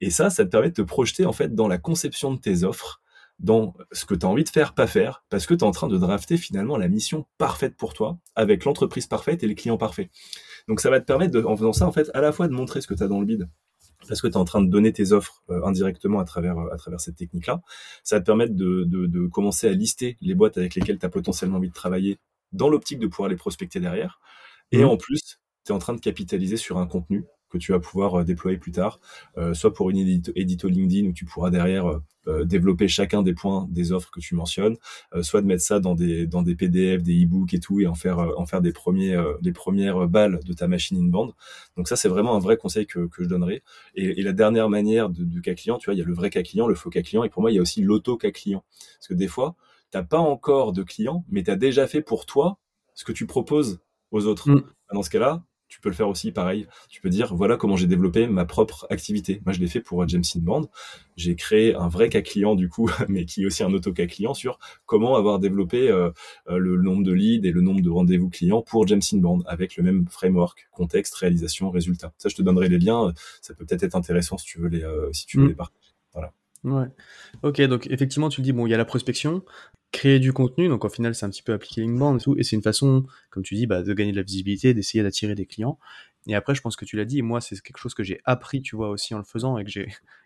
Et 0.01 0.09
ça, 0.09 0.29
ça 0.29 0.43
te 0.45 0.49
permet 0.49 0.69
de 0.69 0.73
te 0.73 0.81
projeter 0.81 1.25
en 1.25 1.33
fait 1.33 1.53
dans 1.53 1.67
la 1.67 1.77
conception 1.77 2.33
de 2.33 2.39
tes 2.39 2.63
offres 2.63 3.02
dans 3.43 3.73
ce 3.91 4.05
que 4.05 4.15
tu 4.15 4.25
as 4.25 4.29
envie 4.29 4.45
de 4.45 4.49
faire, 4.49 4.73
pas 4.73 4.87
faire, 4.87 5.23
parce 5.29 5.45
que 5.45 5.53
tu 5.53 5.59
es 5.59 5.63
en 5.63 5.71
train 5.71 5.89
de 5.89 5.97
drafter 5.97 6.37
finalement 6.37 6.77
la 6.77 6.87
mission 6.87 7.25
parfaite 7.37 7.75
pour 7.75 7.93
toi, 7.93 8.17
avec 8.35 8.63
l'entreprise 8.63 9.05
parfaite 9.05 9.43
et 9.43 9.47
les 9.47 9.55
clients 9.55 9.77
parfaits. 9.77 10.09
Donc 10.69 10.79
ça 10.79 10.89
va 10.89 11.01
te 11.01 11.05
permettre, 11.05 11.33
de, 11.33 11.43
en 11.43 11.55
faisant 11.57 11.73
ça, 11.73 11.85
en 11.85 11.91
fait, 11.91 12.09
à 12.13 12.21
la 12.21 12.31
fois 12.31 12.47
de 12.47 12.53
montrer 12.53 12.79
ce 12.79 12.87
que 12.87 12.93
tu 12.93 13.03
as 13.03 13.07
dans 13.07 13.19
le 13.19 13.25
bid, 13.25 13.49
parce 14.07 14.21
que 14.21 14.27
tu 14.27 14.33
es 14.33 14.37
en 14.37 14.45
train 14.45 14.61
de 14.61 14.69
donner 14.69 14.93
tes 14.93 15.11
offres 15.11 15.43
euh, 15.49 15.63
indirectement 15.65 16.19
à 16.19 16.25
travers, 16.25 16.57
à 16.57 16.77
travers 16.77 17.01
cette 17.01 17.15
technique-là. 17.15 17.61
Ça 18.03 18.15
va 18.15 18.19
te 18.21 18.25
permettre 18.25 18.55
de, 18.55 18.85
de, 18.85 19.07
de, 19.07 19.27
commencer 19.27 19.67
à 19.67 19.73
lister 19.73 20.17
les 20.21 20.35
boîtes 20.35 20.57
avec 20.57 20.75
lesquelles 20.75 20.99
tu 20.99 21.05
as 21.05 21.09
potentiellement 21.09 21.57
envie 21.57 21.69
de 21.69 21.73
travailler 21.73 22.19
dans 22.53 22.69
l'optique 22.69 22.99
de 22.99 23.07
pouvoir 23.07 23.29
les 23.29 23.35
prospecter 23.35 23.79
derrière. 23.79 24.19
Et 24.71 24.83
mmh. 24.83 24.87
en 24.87 24.97
plus, 24.97 25.39
tu 25.65 25.71
es 25.71 25.75
en 25.75 25.79
train 25.79 25.93
de 25.93 25.99
capitaliser 25.99 26.57
sur 26.57 26.77
un 26.77 26.87
contenu 26.87 27.25
que 27.53 27.59
tu 27.59 27.71
vas 27.71 27.79
pouvoir 27.79 28.15
euh, 28.15 28.23
déployer 28.23 28.57
plus 28.57 28.71
tard, 28.71 28.99
euh, 29.37 29.53
soit 29.53 29.73
pour 29.73 29.91
une 29.91 29.97
édito, 29.97 30.67
LinkedIn 30.67 31.07
où 31.07 31.13
tu 31.13 31.23
pourras 31.23 31.51
derrière 31.51 32.01
euh, 32.27 32.45
développer 32.45 32.87
chacun 32.87 33.21
des 33.21 33.33
points 33.33 33.67
des 33.69 33.91
offres 33.91 34.09
que 34.09 34.19
tu 34.19 34.33
mentionnes, 34.33 34.77
soit 35.21 35.41
de 35.41 35.45
mettre 35.45 35.61
ça 35.61 35.81
dans 35.81 35.93
des 35.93 36.25
dans 36.25 36.41
des 36.41 36.55
PDF, 36.55 37.03
des 37.03 37.25
e-books 37.25 37.53
et 37.53 37.59
tout, 37.59 37.81
et 37.81 37.87
en 37.87 37.95
faire 37.95 38.17
en 38.37 38.45
faire 38.45 38.61
des 38.61 38.71
premiers 38.71 39.21
les 39.41 39.51
premières 39.51 40.07
balles 40.07 40.39
de 40.45 40.53
ta 40.53 40.69
machine 40.69 40.97
inbound. 40.97 41.33
Donc 41.75 41.89
ça 41.89 41.97
c'est 41.97 42.07
vraiment 42.07 42.33
un 42.33 42.39
vrai 42.39 42.55
conseil 42.55 42.85
que, 42.85 43.07
que 43.07 43.23
je 43.23 43.27
donnerais. 43.27 43.61
Et, 43.95 44.21
et 44.21 44.23
la 44.23 44.31
dernière 44.31 44.69
manière 44.69 45.09
de, 45.09 45.25
de, 45.25 45.39
cas 45.41 45.53
client, 45.53 45.77
tu 45.77 45.85
vois, 45.85 45.95
il 45.95 45.97
y 45.97 46.01
a 46.01 46.05
le 46.05 46.13
vrai 46.13 46.29
cas 46.29 46.43
client, 46.43 46.65
le 46.65 46.75
faux 46.75 46.89
cas 46.89 47.01
client, 47.01 47.25
et 47.25 47.29
pour 47.29 47.41
moi 47.41 47.51
il 47.51 47.55
y 47.55 47.59
a 47.59 47.61
aussi 47.61 47.81
l'auto 47.81 48.15
cas 48.15 48.31
client, 48.31 48.63
parce 48.99 49.09
que 49.09 49.13
des 49.15 49.27
fois 49.27 49.55
t'as 49.91 50.03
pas 50.03 50.19
encore 50.19 50.71
de 50.71 50.81
client, 50.81 51.25
mais 51.29 51.43
tu 51.43 51.51
as 51.51 51.57
déjà 51.57 51.87
fait 51.87 52.01
pour 52.01 52.25
toi 52.25 52.57
ce 52.93 53.03
que 53.03 53.11
tu 53.11 53.27
proposes 53.27 53.81
aux 54.11 54.27
autres. 54.27 54.49
Mm. 54.49 54.63
Dans 54.93 55.03
ce 55.03 55.09
cas-là, 55.09 55.43
tu 55.73 55.79
peux 55.81 55.89
le 55.89 55.95
faire 55.95 56.07
aussi 56.07 56.31
pareil. 56.31 56.67
Tu 56.87 57.01
peux 57.01 57.09
dire 57.09 57.33
voilà 57.33 57.57
comment 57.57 57.75
j'ai 57.75 57.87
développé 57.87 58.27
ma 58.27 58.45
propre 58.45 58.85
activité. 58.91 59.41
Moi, 59.43 59.53
je 59.53 59.59
l'ai 59.59 59.65
fait 59.65 59.81
pour 59.81 60.07
James 60.07 60.23
Inbound. 60.35 60.67
J'ai 61.17 61.35
créé 61.35 61.73
un 61.73 61.87
vrai 61.87 62.09
cas 62.09 62.21
client 62.21 62.53
du 62.53 62.69
coup, 62.69 62.91
mais 63.09 63.25
qui 63.25 63.41
est 63.41 63.45
aussi 63.47 63.63
un 63.63 63.73
auto 63.73 63.91
cas 63.91 64.05
client 64.05 64.35
sur 64.35 64.59
comment 64.85 65.15
avoir 65.15 65.39
développé 65.39 65.89
euh, 65.89 66.11
euh, 66.47 66.59
le 66.59 66.79
nombre 66.79 67.03
de 67.03 67.11
leads 67.11 67.47
et 67.47 67.51
le 67.51 67.61
nombre 67.61 67.81
de 67.81 67.89
rendez-vous 67.89 68.29
clients 68.29 68.61
pour 68.61 68.85
James 68.85 69.01
avec 69.47 69.75
le 69.75 69.83
même 69.83 70.05
framework, 70.09 70.67
contexte, 70.71 71.15
réalisation, 71.15 71.71
résultat. 71.71 72.13
Ça, 72.19 72.29
je 72.29 72.35
te 72.35 72.43
donnerai 72.43 72.69
les 72.69 72.77
liens. 72.77 73.11
Ça 73.41 73.55
peut 73.55 73.65
peut-être 73.65 73.81
être 73.81 73.95
intéressant 73.95 74.37
si 74.37 74.45
tu 74.45 74.59
veux 74.59 74.69
les, 74.69 74.83
euh, 74.83 75.11
si 75.11 75.25
tu 75.25 75.39
veux 75.39 75.45
mm. 75.45 75.49
les 75.49 75.55
partager. 75.55 75.93
Voilà. 76.13 76.33
Ouais. 76.63 76.87
Ok, 77.41 77.61
donc 77.61 77.87
effectivement, 77.89 78.29
tu 78.29 78.41
le 78.41 78.45
dis, 78.45 78.53
bon, 78.53 78.65
il 78.67 78.69
y 78.69 78.73
a 78.73 78.77
la 78.77 78.85
prospection, 78.85 79.43
créer 79.91 80.19
du 80.19 80.31
contenu. 80.33 80.69
Donc, 80.69 80.85
au 80.85 80.89
final, 80.89 81.13
c'est 81.13 81.25
un 81.25 81.29
petit 81.29 81.43
peu 81.43 81.53
appliquer 81.53 81.81
l'inbound 81.81 82.19
et 82.19 82.23
tout. 82.23 82.35
Et 82.37 82.43
c'est 82.43 82.55
une 82.55 82.61
façon, 82.61 83.05
comme 83.29 83.43
tu 83.43 83.55
dis, 83.55 83.67
bah, 83.67 83.83
de 83.83 83.93
gagner 83.93 84.11
de 84.11 84.17
la 84.17 84.23
visibilité, 84.23 84.73
d'essayer 84.73 85.03
d'attirer 85.03 85.35
des 85.35 85.45
clients. 85.45 85.77
Et 86.27 86.35
après, 86.35 86.55
je 86.55 86.61
pense 86.61 86.77
que 86.77 86.85
tu 86.85 86.95
l'as 86.95 87.05
dit, 87.05 87.21
moi, 87.21 87.41
c'est 87.41 87.59
quelque 87.61 87.77
chose 87.77 87.93
que 87.93 88.03
j'ai 88.03 88.21
appris, 88.23 88.61
tu 88.61 88.77
vois, 88.77 88.89
aussi 88.89 89.13
en 89.13 89.17
le 89.17 89.25
faisant 89.25 89.57
et 89.57 89.65
que 89.65 89.71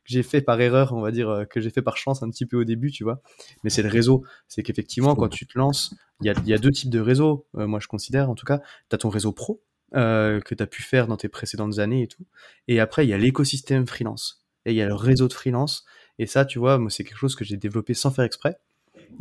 j'ai, 0.05 0.23
fait 0.23 0.41
par 0.41 0.61
erreur, 0.61 0.93
on 0.93 1.01
va 1.01 1.11
dire, 1.11 1.29
euh, 1.29 1.45
que 1.45 1.59
j'ai 1.59 1.71
fait 1.71 1.81
par 1.81 1.97
chance 1.97 2.21
un 2.21 2.29
petit 2.29 2.45
peu 2.45 2.57
au 2.57 2.63
début, 2.63 2.91
tu 2.91 3.03
vois. 3.03 3.21
Mais 3.63 3.71
c'est 3.71 3.81
le 3.81 3.89
réseau. 3.89 4.23
C'est 4.47 4.61
qu'effectivement, 4.61 5.15
quand 5.15 5.29
tu 5.29 5.47
te 5.47 5.57
lances, 5.57 5.95
il 6.21 6.27
y 6.27 6.29
a, 6.29 6.35
y 6.45 6.53
a, 6.53 6.59
deux 6.59 6.71
types 6.71 6.91
de 6.91 6.99
réseaux, 6.99 7.47
euh, 7.55 7.65
moi, 7.65 7.79
je 7.79 7.87
considère, 7.87 8.29
en 8.29 8.35
tout 8.35 8.45
cas. 8.45 8.59
Tu 8.89 8.95
as 8.95 8.97
ton 8.99 9.09
réseau 9.09 9.31
pro, 9.31 9.63
euh, 9.95 10.41
que 10.41 10.53
tu 10.53 10.61
as 10.61 10.67
pu 10.67 10.83
faire 10.83 11.07
dans 11.07 11.15
tes 11.17 11.29
précédentes 11.29 11.79
années 11.79 12.03
et 12.03 12.07
tout. 12.07 12.25
Et 12.67 12.79
après, 12.79 13.05
il 13.05 13.09
y 13.09 13.13
a 13.13 13.17
l'écosystème 13.17 13.87
freelance. 13.87 14.45
Et 14.65 14.71
il 14.71 14.75
y 14.75 14.81
a 14.81 14.87
le 14.87 14.93
réseau 14.93 15.27
de 15.27 15.33
freelance. 15.33 15.85
Et 16.19 16.25
ça, 16.25 16.45
tu 16.45 16.59
vois, 16.59 16.77
moi, 16.77 16.89
c'est 16.89 17.03
quelque 17.03 17.17
chose 17.17 17.35
que 17.35 17.45
j'ai 17.45 17.57
développé 17.57 17.93
sans 17.93 18.11
faire 18.11 18.25
exprès. 18.25 18.57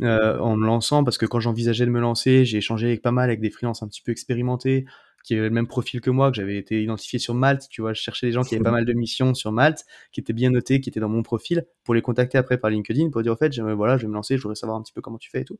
Euh, 0.01 0.37
en 0.39 0.57
me 0.57 0.65
lançant 0.65 1.03
parce 1.03 1.17
que 1.17 1.25
quand 1.25 1.39
j'envisageais 1.39 1.85
de 1.85 1.91
me 1.91 1.99
lancer, 1.99 2.45
j'ai 2.45 2.57
échangé 2.57 2.87
avec 2.87 3.01
pas 3.01 3.11
mal 3.11 3.29
avec 3.29 3.39
des 3.39 3.49
freelances 3.49 3.81
un 3.81 3.87
petit 3.87 4.01
peu 4.01 4.11
expérimentés 4.11 4.85
qui 5.23 5.33
avaient 5.33 5.43
le 5.43 5.49
même 5.49 5.67
profil 5.67 5.99
que 5.99 6.09
moi, 6.09 6.29
que 6.31 6.37
j'avais 6.37 6.57
été 6.57 6.81
identifié 6.81 7.19
sur 7.19 7.33
Malte, 7.33 7.67
tu 7.69 7.81
vois, 7.81 7.93
je 7.93 8.01
cherchais 8.01 8.27
des 8.27 8.31
gens 8.31 8.43
qui 8.43 8.55
avaient 8.55 8.63
pas 8.63 8.71
mal 8.71 8.85
de 8.85 8.93
missions 8.93 9.33
sur 9.33 9.51
Malte, 9.51 9.85
qui 10.13 10.21
étaient 10.21 10.31
bien 10.31 10.51
notés, 10.51 10.79
qui 10.79 10.87
étaient 10.87 11.01
dans 11.01 11.09
mon 11.09 11.21
profil, 11.21 11.65
pour 11.83 11.93
les 11.93 12.01
contacter 12.01 12.37
après 12.37 12.57
par 12.57 12.69
LinkedIn, 12.69 13.09
pour 13.09 13.21
dire, 13.23 13.33
en 13.33 13.35
fait, 13.35 13.59
voilà, 13.59 13.97
je 13.97 14.03
vais 14.03 14.07
me 14.07 14.13
lancer, 14.13 14.37
je 14.37 14.43
voudrais 14.43 14.55
savoir 14.55 14.77
un 14.77 14.81
petit 14.81 14.93
peu 14.93 15.01
comment 15.01 15.17
tu 15.17 15.29
fais 15.29 15.41
et 15.41 15.43
tout. 15.43 15.59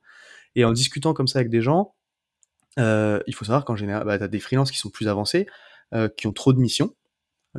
Et 0.56 0.64
en 0.64 0.72
discutant 0.72 1.14
comme 1.14 1.28
ça 1.28 1.40
avec 1.40 1.50
des 1.50 1.62
gens, 1.62 1.96
euh, 2.80 3.20
il 3.28 3.36
faut 3.36 3.44
savoir 3.44 3.66
qu'en 3.66 3.76
général, 3.76 4.06
bah, 4.06 4.18
tu 4.18 4.24
as 4.24 4.30
des 4.30 4.40
freelances 4.40 4.72
qui 4.72 4.78
sont 4.78 4.90
plus 4.90 5.10
avancés, 5.10 5.48
euh, 5.94 6.08
qui 6.08 6.28
ont 6.28 6.34
trop 6.34 6.54
de 6.54 6.60
missions, 6.60 6.96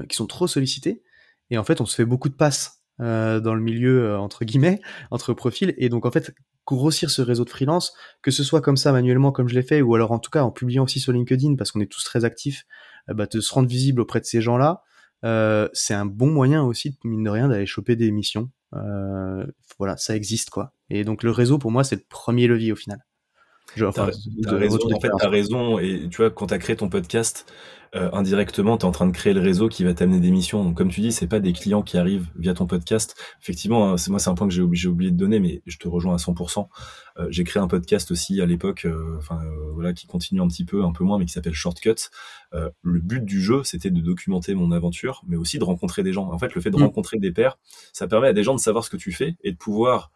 qui 0.09 0.17
sont 0.17 0.27
trop 0.27 0.47
sollicités, 0.47 1.03
et 1.51 1.59
en 1.59 1.65
fait, 1.65 1.83
on 1.83 1.87
se 1.87 1.95
fait 1.95 2.07
beaucoup 2.07 2.31
de 2.31 2.35
passes 2.35 2.78
dans 2.99 3.55
le 3.55 3.61
milieu, 3.61 4.17
entre 4.17 4.45
guillemets, 4.45 4.81
entre 5.11 5.33
profils, 5.33 5.75
et 5.77 5.89
donc 5.89 6.07
en 6.07 6.11
fait, 6.11 6.35
grossir 6.67 7.11
ce 7.11 7.23
réseau 7.23 7.45
de 7.45 7.51
freelance, 7.51 7.95
que 8.23 8.31
ce 8.31 8.45
soit 8.45 8.61
comme 8.61 8.77
ça 8.77 8.93
manuellement 8.93 9.33
comme 9.33 9.49
je 9.49 9.55
l'ai 9.55 9.63
fait, 9.63 9.81
ou 9.81 9.95
alors 9.95 10.13
en 10.13 10.19
tout 10.19 10.31
cas 10.31 10.43
en 10.43 10.51
publiant 10.51 10.85
aussi 10.85 11.01
sur 11.01 11.13
LinkedIn, 11.13 11.57
parce 11.57 11.73
qu'on 11.73 11.81
est 11.81 11.91
tous 11.91 12.05
très 12.05 12.25
actifs, 12.25 12.65
euh, 13.09 13.15
bah, 13.15 13.27
se 13.31 13.55
rendre 13.55 13.69
visible 13.69 14.01
auprès 14.01 14.21
de 14.21 14.27
ces 14.27 14.43
gens-là, 14.43 14.83
euh, 15.25 15.69
c'est 15.73 15.95
un 15.95 16.07
bon 16.07 16.31
moyen 16.31 16.63
aussi, 16.63 16.99
mine 17.05 17.25
de 17.25 17.31
rien, 17.31 17.49
d'aller 17.49 17.67
choper 17.67 17.97
des 17.97 18.11
missions. 18.11 18.51
Euh, 18.75 19.47
voilà, 19.79 19.97
ça 19.97 20.15
existe 20.15 20.51
quoi. 20.51 20.75
Et 20.91 21.05
donc 21.05 21.23
le 21.23 21.31
réseau, 21.31 21.59
pour 21.59 21.71
moi, 21.71 21.85
c'est 21.85 21.97
le 21.97 22.05
premier 22.09 22.47
levier 22.47 22.73
au 22.73 22.77
final. 22.77 23.05
T'as, 23.77 24.05
raison, 24.57 24.79
en 24.93 25.01
fait, 25.01 25.11
t'as 25.19 25.29
raison. 25.29 25.79
Et 25.79 26.09
tu 26.11 26.19
vois, 26.19 26.31
quand 26.31 26.47
t'as 26.47 26.59
créé 26.59 26.77
ton 26.77 26.89
podcast, 26.89 27.47
euh, 27.95 28.11
indirectement, 28.13 28.77
tu 28.77 28.85
es 28.85 28.89
en 28.89 28.93
train 28.93 29.07
de 29.07 29.13
créer 29.13 29.33
le 29.33 29.41
réseau 29.41 29.69
qui 29.69 29.85
va 29.85 29.95
t'amener 29.95 30.21
des 30.21 30.31
missions. 30.31 30.63
Donc, 30.63 30.77
comme 30.77 30.91
tu 30.91 31.01
dis, 31.01 31.13
c'est 31.13 31.27
pas 31.27 31.41
des 31.41 31.53
clients 31.53 31.83
qui 31.83 31.97
arrivent 31.97 32.29
via 32.37 32.55
ton 32.55 32.67
podcast. 32.67 33.15
Effectivement, 33.41 33.91
hein, 33.91 33.97
c'est 33.97 34.11
moi, 34.11 34.19
c'est 34.19 34.31
un 34.31 34.35
point 34.35 34.47
que 34.47 34.53
j'ai 34.53 34.63
oublié, 34.63 34.87
oublié 34.87 35.11
de 35.11 35.17
donner, 35.17 35.41
mais 35.41 35.63
je 35.67 35.79
te 35.79 35.89
rejoins 35.89 36.15
à 36.15 36.19
100%. 36.19 36.69
Euh, 37.19 37.27
j'ai 37.31 37.45
créé 37.45 37.63
un 37.63 37.69
podcast 37.69 38.11
aussi 38.11 38.41
à 38.41 38.47
l'époque, 38.47 38.85
euh, 38.85 39.17
enfin 39.19 39.41
voilà, 39.73 39.93
qui 39.93 40.07
continue 40.07 40.41
un 40.41 40.49
petit 40.49 40.65
peu, 40.65 40.85
un 40.85 40.93
peu 40.93 41.05
moins, 41.05 41.19
mais 41.19 41.25
qui 41.25 41.33
s'appelle 41.33 41.55
Shortcut. 41.55 42.11
le 42.53 43.01
but 43.01 43.25
du 43.25 43.41
jeu, 43.41 43.63
c'était 43.65 43.91
de 43.91 44.01
documenter 44.01 44.55
mon 44.55 44.73
aventure, 44.73 45.23
mais 45.27 45.37
aussi 45.37 45.59
de 45.59 45.65
rencontrer 45.65 46.03
des 46.03 46.13
gens. 46.13 46.31
En 46.31 46.39
fait, 46.39 46.55
le 46.55 46.61
fait 46.61 46.71
de 46.71 46.77
mmh. 46.77 46.83
rencontrer 46.83 47.19
des 47.19 47.33
pairs, 47.33 47.59
ça 47.93 48.07
permet 48.07 48.29
à 48.29 48.33
des 48.33 48.43
gens 48.43 48.55
de 48.55 48.61
savoir 48.61 48.85
ce 48.85 48.91
que 48.91 48.97
tu 48.97 49.13
fais 49.13 49.37
et 49.43 49.53
de 49.53 49.57
pouvoir 49.57 50.11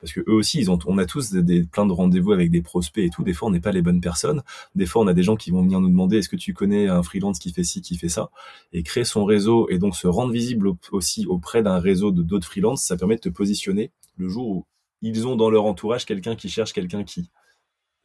parce 0.00 0.12
que 0.12 0.20
eux 0.20 0.34
aussi, 0.34 0.58
ils 0.58 0.70
ont, 0.70 0.78
on 0.86 0.98
a 0.98 1.06
tous 1.06 1.32
des, 1.32 1.64
plein 1.64 1.86
de 1.86 1.92
rendez-vous 1.92 2.32
avec 2.32 2.50
des 2.50 2.62
prospects 2.62 3.04
et 3.04 3.10
tout. 3.10 3.24
Des 3.24 3.32
fois, 3.32 3.48
on 3.48 3.50
n'est 3.50 3.60
pas 3.60 3.72
les 3.72 3.82
bonnes 3.82 4.00
personnes. 4.00 4.42
Des 4.74 4.86
fois, 4.86 5.02
on 5.02 5.06
a 5.06 5.14
des 5.14 5.22
gens 5.22 5.36
qui 5.36 5.50
vont 5.50 5.62
venir 5.62 5.80
nous 5.80 5.88
demander 5.88 6.18
est-ce 6.18 6.28
que 6.28 6.36
tu 6.36 6.54
connais 6.54 6.88
un 6.88 7.02
freelance 7.02 7.38
qui 7.38 7.52
fait 7.52 7.64
ci, 7.64 7.82
qui 7.82 7.96
fait 7.96 8.08
ça, 8.08 8.30
et 8.72 8.82
créer 8.82 9.04
son 9.04 9.24
réseau 9.24 9.68
et 9.70 9.78
donc 9.78 9.96
se 9.96 10.06
rendre 10.06 10.32
visible 10.32 10.70
aussi 10.92 11.26
auprès 11.26 11.62
d'un 11.62 11.78
réseau 11.78 12.12
de 12.12 12.22
d'autres 12.22 12.46
freelances, 12.46 12.84
ça 12.84 12.96
permet 12.96 13.16
de 13.16 13.20
te 13.20 13.28
positionner 13.28 13.90
le 14.16 14.28
jour 14.28 14.48
où 14.48 14.66
ils 15.02 15.26
ont 15.26 15.36
dans 15.36 15.50
leur 15.50 15.64
entourage 15.64 16.06
quelqu'un 16.06 16.36
qui 16.36 16.48
cherche 16.48 16.72
quelqu'un 16.72 17.04
qui. 17.04 17.30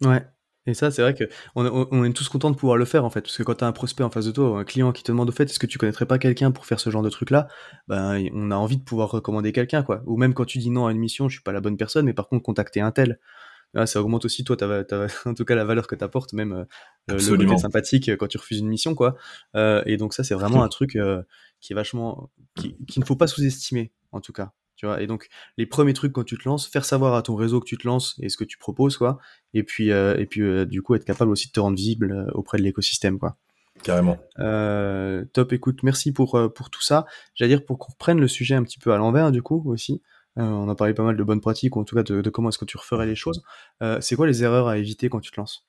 Ouais. 0.01 0.25
Et 0.65 0.73
ça, 0.73 0.91
c'est 0.91 1.02
vrai 1.02 1.13
que 1.13 1.26
on, 1.56 2.04
est 2.06 2.13
tous 2.13 2.30
contents 2.30 2.49
de 2.49 2.56
pouvoir 2.56 2.78
le 2.78 2.86
faire 2.86 3.04
en 3.04 3.10
fait, 3.10 3.21
parce 3.21 3.38
que 3.38 3.43
quand 3.43 3.56
tu 3.56 3.63
as 3.65 3.67
un 3.67 3.73
prospect 3.73 4.04
en 4.04 4.10
face 4.10 4.26
de 4.26 4.32
toi, 4.32 4.52
ou 4.52 4.56
un 4.56 4.63
client 4.63 4.93
qui 4.93 5.04
te 5.04 5.12
demande 5.12 5.28
au 5.28 5.34
fait, 5.34 5.43
est-ce 5.43 5.60
que 5.60 5.67
tu 5.67 5.78
connaîtrais 5.78 6.06
pas 6.06 6.17
quelqu'un 6.19 6.52
pour 6.52 6.65
faire 6.65 6.80
ce 6.80 6.89
genre 6.89 7.02
de 7.02 7.10
truc 7.10 7.32
là, 7.32 7.49
ben 7.89 8.23
on 8.34 8.49
a 8.49 8.56
envie 8.56 8.78
de 8.78 8.84
pouvoir 8.84 9.12
recommander 9.12 9.52
quelqu'un 9.52 9.84
quoi. 9.84 10.02
Ou 10.06 10.15
même 10.15 10.34
quand 10.34 10.45
tu 10.45 10.60
dis 10.60 10.69
non 10.69 10.88
à 10.88 10.91
une 10.91 10.99
mission, 10.99 11.28
je 11.28 11.36
suis 11.36 11.43
pas 11.43 11.52
la 11.52 11.60
bonne 11.60 11.76
personne, 11.76 12.06
mais 12.06 12.13
par 12.13 12.30
contre 12.30 12.43
contacter 12.43 12.80
un 12.80 12.91
tel, 12.91 13.19
ça 13.86 14.02
augmente 14.02 14.26
aussi 14.26 14.43
toi, 14.43 14.56
en 15.26 15.34
tout 15.34 15.45
cas 15.45 15.56
la 15.56 15.65
valeur 15.65 15.88
que 15.88 15.95
tu 15.95 16.04
apportes, 16.04 16.34
même 16.34 16.54
euh, 16.54 16.65
le 17.17 17.38
côté 17.38 17.58
sympathique 17.58 18.15
quand 18.17 18.28
tu 18.28 18.38
refuses 18.38 18.60
une 18.60 18.67
mission 18.67 18.95
quoi. 18.95 19.15
Euh, 19.56 19.82
et 19.86 19.97
donc 19.97 20.13
ça, 20.13 20.23
c'est 20.23 20.36
vraiment 20.36 20.63
un 20.63 20.69
truc 20.69 20.95
euh, 20.95 21.21
qui 21.60 21.73
est 21.73 21.76
vachement, 21.76 22.30
qui, 22.56 22.78
qui 22.88 22.99
ne 22.99 23.06
faut 23.06 23.15
pas 23.15 23.28
sous-estimer 23.28 23.91
en 24.12 24.21
tout 24.21 24.34
cas. 24.34 24.54
Tu 24.84 24.88
vois 24.88 25.02
et 25.02 25.08
donc 25.08 25.30
les 25.58 25.65
premiers 25.65 25.93
trucs 25.93 26.12
quand 26.12 26.26
tu 26.26 26.38
te 26.38 26.43
lances, 26.43 26.67
faire 26.67 26.84
savoir 26.84 27.13
à 27.13 27.22
ton 27.22 27.36
réseau 27.36 27.62
que 27.62 27.65
tu 27.65 27.78
te 27.78 27.88
lances 27.88 28.19
et 28.22 28.28
ce 28.28 28.36
que 28.36 28.43
tu 28.43 28.58
proposes 28.58 28.98
quoi. 28.98 29.17
Et 29.54 29.63
puis 29.63 29.91
euh, 29.91 30.17
et 30.17 30.26
puis 30.26 30.41
euh, 30.41 30.65
du 30.65 30.82
coup 30.82 30.93
être 30.93 31.06
capable 31.06 31.32
aussi 31.32 31.48
de 31.48 31.54
te 31.54 31.62
rendre 31.62 31.78
visible 31.78 32.12
euh, 32.12 32.30
auprès 32.34 32.58
de 32.58 32.63
l'écosystème 32.63 33.17
quoi. 33.17 33.38
Carrément. 33.82 34.17
top, 35.32 35.54
écoute, 35.54 35.84
merci 35.84 36.12
pour 36.12 36.38
pour 36.54 36.69
tout 36.69 36.82
ça. 36.82 37.06
J'allais 37.34 37.56
dire 37.56 37.63
pour 37.63 37.80
qu'on 37.80 37.93
reprenne 37.93 38.19
le 38.19 38.28
sujet 38.28 38.56
un 38.56 38.63
petit 38.63 38.78
peu 38.78 38.91
à 38.91 38.98
l'envers 38.98 39.32
du 39.32 39.41
coup 39.41 39.63
aussi. 39.72 40.02
on 40.36 40.67
a 40.67 40.76
parlé 40.76 40.93
pas 40.93 41.04
mal 41.04 41.15
de 41.15 41.24
bonnes 41.24 41.39
pratiques 41.39 41.78
ou 41.78 41.80
en 41.80 41.86
tout 41.86 41.96
cas 41.96 42.04
de, 42.04 42.19
de 42.19 42.30
comment 42.30 42.50
est-ce 42.50 42.58
que 42.58 42.65
tu 42.65 42.76
referais 42.76 43.06
les 43.06 43.15
choses. 43.15 43.41
c'est 44.02 44.17
quoi 44.17 44.28
les 44.28 44.43
erreurs 44.43 44.67
à 44.67 44.78
éviter 44.78 45.08
quand 45.08 45.22
tu 45.22 45.32
te 45.32 45.39
lances? 45.39 45.65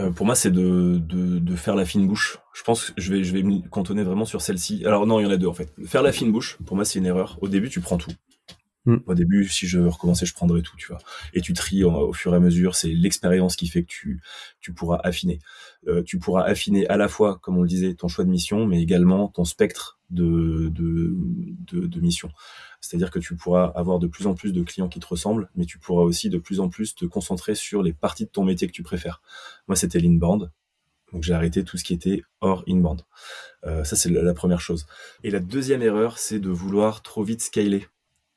Euh, 0.00 0.10
pour 0.10 0.26
moi, 0.26 0.34
c'est 0.34 0.50
de, 0.50 0.98
de, 0.98 1.38
de, 1.38 1.56
faire 1.56 1.74
la 1.74 1.84
fine 1.84 2.06
bouche. 2.06 2.38
Je 2.54 2.62
pense 2.62 2.90
que 2.90 3.00
je 3.00 3.12
vais, 3.12 3.24
je 3.24 3.32
vais 3.32 3.42
me 3.42 3.68
cantonner 3.68 4.02
vraiment 4.02 4.24
sur 4.24 4.40
celle-ci. 4.40 4.84
Alors 4.86 5.06
non, 5.06 5.20
il 5.20 5.24
y 5.24 5.26
en 5.26 5.30
a 5.30 5.36
deux 5.36 5.46
en 5.46 5.54
fait. 5.54 5.72
Faire 5.86 6.02
la 6.02 6.12
fine 6.12 6.32
bouche, 6.32 6.58
pour 6.66 6.76
moi, 6.76 6.84
c'est 6.84 6.98
une 6.98 7.06
erreur. 7.06 7.38
Au 7.40 7.48
début, 7.48 7.68
tu 7.68 7.80
prends 7.80 7.98
tout. 7.98 8.12
Mm. 8.88 9.02
Au 9.06 9.14
début, 9.14 9.46
si 9.46 9.66
je 9.66 9.80
recommençais, 9.80 10.24
je 10.24 10.32
prendrais 10.32 10.62
tout, 10.62 10.74
tu 10.78 10.86
vois. 10.86 10.98
Et 11.34 11.42
tu 11.42 11.52
tries 11.52 11.84
au, 11.84 12.14
fur 12.14 12.32
et 12.32 12.36
à 12.36 12.40
mesure. 12.40 12.74
C'est 12.74 12.88
l'expérience 12.88 13.54
qui 13.54 13.68
fait 13.68 13.82
que 13.82 13.88
tu, 13.88 14.22
tu 14.60 14.72
pourras 14.72 14.98
affiner. 15.04 15.40
Euh, 15.86 16.02
tu 16.02 16.18
pourras 16.18 16.44
affiner 16.44 16.88
à 16.88 16.96
la 16.96 17.06
fois, 17.06 17.38
comme 17.42 17.58
on 17.58 17.62
le 17.62 17.68
disait, 17.68 17.92
ton 17.92 18.08
choix 18.08 18.24
de 18.24 18.30
mission, 18.30 18.64
mais 18.64 18.80
également 18.80 19.28
ton 19.28 19.44
spectre 19.44 20.00
de, 20.08 20.70
de, 20.70 21.14
de, 21.86 22.00
mission. 22.00 22.30
C'est-à-dire 22.80 23.10
que 23.10 23.18
tu 23.18 23.36
pourras 23.36 23.66
avoir 23.76 23.98
de 23.98 24.06
plus 24.06 24.26
en 24.26 24.34
plus 24.34 24.54
de 24.54 24.62
clients 24.62 24.88
qui 24.88 25.00
te 25.00 25.06
ressemblent, 25.06 25.50
mais 25.54 25.66
tu 25.66 25.78
pourras 25.78 26.04
aussi 26.04 26.30
de 26.30 26.38
plus 26.38 26.58
en 26.60 26.70
plus 26.70 26.94
te 26.94 27.04
concentrer 27.04 27.54
sur 27.54 27.82
les 27.82 27.92
parties 27.92 28.24
de 28.24 28.30
ton 28.30 28.44
métier 28.44 28.66
que 28.66 28.72
tu 28.72 28.82
préfères. 28.82 29.20
Moi, 29.66 29.76
c'était 29.76 30.00
l'inbound. 30.00 30.50
Donc 31.12 31.24
j'ai 31.24 31.34
arrêté 31.34 31.62
tout 31.62 31.76
ce 31.76 31.84
qui 31.84 31.92
était 31.92 32.22
hors 32.40 32.64
inbound. 32.66 33.02
Euh, 33.64 33.84
ça, 33.84 33.96
c'est 33.96 34.08
la 34.08 34.34
première 34.34 34.62
chose. 34.62 34.86
Et 35.24 35.30
la 35.30 35.40
deuxième 35.40 35.82
erreur, 35.82 36.18
c'est 36.18 36.38
de 36.38 36.48
vouloir 36.48 37.02
trop 37.02 37.22
vite 37.22 37.42
scaler 37.42 37.86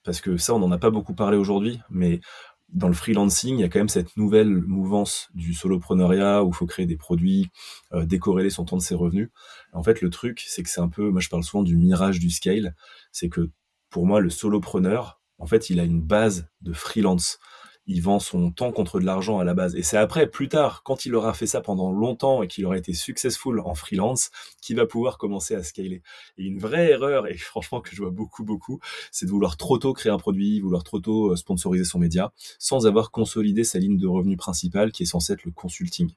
parce 0.04 0.22
que 0.22 0.38
ça, 0.38 0.54
on 0.54 0.60
n'en 0.60 0.72
a 0.72 0.78
pas 0.78 0.90
beaucoup 0.90 1.14
parlé 1.14 1.38
aujourd'hui, 1.38 1.80
mais 1.90 2.22
dans 2.70 2.88
le 2.88 2.94
freelancing, 2.94 3.58
il 3.58 3.62
y 3.62 3.64
a 3.64 3.70
quand 3.70 3.80
même 3.80 3.90
cette 3.90 4.16
nouvelle 4.16 4.50
mouvance 4.50 5.30
du 5.34 5.54
solopreneuriat 5.54 6.44
où 6.44 6.50
il 6.50 6.56
faut 6.56 6.66
créer 6.66 6.86
des 6.86 6.96
produits, 6.96 7.50
euh, 7.94 8.06
décorréler 8.06 8.50
son 8.50 8.66
temps 8.66 8.78
de 8.78 8.82
ses 8.82 8.96
revenus. 8.96 9.30
En 9.74 9.84
fait, 9.84 10.02
le 10.02 10.10
truc, 10.10 10.44
c'est 10.48 10.64
que 10.64 10.70
c'est 10.70 10.80
un 10.80 10.88
peu, 10.88 11.10
moi 11.10 11.20
je 11.20 11.30
parle 11.30 11.44
souvent 11.44 11.64
du 11.64 11.76
mirage 11.76 12.20
du 12.20 12.30
scale, 12.30 12.76
c'est 13.12 13.30
que 13.30 13.50
pour 13.90 14.06
moi, 14.06 14.22
le 14.22 14.30
solopreneur, 14.30 15.22
en 15.38 15.46
fait, 15.48 15.70
il 15.70 15.80
a 15.80 15.84
une 15.84 16.02
base 16.02 16.48
de 16.62 16.72
freelance 16.72 17.40
il 17.88 18.02
vend 18.02 18.20
son 18.20 18.52
temps 18.52 18.72
contre 18.72 19.00
de 19.00 19.06
l'argent 19.06 19.40
à 19.40 19.44
la 19.44 19.54
base. 19.54 19.76
Et 19.76 19.84
c'est 19.84 19.98
après, 19.98 20.28
plus 20.28 20.50
tard, 20.50 20.84
quand 20.84 21.06
il 21.06 21.16
aura 21.16 21.34
fait 21.34 21.48
ça 21.48 21.62
pendant 21.62 21.92
longtemps 21.92 22.44
et 22.44 22.48
qu'il 22.48 22.66
aura 22.66 22.78
été 22.78 22.94
successful 22.94 23.60
en 23.60 23.76
freelance, 23.76 24.30
qu'il 24.62 24.76
va 24.76 24.86
pouvoir 24.86 25.18
commencer 25.18 25.56
à 25.56 25.64
scaler. 25.64 26.02
Et 26.38 26.44
une 26.44 26.60
vraie 26.60 26.92
erreur, 26.92 27.28
et 27.28 27.38
franchement 27.38 27.82
que 27.82 27.96
je 27.96 28.02
vois 28.02 28.12
beaucoup, 28.12 28.44
beaucoup, 28.44 28.80
c'est 29.12 29.26
de 29.26 29.32
vouloir 29.32 29.58
trop 29.58 29.78
tôt 29.78 29.94
créer 29.94 30.12
un 30.12 30.18
produit, 30.18 30.60
vouloir 30.60 30.84
trop 30.84 31.00
tôt 31.00 31.32
euh, 31.32 31.36
sponsoriser 31.36 31.86
son 31.86 32.00
média, 32.00 32.32
sans 32.60 32.86
avoir 32.86 33.12
consolidé 33.12 33.64
sa 33.64 33.80
ligne 33.80 33.98
de 33.98 34.08
revenu 34.08 34.38
principale 34.38 34.92
qui 34.92 35.04
est 35.04 35.08
censée 35.08 35.34
être 35.34 35.46
le 35.46 35.52
consulting. 35.52 36.12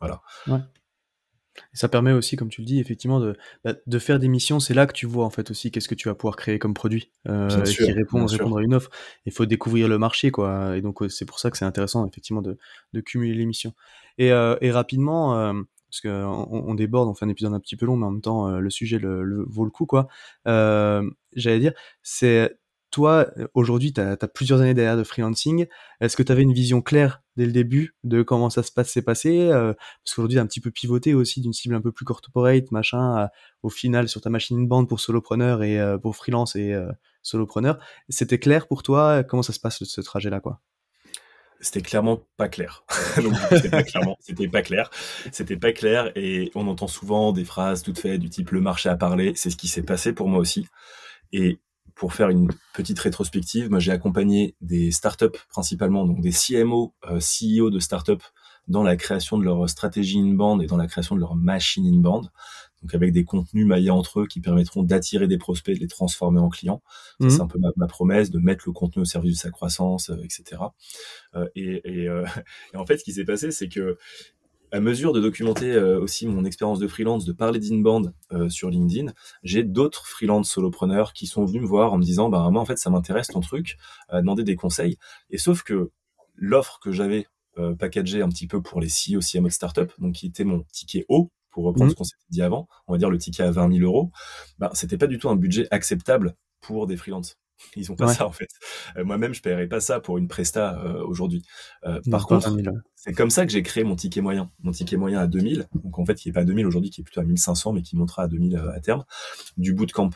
Voilà. 0.00 0.20
Et 1.72 1.76
ça 1.76 1.88
permet 1.88 2.12
aussi, 2.12 2.36
comme 2.36 2.48
tu 2.48 2.60
le 2.60 2.66
dis, 2.66 2.80
effectivement, 2.80 3.20
de, 3.20 3.36
bah, 3.64 3.74
de 3.86 3.98
faire 3.98 4.18
des 4.18 4.28
missions. 4.28 4.60
C'est 4.60 4.74
là 4.74 4.86
que 4.86 4.92
tu 4.92 5.06
vois 5.06 5.24
en 5.24 5.30
fait 5.30 5.50
aussi 5.50 5.70
qu'est-ce 5.70 5.88
que 5.88 5.94
tu 5.94 6.08
vas 6.08 6.14
pouvoir 6.14 6.36
créer 6.36 6.58
comme 6.58 6.74
produit 6.74 7.10
euh, 7.28 7.48
qui 7.62 7.90
répond, 7.92 8.26
répondre 8.26 8.58
à 8.58 8.62
une 8.62 8.74
offre. 8.74 8.90
Il 9.26 9.32
faut 9.32 9.46
découvrir 9.46 9.88
le 9.88 9.98
marché, 9.98 10.30
quoi. 10.30 10.76
Et 10.76 10.80
donc 10.80 11.02
c'est 11.08 11.24
pour 11.24 11.38
ça 11.38 11.50
que 11.50 11.56
c'est 11.56 11.64
intéressant 11.64 12.06
effectivement 12.06 12.42
de, 12.42 12.58
de 12.92 13.00
cumuler 13.00 13.34
les 13.34 13.46
missions. 13.46 13.74
Et, 14.18 14.32
euh, 14.32 14.56
et 14.60 14.70
rapidement, 14.70 15.36
euh, 15.36 15.52
parce 15.90 16.00
qu'on 16.00 16.48
on 16.50 16.74
déborde, 16.74 17.08
on 17.08 17.14
fait 17.14 17.24
un 17.24 17.28
épisode 17.28 17.54
un 17.54 17.60
petit 17.60 17.76
peu 17.76 17.86
long, 17.86 17.96
mais 17.96 18.06
en 18.06 18.10
même 18.10 18.20
temps 18.20 18.48
le 18.48 18.70
sujet 18.70 18.98
le, 18.98 19.22
le, 19.22 19.44
vaut 19.48 19.64
le 19.64 19.70
coup, 19.70 19.86
quoi. 19.86 20.08
J'allais 20.44 21.60
dire, 21.60 21.72
c'est 22.02 22.56
toi, 22.94 23.26
aujourd'hui, 23.54 23.92
tu 23.92 24.00
as, 24.00 24.16
plusieurs 24.28 24.60
années 24.60 24.72
derrière 24.72 24.96
de 24.96 25.02
freelancing. 25.02 25.66
Est-ce 26.00 26.16
que 26.16 26.22
tu 26.22 26.30
avais 26.30 26.42
une 26.42 26.52
vision 26.52 26.80
claire 26.80 27.22
dès 27.34 27.44
le 27.44 27.50
début 27.50 27.96
de 28.04 28.22
comment 28.22 28.50
ça 28.50 28.62
se 28.62 28.70
passe, 28.70 28.88
s'est 28.88 29.02
passé 29.02 29.48
euh, 29.50 29.74
Parce 30.04 30.14
qu'aujourd'hui, 30.14 30.36
tu 30.36 30.40
un 30.40 30.46
petit 30.46 30.60
peu 30.60 30.70
pivoté 30.70 31.12
aussi 31.12 31.40
d'une 31.40 31.52
cible 31.52 31.74
un 31.74 31.80
peu 31.80 31.90
plus 31.90 32.04
corporate, 32.04 32.70
machin, 32.70 33.28
au 33.64 33.68
final, 33.68 34.08
sur 34.08 34.20
ta 34.20 34.30
machine 34.30 34.60
in 34.60 34.62
band 34.62 34.86
pour 34.86 35.00
solopreneur 35.00 35.64
et 35.64 35.80
euh, 35.80 35.98
pour 35.98 36.14
freelance 36.14 36.54
et 36.54 36.72
euh, 36.72 36.86
solopreneur. 37.22 37.80
C'était 38.08 38.38
clair 38.38 38.68
pour 38.68 38.84
toi? 38.84 39.24
Comment 39.24 39.42
ça 39.42 39.52
se 39.52 39.58
passe 39.58 39.82
ce 39.82 40.00
trajet-là, 40.00 40.38
quoi? 40.38 40.60
C'était 41.58 41.82
clairement 41.82 42.20
pas 42.36 42.48
clair. 42.48 42.84
c'était 43.50 43.70
pas 43.70 43.82
pas 44.52 44.62
clair. 44.62 44.90
C'était 45.32 45.56
pas 45.56 45.72
clair 45.72 46.12
et 46.14 46.52
on 46.54 46.68
entend 46.68 46.86
souvent 46.86 47.32
des 47.32 47.44
phrases 47.44 47.82
toutes 47.82 47.98
faites 47.98 48.20
du 48.20 48.30
type 48.30 48.52
le 48.52 48.60
marché 48.60 48.88
a 48.88 48.96
parlé. 48.96 49.32
C'est 49.34 49.50
ce 49.50 49.56
qui 49.56 49.66
s'est 49.66 49.82
passé 49.82 50.12
pour 50.12 50.28
moi 50.28 50.38
aussi. 50.38 50.68
Et 51.32 51.58
pour 51.94 52.12
faire 52.12 52.28
une 52.28 52.50
petite 52.74 52.98
rétrospective, 52.98 53.70
moi 53.70 53.78
j'ai 53.78 53.92
accompagné 53.92 54.56
des 54.60 54.90
startups 54.90 55.38
principalement, 55.48 56.04
donc 56.04 56.20
des 56.20 56.32
CMO, 56.32 56.94
euh, 57.08 57.18
CEO 57.20 57.70
de 57.70 57.78
startups 57.78 58.24
dans 58.68 58.82
la 58.82 58.96
création 58.96 59.38
de 59.38 59.44
leur 59.44 59.68
stratégie 59.68 60.18
in-band 60.18 60.60
et 60.60 60.66
dans 60.66 60.76
la 60.76 60.86
création 60.86 61.14
de 61.14 61.20
leur 61.20 61.36
machine 61.36 61.86
in-band, 61.86 62.22
donc 62.84 62.94
avec 62.94 63.12
des 63.12 63.24
contenus 63.24 63.66
maillés 63.66 63.90
entre 63.90 64.20
eux 64.20 64.26
qui 64.26 64.40
permettront 64.40 64.82
d'attirer 64.82 65.26
des 65.26 65.38
prospects, 65.38 65.74
de 65.74 65.80
les 65.80 65.88
transformer 65.88 66.38
en 66.38 66.50
clients. 66.50 66.82
C'est 67.18 67.38
mmh. 67.38 67.40
un 67.40 67.46
peu 67.46 67.58
ma, 67.76 67.86
promesse 67.86 68.30
de 68.30 68.38
mettre 68.38 68.64
le 68.66 68.72
contenu 68.72 69.00
au 69.00 69.04
service 69.06 69.32
de 69.32 69.38
sa 69.38 69.50
croissance, 69.50 70.10
euh, 70.10 70.22
etc. 70.22 70.60
Euh, 71.34 71.48
et, 71.54 71.80
et, 71.84 72.08
euh, 72.08 72.26
et, 72.74 72.76
en 72.76 72.84
fait, 72.84 72.98
ce 72.98 73.04
qui 73.04 73.12
s'est 73.12 73.24
passé, 73.24 73.52
c'est 73.52 73.70
que 73.70 73.96
à 74.74 74.80
mesure 74.80 75.12
de 75.12 75.20
documenter 75.20 75.72
euh, 75.72 76.00
aussi 76.00 76.26
mon 76.26 76.44
expérience 76.44 76.80
de 76.80 76.88
freelance, 76.88 77.24
de 77.24 77.32
parler 77.32 77.60
d'inbound 77.60 78.12
euh, 78.32 78.48
sur 78.48 78.70
LinkedIn, 78.70 79.12
j'ai 79.44 79.62
d'autres 79.62 80.04
freelance 80.04 80.50
solopreneurs 80.50 81.12
qui 81.12 81.28
sont 81.28 81.44
venus 81.44 81.62
me 81.62 81.66
voir 81.68 81.92
en 81.92 81.98
me 81.98 82.02
disant, 82.02 82.28
bah 82.28 82.50
moi 82.50 82.60
en 82.60 82.64
fait 82.64 82.76
ça 82.76 82.90
m'intéresse 82.90 83.28
ton 83.28 83.38
truc, 83.38 83.76
à 84.08 84.20
demander 84.20 84.42
des 84.42 84.56
conseils. 84.56 84.98
Et 85.30 85.38
sauf 85.38 85.62
que 85.62 85.92
l'offre 86.34 86.80
que 86.82 86.90
j'avais 86.90 87.28
euh, 87.56 87.76
packagée 87.76 88.20
un 88.20 88.28
petit 88.28 88.48
peu 88.48 88.60
pour 88.62 88.80
les 88.80 88.88
CEO, 88.88 89.20
CMO 89.20 89.46
de 89.46 89.52
startup, 89.52 89.92
donc 89.98 90.14
qui 90.16 90.26
était 90.26 90.42
mon 90.42 90.64
ticket 90.72 91.06
haut, 91.08 91.30
pour 91.50 91.66
reprendre 91.66 91.86
mmh. 91.86 91.90
ce 91.90 91.94
qu'on 91.94 92.04
s'était 92.04 92.24
dit 92.30 92.42
avant, 92.42 92.66
on 92.88 92.94
va 92.94 92.98
dire 92.98 93.10
le 93.10 93.18
ticket 93.18 93.44
à 93.44 93.52
20 93.52 93.74
000 93.74 93.84
euros, 93.84 94.10
bah, 94.58 94.72
c'était 94.74 94.98
pas 94.98 95.06
du 95.06 95.18
tout 95.18 95.28
un 95.28 95.36
budget 95.36 95.68
acceptable 95.70 96.34
pour 96.60 96.88
des 96.88 96.96
freelances. 96.96 97.36
Ils 97.76 97.90
ont 97.90 97.96
pas 97.96 98.08
ça 98.08 98.26
en 98.26 98.32
fait. 98.32 98.48
Euh, 98.96 99.04
moi-même, 99.04 99.34
je 99.34 99.42
paierais 99.42 99.66
pas 99.66 99.80
ça 99.80 100.00
pour 100.00 100.18
une 100.18 100.28
presta 100.28 100.78
euh, 100.80 101.02
aujourd'hui. 101.04 101.42
Euh, 101.84 102.00
par 102.10 102.26
contre, 102.26 102.54
c'est 102.94 103.12
comme 103.12 103.30
ça 103.30 103.46
que 103.46 103.52
j'ai 103.52 103.62
créé 103.62 103.84
mon 103.84 103.96
ticket 103.96 104.20
moyen. 104.20 104.50
Mon 104.62 104.72
ticket 104.72 104.96
moyen 104.96 105.20
à 105.20 105.26
2000, 105.26 105.66
donc 105.74 105.98
en 105.98 106.04
fait, 106.04 106.14
qui 106.14 106.28
est 106.28 106.32
pas 106.32 106.40
à 106.40 106.44
2000 106.44 106.66
aujourd'hui, 106.66 106.90
qui 106.90 107.00
est 107.00 107.04
plutôt 107.04 107.20
à 107.20 107.24
1500, 107.24 107.72
mais 107.72 107.82
qui 107.82 107.96
montera 107.96 108.24
à 108.24 108.28
2000 108.28 108.56
à 108.56 108.80
terme, 108.80 109.04
du 109.56 109.74
bootcamp. 109.74 110.10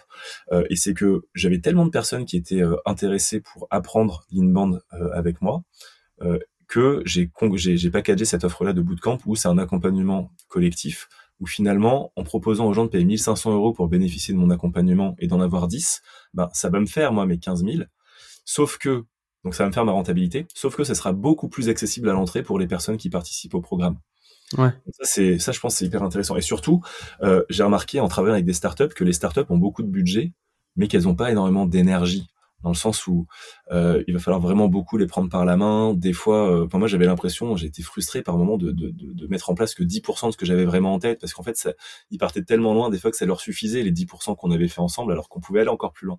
et 0.52 0.76
c'est 0.76 0.94
que 0.94 1.22
j'avais 1.34 1.60
tellement 1.60 1.84
de 1.84 1.90
personnes 1.90 2.24
qui 2.24 2.36
étaient 2.36 2.62
intéressées 2.86 3.40
pour 3.40 3.66
apprendre 3.70 4.24
l'inbound 4.30 4.80
avec 5.12 5.42
moi, 5.42 5.62
que 6.66 7.02
j'ai 7.04 7.30
j'ai 7.56 7.90
packagé 7.90 8.24
cette 8.24 8.44
offre-là 8.44 8.72
de 8.72 8.82
bootcamp 8.82 9.18
où 9.26 9.36
c'est 9.36 9.48
un 9.48 9.58
accompagnement 9.58 10.32
collectif 10.48 11.08
où 11.40 11.46
finalement, 11.46 12.12
en 12.16 12.24
proposant 12.24 12.66
aux 12.66 12.72
gens 12.72 12.84
de 12.84 12.90
payer 12.90 13.04
1500 13.04 13.52
euros 13.52 13.72
pour 13.72 13.88
bénéficier 13.88 14.34
de 14.34 14.38
mon 14.38 14.50
accompagnement 14.50 15.14
et 15.18 15.26
d'en 15.26 15.40
avoir 15.40 15.68
10, 15.68 16.02
ben, 16.34 16.48
ça 16.52 16.68
va 16.68 16.80
me 16.80 16.86
faire, 16.86 17.12
moi, 17.12 17.26
mes 17.26 17.38
15 17.38 17.64
000. 17.64 17.84
Sauf 18.44 18.78
que, 18.78 19.04
donc 19.44 19.54
ça 19.54 19.64
va 19.64 19.68
me 19.68 19.74
faire 19.74 19.84
ma 19.84 19.92
rentabilité, 19.92 20.46
sauf 20.54 20.76
que 20.76 20.84
ça 20.84 20.94
sera 20.94 21.12
beaucoup 21.12 21.48
plus 21.48 21.68
accessible 21.68 22.08
à 22.08 22.12
l'entrée 22.12 22.42
pour 22.42 22.58
les 22.58 22.66
personnes 22.66 22.96
qui 22.96 23.10
participent 23.10 23.54
au 23.54 23.60
programme. 23.60 23.98
Ouais. 24.56 24.70
Ça, 24.92 25.04
c'est, 25.04 25.38
ça, 25.38 25.52
je 25.52 25.60
pense, 25.60 25.76
c'est 25.76 25.84
hyper 25.84 26.02
intéressant. 26.02 26.36
Et 26.36 26.40
surtout, 26.40 26.82
euh, 27.22 27.44
j'ai 27.50 27.62
remarqué 27.62 28.00
en 28.00 28.08
travaillant 28.08 28.34
avec 28.34 28.46
des 28.46 28.54
startups 28.54 28.88
que 28.88 29.04
les 29.04 29.12
startups 29.12 29.44
ont 29.50 29.58
beaucoup 29.58 29.82
de 29.82 29.88
budget, 29.88 30.32
mais 30.76 30.88
qu'elles 30.88 31.04
n'ont 31.04 31.14
pas 31.14 31.30
énormément 31.30 31.66
d'énergie 31.66 32.28
dans 32.62 32.70
le 32.70 32.74
sens 32.74 33.06
où 33.06 33.26
euh, 33.70 34.02
il 34.08 34.14
va 34.14 34.20
falloir 34.20 34.40
vraiment 34.40 34.68
beaucoup 34.68 34.96
les 34.96 35.06
prendre 35.06 35.28
par 35.28 35.44
la 35.44 35.56
main. 35.56 35.94
Des 35.94 36.12
fois, 36.12 36.50
euh, 36.50 36.68
moi 36.72 36.88
j'avais 36.88 37.06
l'impression, 37.06 37.56
j'ai 37.56 37.66
été 37.66 37.82
frustré 37.82 38.22
par 38.22 38.36
moment 38.36 38.56
de, 38.56 38.72
de, 38.72 38.90
de, 38.90 39.12
de, 39.12 39.26
mettre 39.28 39.50
en 39.50 39.54
place 39.54 39.74
que 39.74 39.84
10% 39.84 40.26
de 40.26 40.32
ce 40.32 40.36
que 40.36 40.46
j'avais 40.46 40.64
vraiment 40.64 40.94
en 40.94 40.98
tête, 40.98 41.20
parce 41.20 41.32
qu'en 41.32 41.42
fait, 41.42 41.56
ça, 41.56 41.72
ils 42.10 42.18
partaient 42.18 42.42
tellement 42.42 42.74
loin 42.74 42.90
des 42.90 42.98
fois 42.98 43.10
que 43.10 43.16
ça 43.16 43.26
leur 43.26 43.40
suffisait 43.40 43.82
les 43.82 43.92
10% 43.92 44.36
qu'on 44.36 44.50
avait 44.50 44.68
fait 44.68 44.80
ensemble, 44.80 45.12
alors 45.12 45.28
qu'on 45.28 45.40
pouvait 45.40 45.60
aller 45.60 45.70
encore 45.70 45.92
plus 45.92 46.06
loin. 46.06 46.18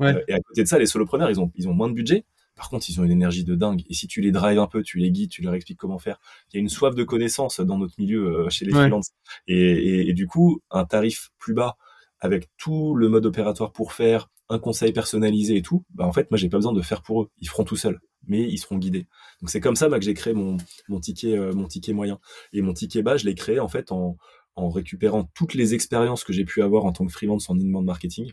Euh, 0.00 0.20
et 0.28 0.34
à 0.34 0.40
côté 0.40 0.62
de 0.62 0.68
ça, 0.68 0.78
les 0.78 0.86
solopreneurs, 0.86 1.30
ils 1.30 1.40
ont, 1.40 1.52
ils 1.54 1.68
ont 1.68 1.74
moins 1.74 1.88
de 1.88 1.94
budget, 1.94 2.24
Par 2.56 2.68
contre, 2.68 2.90
ils 2.90 3.00
ont 3.00 3.04
une 3.04 3.12
énergie 3.12 3.44
de 3.44 3.54
dingue. 3.54 3.84
Et 3.88 3.94
si 3.94 4.08
tu 4.08 4.20
les 4.20 4.32
drives 4.32 4.58
un 4.58 4.66
peu, 4.66 4.82
tu 4.82 4.98
les 4.98 5.12
guides, 5.12 5.30
tu 5.30 5.42
leur 5.42 5.54
expliques 5.54 5.78
comment 5.78 5.98
faire. 5.98 6.18
Il 6.52 6.56
y 6.56 6.58
a 6.58 6.60
une 6.60 6.68
soif 6.68 6.96
de 6.96 7.04
connaissance 7.04 7.60
dans 7.60 7.78
notre 7.78 7.94
milieu 7.98 8.48
chez 8.48 8.64
les 8.64 8.72
freelances. 8.72 9.10
Et, 9.46 10.08
et, 10.08 10.14
du 10.14 10.26
coup, 10.26 10.60
un 10.70 10.84
tarif 10.84 11.30
plus 11.38 11.54
bas 11.54 11.76
avec 12.18 12.48
tout 12.56 12.94
le 12.94 13.08
mode 13.08 13.26
opératoire 13.26 13.72
pour 13.72 13.92
faire, 13.92 14.30
un 14.48 14.58
conseil 14.58 14.92
personnalisé 14.92 15.56
et 15.56 15.62
tout, 15.62 15.84
bah 15.94 16.06
en 16.06 16.12
fait 16.12 16.30
moi 16.30 16.38
j'ai 16.38 16.48
pas 16.48 16.58
besoin 16.58 16.72
de 16.72 16.82
faire 16.82 17.02
pour 17.02 17.22
eux, 17.22 17.30
ils 17.38 17.48
feront 17.48 17.64
tout 17.64 17.76
seuls, 17.76 18.00
mais 18.26 18.42
ils 18.42 18.58
seront 18.58 18.78
guidés. 18.78 19.06
Donc 19.40 19.50
c'est 19.50 19.60
comme 19.60 19.76
ça 19.76 19.88
bah, 19.88 19.98
que 19.98 20.04
j'ai 20.04 20.14
créé 20.14 20.34
mon, 20.34 20.56
mon 20.88 21.00
ticket 21.00 21.36
mon 21.52 21.66
ticket 21.66 21.92
moyen 21.92 22.18
et 22.52 22.62
mon 22.62 22.72
ticket 22.72 23.02
bas 23.02 23.16
je 23.16 23.24
l'ai 23.24 23.34
créé 23.34 23.60
en 23.60 23.68
fait 23.68 23.92
en, 23.92 24.16
en 24.56 24.70
récupérant 24.70 25.24
toutes 25.34 25.54
les 25.54 25.74
expériences 25.74 26.24
que 26.24 26.32
j'ai 26.32 26.44
pu 26.44 26.62
avoir 26.62 26.84
en 26.84 26.92
tant 26.92 27.06
que 27.06 27.12
freelance 27.12 27.50
en 27.50 27.56
inbound 27.58 27.84
marketing 27.84 28.32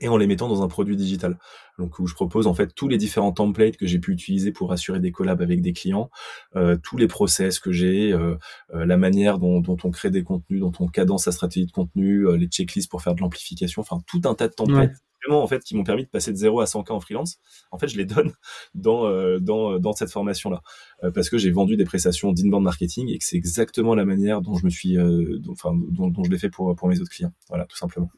et 0.00 0.08
en 0.08 0.16
les 0.16 0.26
mettant 0.26 0.48
dans 0.48 0.62
un 0.62 0.68
produit 0.68 0.96
digital. 0.96 1.38
Donc 1.78 1.98
où 1.98 2.06
je 2.06 2.14
propose 2.14 2.46
en 2.46 2.54
fait 2.54 2.72
tous 2.74 2.86
les 2.86 2.98
différents 2.98 3.32
templates 3.32 3.76
que 3.76 3.86
j'ai 3.86 3.98
pu 3.98 4.12
utiliser 4.12 4.52
pour 4.52 4.72
assurer 4.72 5.00
des 5.00 5.10
collabs 5.10 5.42
avec 5.42 5.62
des 5.62 5.72
clients, 5.72 6.10
euh, 6.54 6.76
tous 6.82 6.96
les 6.96 7.08
process 7.08 7.58
que 7.58 7.72
j'ai, 7.72 8.12
euh, 8.12 8.36
euh, 8.74 8.84
la 8.84 8.96
manière 8.96 9.38
dont, 9.38 9.60
dont, 9.60 9.76
on 9.82 9.90
crée 9.90 10.10
des 10.10 10.22
contenus, 10.22 10.60
dont 10.60 10.72
on 10.78 10.86
cadence 10.86 11.24
sa 11.24 11.32
stratégie 11.32 11.66
de 11.66 11.72
contenu, 11.72 12.28
euh, 12.28 12.36
les 12.36 12.46
checklists 12.46 12.90
pour 12.90 13.02
faire 13.02 13.14
de 13.14 13.20
l'amplification, 13.20 13.82
enfin 13.82 14.00
tout 14.06 14.20
un 14.24 14.34
tas 14.34 14.48
de 14.48 14.54
templates. 14.54 14.96
En 15.28 15.46
fait, 15.46 15.62
qui 15.62 15.76
m'ont 15.76 15.84
permis 15.84 16.04
de 16.04 16.08
passer 16.08 16.32
de 16.32 16.36
0 16.36 16.60
à 16.60 16.64
100K 16.64 16.92
en 16.92 17.00
freelance. 17.00 17.38
En 17.70 17.78
fait, 17.78 17.88
je 17.88 17.96
les 17.96 18.06
donne 18.06 18.32
dans 18.74 19.06
euh, 19.06 19.38
dans, 19.38 19.78
dans 19.78 19.92
cette 19.92 20.10
formation-là, 20.10 20.62
parce 21.14 21.28
que 21.28 21.38
j'ai 21.38 21.50
vendu 21.50 21.76
des 21.76 21.84
prestations 21.84 22.32
d'inbound 22.32 22.64
marketing 22.64 23.08
et 23.10 23.18
que 23.18 23.24
c'est 23.24 23.36
exactement 23.36 23.94
la 23.94 24.04
manière 24.04 24.40
dont 24.40 24.54
je 24.54 24.64
me 24.64 24.70
suis, 24.70 24.94
dont, 24.96 26.24
je 26.24 26.30
l'ai 26.30 26.38
fait 26.38 26.50
pour 26.50 26.74
pour 26.74 26.88
mes 26.88 27.00
autres 27.00 27.10
clients. 27.10 27.32
Voilà, 27.48 27.66
tout 27.66 27.76
simplement. 27.76 28.08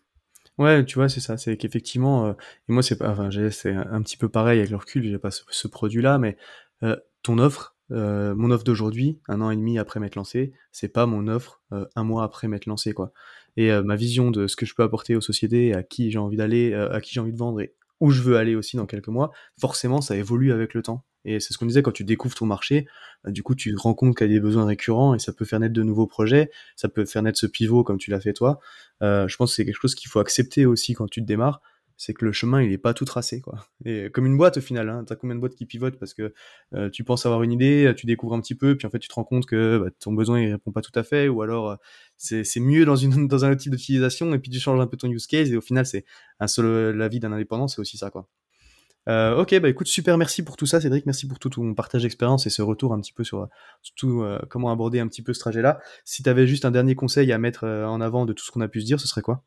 Ouais, 0.58 0.84
tu 0.84 0.96
vois, 0.96 1.08
c'est 1.08 1.20
ça. 1.20 1.36
C'est 1.38 1.56
qu'effectivement, 1.56 2.26
euh, 2.26 2.32
et 2.68 2.72
moi, 2.72 2.82
c'est 2.82 3.02
enfin, 3.02 3.30
c'est 3.50 3.72
un 3.72 4.02
petit 4.02 4.16
peu 4.16 4.28
pareil 4.28 4.58
avec 4.58 4.70
le 4.70 4.76
recul. 4.76 5.02
J'ai 5.04 5.18
pas 5.18 5.30
ce, 5.30 5.68
produit-là, 5.68 6.18
mais 6.18 6.36
euh, 6.82 6.96
ton 7.22 7.38
offre, 7.38 7.76
euh, 7.90 8.34
mon 8.34 8.50
offre 8.50 8.64
d'aujourd'hui, 8.64 9.18
un 9.28 9.40
an 9.40 9.50
et 9.50 9.56
demi 9.56 9.78
après 9.78 9.98
m'être 9.98 10.14
lancé, 10.16 10.52
c'est 10.70 10.88
pas 10.88 11.06
mon 11.06 11.26
offre 11.26 11.62
un 11.96 12.04
mois 12.04 12.24
après 12.24 12.48
m'être 12.48 12.66
lancé, 12.66 12.92
quoi. 12.92 13.12
Et 13.56 13.70
ma 13.82 13.96
vision 13.96 14.30
de 14.30 14.46
ce 14.46 14.56
que 14.56 14.64
je 14.64 14.74
peux 14.74 14.82
apporter 14.82 15.14
aux 15.14 15.20
sociétés, 15.20 15.74
à 15.74 15.82
qui 15.82 16.10
j'ai 16.10 16.18
envie 16.18 16.36
d'aller, 16.36 16.72
à 16.72 17.00
qui 17.00 17.12
j'ai 17.12 17.20
envie 17.20 17.32
de 17.32 17.38
vendre 17.38 17.60
et 17.60 17.74
où 18.00 18.10
je 18.10 18.20
veux 18.20 18.36
aller 18.36 18.56
aussi 18.56 18.76
dans 18.76 18.86
quelques 18.86 19.08
mois, 19.08 19.30
forcément, 19.60 20.00
ça 20.00 20.16
évolue 20.16 20.52
avec 20.52 20.74
le 20.74 20.82
temps. 20.82 21.04
Et 21.24 21.38
c'est 21.40 21.52
ce 21.52 21.58
qu'on 21.58 21.66
disait 21.66 21.82
quand 21.82 21.92
tu 21.92 22.04
découvres 22.04 22.34
ton 22.34 22.46
marché, 22.46 22.86
euh, 23.26 23.30
du 23.30 23.42
coup 23.42 23.54
tu 23.54 23.72
te 23.72 23.80
rends 23.80 23.94
compte 23.94 24.16
qu'il 24.16 24.26
y 24.26 24.30
a 24.30 24.34
des 24.34 24.40
besoins 24.40 24.64
récurrents 24.64 25.14
et 25.14 25.18
ça 25.18 25.32
peut 25.32 25.44
faire 25.44 25.60
naître 25.60 25.72
de 25.72 25.82
nouveaux 25.82 26.06
projets, 26.06 26.50
ça 26.74 26.88
peut 26.88 27.04
faire 27.04 27.22
naître 27.22 27.38
ce 27.38 27.46
pivot 27.46 27.84
comme 27.84 27.98
tu 27.98 28.10
l'as 28.10 28.20
fait 28.20 28.32
toi. 28.32 28.58
Euh, 29.02 29.28
je 29.28 29.36
pense 29.36 29.50
que 29.52 29.56
c'est 29.56 29.64
quelque 29.64 29.80
chose 29.80 29.94
qu'il 29.94 30.10
faut 30.10 30.18
accepter 30.18 30.66
aussi 30.66 30.94
quand 30.94 31.08
tu 31.08 31.20
te 31.20 31.26
démarres, 31.26 31.62
c'est 31.96 32.14
que 32.14 32.24
le 32.24 32.32
chemin 32.32 32.62
il 32.62 32.72
est 32.72 32.78
pas 32.78 32.94
tout 32.94 33.04
tracé 33.04 33.40
quoi. 33.40 33.66
Et 33.84 34.10
comme 34.10 34.26
une 34.26 34.36
boîte 34.36 34.58
au 34.58 34.60
final, 34.60 34.88
hein, 34.88 35.04
t'as 35.06 35.16
combien 35.16 35.34
de 35.34 35.40
boîtes 35.40 35.54
qui 35.54 35.66
pivotent 35.66 35.98
parce 35.98 36.14
que 36.14 36.32
euh, 36.74 36.90
tu 36.90 37.04
penses 37.04 37.26
avoir 37.26 37.42
une 37.42 37.52
idée, 37.52 37.92
tu 37.96 38.06
découvres 38.06 38.34
un 38.34 38.40
petit 38.40 38.54
peu, 38.54 38.76
puis 38.76 38.86
en 38.86 38.90
fait 38.90 38.98
tu 38.98 39.08
te 39.08 39.14
rends 39.14 39.24
compte 39.24 39.46
que 39.46 39.78
bah, 39.78 39.90
ton 40.00 40.12
besoin 40.12 40.40
il 40.40 40.52
répond 40.52 40.72
pas 40.72 40.82
tout 40.82 40.96
à 40.98 41.02
fait, 41.02 41.28
ou 41.28 41.42
alors 41.42 41.78
c'est 42.16 42.44
mieux 42.60 42.84
dans 42.86 43.04
un 43.44 43.50
autre 43.50 43.60
type 43.60 43.72
d'utilisation 43.72 44.32
et 44.34 44.38
puis 44.38 44.50
tu 44.50 44.58
changes 44.58 44.80
un 44.80 44.86
peu 44.86 44.96
ton 44.96 45.08
use 45.08 45.26
case 45.26 45.50
et 45.52 45.56
au 45.56 45.62
final 45.62 45.86
c'est 45.86 46.04
un 46.40 46.46
seul 46.46 46.96
la 46.96 47.08
vie 47.08 47.20
d'un 47.20 47.32
indépendant 47.32 47.68
c'est 47.68 47.80
aussi 47.80 47.98
ça 47.98 48.10
quoi. 48.10 48.28
Euh, 49.08 49.36
ok, 49.36 49.58
bah 49.58 49.68
écoute, 49.68 49.88
super, 49.88 50.16
merci 50.16 50.44
pour 50.44 50.56
tout 50.56 50.66
ça, 50.66 50.80
Cédric, 50.80 51.06
merci 51.06 51.26
pour 51.26 51.38
tout 51.38 51.50
ton 51.50 51.74
partage 51.74 52.02
d'expérience 52.02 52.46
et 52.46 52.50
ce 52.50 52.62
retour 52.62 52.92
un 52.92 53.00
petit 53.00 53.12
peu 53.12 53.24
sur, 53.24 53.48
tout, 53.96 54.22
euh, 54.22 54.38
comment 54.48 54.70
aborder 54.70 55.00
un 55.00 55.08
petit 55.08 55.22
peu 55.22 55.32
ce 55.32 55.40
trajet-là. 55.40 55.80
Si 56.04 56.22
tu 56.22 56.28
avais 56.28 56.46
juste 56.46 56.64
un 56.64 56.70
dernier 56.70 56.94
conseil 56.94 57.32
à 57.32 57.38
mettre 57.38 57.64
euh, 57.64 57.84
en 57.86 58.00
avant 58.00 58.26
de 58.26 58.32
tout 58.32 58.44
ce 58.44 58.52
qu'on 58.52 58.60
a 58.60 58.68
pu 58.68 58.80
se 58.80 58.86
dire, 58.86 59.00
ce 59.00 59.08
serait 59.08 59.22
quoi? 59.22 59.44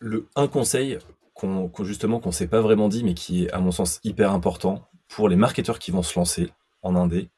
Le 0.00 0.28
un 0.36 0.48
conseil 0.48 0.98
qu'on 1.34 1.70
justement 1.82 2.20
qu'on 2.20 2.32
s'est 2.32 2.48
pas 2.48 2.60
vraiment 2.60 2.88
dit, 2.88 3.04
mais 3.04 3.14
qui 3.14 3.44
est 3.44 3.52
à 3.52 3.60
mon 3.60 3.70
sens 3.70 4.00
hyper 4.04 4.32
important 4.32 4.88
pour 5.08 5.28
les 5.28 5.36
marketeurs 5.36 5.78
qui 5.78 5.90
vont 5.90 6.02
se 6.02 6.18
lancer 6.18 6.50
en 6.82 6.96
indé, 6.96 7.30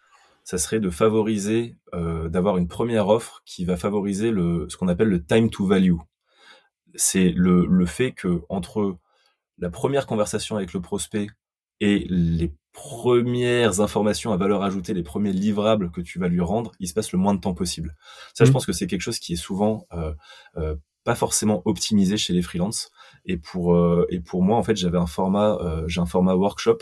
ça 0.44 0.56
serait 0.56 0.80
de 0.80 0.88
favoriser, 0.88 1.76
d'avoir 1.92 2.56
une 2.56 2.68
première 2.68 3.08
offre 3.08 3.42
qui 3.44 3.64
va 3.64 3.76
favoriser 3.76 4.30
le, 4.30 4.66
ce 4.68 4.76
qu'on 4.76 4.88
appelle 4.88 5.08
le 5.08 5.22
time 5.22 5.50
to 5.50 5.66
value. 5.66 5.98
C'est 6.94 7.30
le, 7.30 7.66
le 7.66 7.86
fait 7.86 8.12
que 8.12 8.42
entre 8.48 8.96
la 9.58 9.70
première 9.70 10.06
conversation 10.06 10.56
avec 10.56 10.72
le 10.72 10.80
prospect 10.80 11.26
et 11.80 12.06
les 12.08 12.54
premières 12.72 13.80
informations 13.80 14.32
à 14.32 14.36
valeur 14.36 14.62
ajoutée, 14.62 14.94
les 14.94 15.02
premiers 15.02 15.32
livrables 15.32 15.90
que 15.90 16.00
tu 16.00 16.18
vas 16.18 16.28
lui 16.28 16.40
rendre, 16.40 16.72
il 16.78 16.88
se 16.88 16.94
passe 16.94 17.12
le 17.12 17.18
moins 17.18 17.34
de 17.34 17.40
temps 17.40 17.54
possible. 17.54 17.96
Ça, 18.34 18.44
je 18.44 18.50
mmh. 18.50 18.52
pense 18.52 18.66
que 18.66 18.72
c'est 18.72 18.86
quelque 18.86 19.00
chose 19.00 19.18
qui 19.18 19.32
est 19.32 19.36
souvent 19.36 19.86
euh, 19.92 20.14
euh, 20.56 20.76
pas 21.08 21.14
forcément 21.14 21.62
optimisé 21.64 22.18
chez 22.18 22.34
les 22.34 22.42
freelances. 22.42 22.90
Et 23.24 23.38
pour 23.38 23.74
euh, 23.74 24.06
et 24.10 24.20
pour 24.20 24.42
moi, 24.42 24.58
en 24.58 24.62
fait, 24.62 24.76
j'avais 24.76 24.98
un 24.98 25.06
format, 25.06 25.58
j'ai 25.86 26.00
un 26.00 26.06
format 26.06 26.34
workshop 26.34 26.78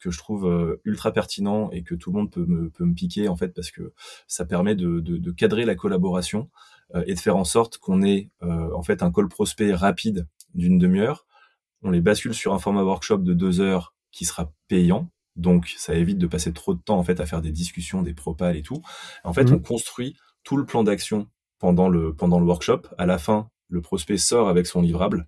que 0.00 0.10
je 0.10 0.18
trouve 0.18 0.80
ultra 0.84 1.12
pertinent 1.12 1.70
et 1.70 1.84
que 1.84 1.94
tout 1.94 2.10
le 2.10 2.18
monde 2.18 2.30
peut 2.32 2.44
me, 2.44 2.70
peut 2.70 2.84
me 2.84 2.92
piquer 2.92 3.28
en 3.28 3.36
fait 3.36 3.54
parce 3.54 3.70
que 3.70 3.92
ça 4.26 4.44
permet 4.44 4.74
de, 4.74 4.98
de, 4.98 5.16
de 5.16 5.30
cadrer 5.30 5.64
la 5.64 5.76
collaboration 5.76 6.50
et 7.06 7.14
de 7.14 7.20
faire 7.20 7.36
en 7.36 7.44
sorte 7.44 7.78
qu'on 7.78 8.02
ait 8.02 8.30
en 8.40 8.82
fait 8.82 9.04
un 9.04 9.12
call 9.12 9.28
prospect 9.28 9.72
rapide 9.72 10.26
d'une 10.54 10.76
demi-heure 10.76 11.24
on 11.82 11.90
les 11.90 12.00
bascule 12.00 12.34
sur 12.34 12.52
un 12.52 12.58
format 12.58 12.82
workshop 12.82 13.18
de 13.18 13.34
deux 13.34 13.60
heures 13.60 13.94
qui 14.10 14.24
sera 14.24 14.52
payant. 14.68 15.10
Donc, 15.36 15.72
ça 15.76 15.94
évite 15.94 16.18
de 16.18 16.26
passer 16.26 16.52
trop 16.52 16.74
de 16.74 16.80
temps, 16.80 16.98
en 16.98 17.04
fait, 17.04 17.20
à 17.20 17.26
faire 17.26 17.40
des 17.40 17.52
discussions, 17.52 18.02
des 18.02 18.14
propals 18.14 18.56
et 18.56 18.62
tout. 18.62 18.82
En 19.24 19.32
fait, 19.32 19.44
mhm. 19.44 19.54
on 19.54 19.58
construit 19.58 20.16
tout 20.44 20.56
le 20.56 20.64
plan 20.64 20.84
d'action 20.84 21.28
pendant 21.58 21.88
le, 21.88 22.14
pendant 22.14 22.38
le 22.38 22.46
workshop. 22.46 22.82
À 22.98 23.06
la 23.06 23.18
fin, 23.18 23.48
le 23.72 23.80
prospect 23.80 24.18
sort 24.18 24.48
avec 24.48 24.66
son 24.66 24.82
livrable, 24.82 25.26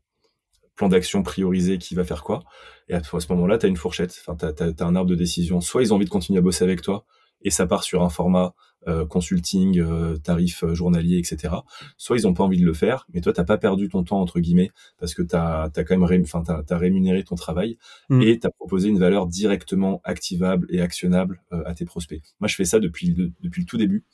plan 0.76 0.88
d'action 0.88 1.22
priorisé 1.22 1.78
qui 1.78 1.94
va 1.94 2.04
faire 2.04 2.22
quoi. 2.22 2.44
Et 2.88 2.94
à, 2.94 3.02
ce 3.02 3.32
moment-là, 3.32 3.58
tu 3.58 3.66
as 3.66 3.68
une 3.68 3.76
fourchette, 3.76 4.22
enfin, 4.26 4.36
tu 4.36 4.62
as, 4.62 4.86
un 4.86 4.96
arbre 4.96 5.08
de 5.08 5.14
décision. 5.14 5.60
Soit 5.60 5.82
ils 5.82 5.92
ont 5.92 5.96
envie 5.96 6.04
de 6.04 6.10
continuer 6.10 6.38
à 6.38 6.42
bosser 6.42 6.64
avec 6.64 6.82
toi, 6.82 7.06
et 7.40 7.50
ça 7.50 7.66
part 7.66 7.84
sur 7.84 8.02
un 8.02 8.10
format 8.10 8.54
euh, 8.86 9.06
consulting, 9.06 9.80
euh, 9.80 10.18
tarif 10.18 10.62
euh, 10.62 10.74
journalier, 10.74 11.16
etc. 11.16 11.54
Soit 11.96 12.18
ils 12.18 12.26
ont 12.26 12.34
pas 12.34 12.44
envie 12.44 12.60
de 12.60 12.66
le 12.66 12.74
faire, 12.74 13.06
mais 13.14 13.22
toi 13.22 13.32
t'as 13.32 13.44
pas 13.44 13.56
perdu 13.56 13.88
ton 13.88 14.04
temps 14.04 14.20
entre 14.20 14.40
guillemets 14.40 14.70
parce 14.98 15.14
que 15.14 15.22
t'as 15.22 15.70
as 15.74 15.84
quand 15.84 15.96
même 15.96 16.22
enfin 16.22 16.42
rémunéré 16.70 17.24
ton 17.24 17.34
travail 17.34 17.78
mm. 18.10 18.20
et 18.20 18.38
t'as 18.38 18.50
proposé 18.50 18.90
une 18.90 18.98
valeur 18.98 19.26
directement 19.26 20.02
activable 20.04 20.66
et 20.68 20.82
actionnable 20.82 21.42
à 21.64 21.74
tes 21.74 21.86
prospects. 21.86 22.20
Moi 22.40 22.48
je 22.48 22.56
fais 22.56 22.66
ça 22.66 22.78
depuis 22.78 23.14
le, 23.14 23.32
depuis 23.40 23.62
le 23.62 23.66
tout 23.66 23.78
début. 23.78 24.04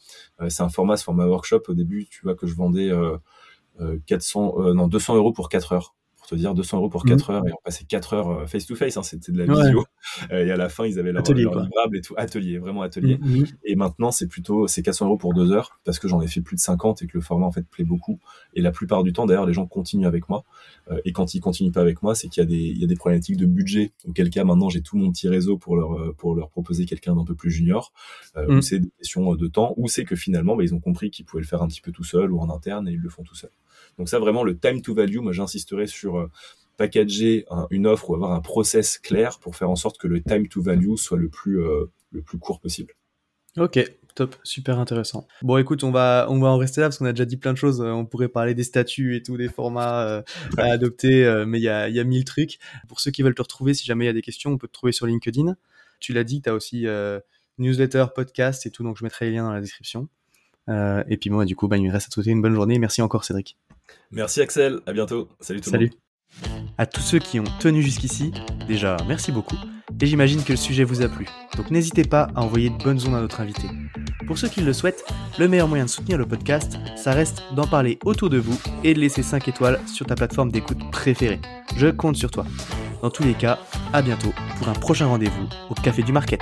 c'est 0.48 0.62
un 0.62 0.68
format, 0.68 0.96
ce 0.96 1.02
format 1.02 1.26
workshop 1.26 1.62
au 1.66 1.74
début, 1.74 2.06
tu 2.08 2.20
vois 2.22 2.36
que 2.36 2.46
je 2.46 2.54
vendais 2.54 2.92
400 4.06 4.74
non 4.74 4.88
200 4.88 5.16
euros 5.16 5.32
pour 5.32 5.48
4 5.48 5.72
heures 5.72 5.94
dire 6.36 6.54
200 6.54 6.78
euros 6.78 6.88
pour 6.88 7.04
4 7.04 7.30
mmh. 7.30 7.34
heures 7.34 7.46
et 7.46 7.52
on 7.52 7.62
passait 7.64 7.84
4 7.84 8.14
heures 8.14 8.48
face 8.48 8.66
to 8.66 8.74
face, 8.74 8.96
hein, 8.96 9.02
c'était 9.02 9.32
de 9.32 9.38
la 9.38 9.46
vidéo. 9.46 9.84
Euh, 10.32 10.46
et 10.46 10.50
à 10.50 10.56
la 10.56 10.68
fin, 10.68 10.86
ils 10.86 10.98
avaient 10.98 11.12
leur, 11.12 11.20
atelier, 11.20 11.44
livrable 11.44 11.96
et 11.96 12.00
tout, 12.00 12.14
atelier, 12.16 12.58
vraiment 12.58 12.82
atelier. 12.82 13.18
Mmh, 13.18 13.40
mmh. 13.40 13.46
Et 13.64 13.76
maintenant, 13.76 14.10
c'est 14.10 14.26
plutôt, 14.26 14.66
c'est 14.66 14.82
400 14.82 15.06
euros 15.06 15.16
pour 15.16 15.34
2 15.34 15.52
heures 15.52 15.78
parce 15.84 15.98
que 15.98 16.08
j'en 16.08 16.20
ai 16.20 16.26
fait 16.26 16.40
plus 16.40 16.56
de 16.56 16.60
50 16.60 17.02
et 17.02 17.06
que 17.06 17.12
le 17.14 17.20
format 17.20 17.46
en 17.46 17.52
fait 17.52 17.66
plaît 17.68 17.84
beaucoup. 17.84 18.18
Et 18.54 18.60
la 18.60 18.72
plupart 18.72 19.02
du 19.02 19.12
temps, 19.12 19.26
d'ailleurs, 19.26 19.46
les 19.46 19.52
gens 19.52 19.66
continuent 19.66 20.06
avec 20.06 20.28
moi. 20.28 20.44
Euh, 20.90 21.00
et 21.04 21.12
quand 21.12 21.34
ils 21.34 21.40
continuent 21.40 21.70
pas 21.70 21.80
avec 21.80 22.02
moi, 22.02 22.14
c'est 22.14 22.28
qu'il 22.28 22.42
y 22.42 22.44
a 22.44 22.48
des, 22.48 22.56
il 22.56 22.78
y 22.78 22.84
a 22.84 22.86
des 22.86 22.96
problématiques 22.96 23.36
de 23.36 23.46
budget. 23.46 23.92
Auquel 24.08 24.30
cas, 24.30 24.44
maintenant, 24.44 24.68
j'ai 24.68 24.82
tout 24.82 24.96
mon 24.96 25.12
petit 25.12 25.28
réseau 25.28 25.58
pour 25.58 25.76
leur, 25.76 25.92
euh, 25.92 26.14
pour 26.16 26.34
leur 26.34 26.50
proposer 26.50 26.86
quelqu'un 26.86 27.14
d'un 27.14 27.24
peu 27.24 27.34
plus 27.34 27.50
junior. 27.50 27.92
Ou 28.48 28.60
c'est 28.62 28.80
des 28.80 28.90
questions 28.98 29.34
de 29.34 29.46
temps, 29.46 29.74
ou 29.76 29.86
c'est 29.86 30.04
que 30.04 30.16
finalement, 30.16 30.56
bah, 30.56 30.64
ils 30.64 30.74
ont 30.74 30.80
compris 30.80 31.10
qu'ils 31.10 31.24
pouvaient 31.24 31.42
le 31.42 31.46
faire 31.46 31.62
un 31.62 31.68
petit 31.68 31.80
peu 31.80 31.92
tout 31.92 32.04
seul 32.04 32.32
ou 32.32 32.40
en 32.40 32.50
interne 32.50 32.88
et 32.88 32.92
ils 32.92 33.00
le 33.00 33.08
font 33.08 33.22
tout 33.22 33.34
seul. 33.34 33.50
Donc 34.00 34.08
ça, 34.08 34.18
vraiment, 34.18 34.44
le 34.44 34.56
time 34.58 34.80
to 34.80 34.94
value, 34.94 35.18
moi, 35.18 35.32
j'insisterai 35.32 35.86
sur 35.86 36.16
euh, 36.16 36.30
packager 36.78 37.44
une 37.68 37.86
offre 37.86 38.08
ou 38.08 38.14
avoir 38.14 38.32
un 38.32 38.40
process 38.40 38.96
clair 38.96 39.38
pour 39.40 39.56
faire 39.56 39.68
en 39.68 39.76
sorte 39.76 39.98
que 39.98 40.08
le 40.08 40.22
time 40.22 40.48
to 40.48 40.62
value 40.62 40.94
soit 40.96 41.18
le 41.18 41.28
plus, 41.28 41.62
euh, 41.62 41.84
le 42.10 42.22
plus 42.22 42.38
court 42.38 42.60
possible. 42.60 42.94
Ok, 43.58 43.78
top, 44.14 44.36
super 44.42 44.78
intéressant. 44.78 45.28
Bon, 45.42 45.58
écoute, 45.58 45.84
on 45.84 45.90
va, 45.90 46.28
on 46.30 46.40
va 46.40 46.48
en 46.48 46.56
rester 46.56 46.80
là 46.80 46.86
parce 46.86 46.96
qu'on 46.96 47.04
a 47.04 47.12
déjà 47.12 47.26
dit 47.26 47.36
plein 47.36 47.52
de 47.52 47.58
choses. 47.58 47.82
On 47.82 48.06
pourrait 48.06 48.28
parler 48.28 48.54
des 48.54 48.64
statuts 48.64 49.16
et 49.16 49.22
tout, 49.22 49.36
des 49.36 49.50
formats 49.50 50.06
euh, 50.06 50.22
à 50.56 50.72
adopter, 50.72 51.44
mais 51.46 51.58
il 51.58 51.64
y 51.64 51.68
a, 51.68 51.90
y 51.90 52.00
a 52.00 52.04
mille 52.04 52.24
trucs. 52.24 52.58
Pour 52.88 53.00
ceux 53.00 53.10
qui 53.10 53.20
veulent 53.22 53.34
te 53.34 53.42
retrouver, 53.42 53.74
si 53.74 53.84
jamais 53.84 54.04
il 54.04 54.08
y 54.08 54.10
a 54.10 54.14
des 54.14 54.22
questions, 54.22 54.50
on 54.50 54.56
peut 54.56 54.68
te 54.68 54.72
trouver 54.72 54.92
sur 54.92 55.04
LinkedIn. 55.04 55.56
Tu 55.98 56.14
l'as 56.14 56.24
dit, 56.24 56.40
tu 56.40 56.48
as 56.48 56.54
aussi 56.54 56.86
newsletter, 57.58 58.06
podcast 58.14 58.64
et 58.64 58.70
tout, 58.70 58.82
donc 58.82 58.96
je 58.96 59.04
mettrai 59.04 59.26
les 59.26 59.32
liens 59.32 59.44
dans 59.44 59.52
la 59.52 59.60
description. 59.60 60.08
et 60.68 61.18
puis 61.20 61.28
moi, 61.28 61.44
du 61.44 61.54
coup, 61.54 61.68
bah, 61.68 61.76
il 61.76 61.86
me 61.86 61.92
reste 61.92 62.06
à 62.06 62.08
te 62.08 62.14
souhaiter 62.14 62.30
une 62.30 62.40
bonne 62.40 62.54
journée. 62.54 62.78
Merci 62.78 63.02
encore, 63.02 63.24
Cédric. 63.24 63.58
Merci 64.10 64.40
Axel, 64.40 64.80
à 64.86 64.92
bientôt. 64.92 65.28
Salut 65.40 65.60
tout 65.60 65.70
le 65.72 65.78
monde. 65.78 65.90
À 66.78 66.86
tous 66.86 67.00
ceux 67.00 67.18
qui 67.18 67.40
ont 67.40 67.44
tenu 67.58 67.82
jusqu'ici, 67.82 68.32
déjà 68.66 68.96
merci 69.06 69.32
beaucoup. 69.32 69.56
Et 70.00 70.06
j'imagine 70.06 70.42
que 70.42 70.52
le 70.52 70.56
sujet 70.56 70.82
vous 70.82 71.02
a 71.02 71.08
plu. 71.08 71.26
Donc 71.56 71.70
n'hésitez 71.70 72.04
pas 72.04 72.28
à 72.34 72.40
envoyer 72.40 72.70
de 72.70 72.82
bonnes 72.82 73.06
ondes 73.06 73.16
à 73.16 73.20
notre 73.20 73.40
invité. 73.40 73.68
Pour 74.26 74.38
ceux 74.38 74.48
qui 74.48 74.62
le 74.62 74.72
souhaitent, 74.72 75.04
le 75.38 75.46
meilleur 75.46 75.68
moyen 75.68 75.84
de 75.84 75.90
soutenir 75.90 76.16
le 76.16 76.26
podcast, 76.26 76.78
ça 76.96 77.12
reste 77.12 77.42
d'en 77.54 77.66
parler 77.66 77.98
autour 78.04 78.30
de 78.30 78.38
vous 78.38 78.58
et 78.82 78.94
de 78.94 79.00
laisser 79.00 79.22
5 79.22 79.48
étoiles 79.48 79.78
sur 79.86 80.06
ta 80.06 80.14
plateforme 80.14 80.50
d'écoute 80.50 80.90
préférée. 80.90 81.40
Je 81.76 81.88
compte 81.88 82.16
sur 82.16 82.30
toi. 82.30 82.46
Dans 83.02 83.10
tous 83.10 83.24
les 83.24 83.34
cas, 83.34 83.58
à 83.92 84.00
bientôt 84.00 84.32
pour 84.56 84.68
un 84.68 84.74
prochain 84.74 85.06
rendez-vous 85.06 85.48
au 85.68 85.74
Café 85.74 86.02
du 86.02 86.12
Market. 86.12 86.40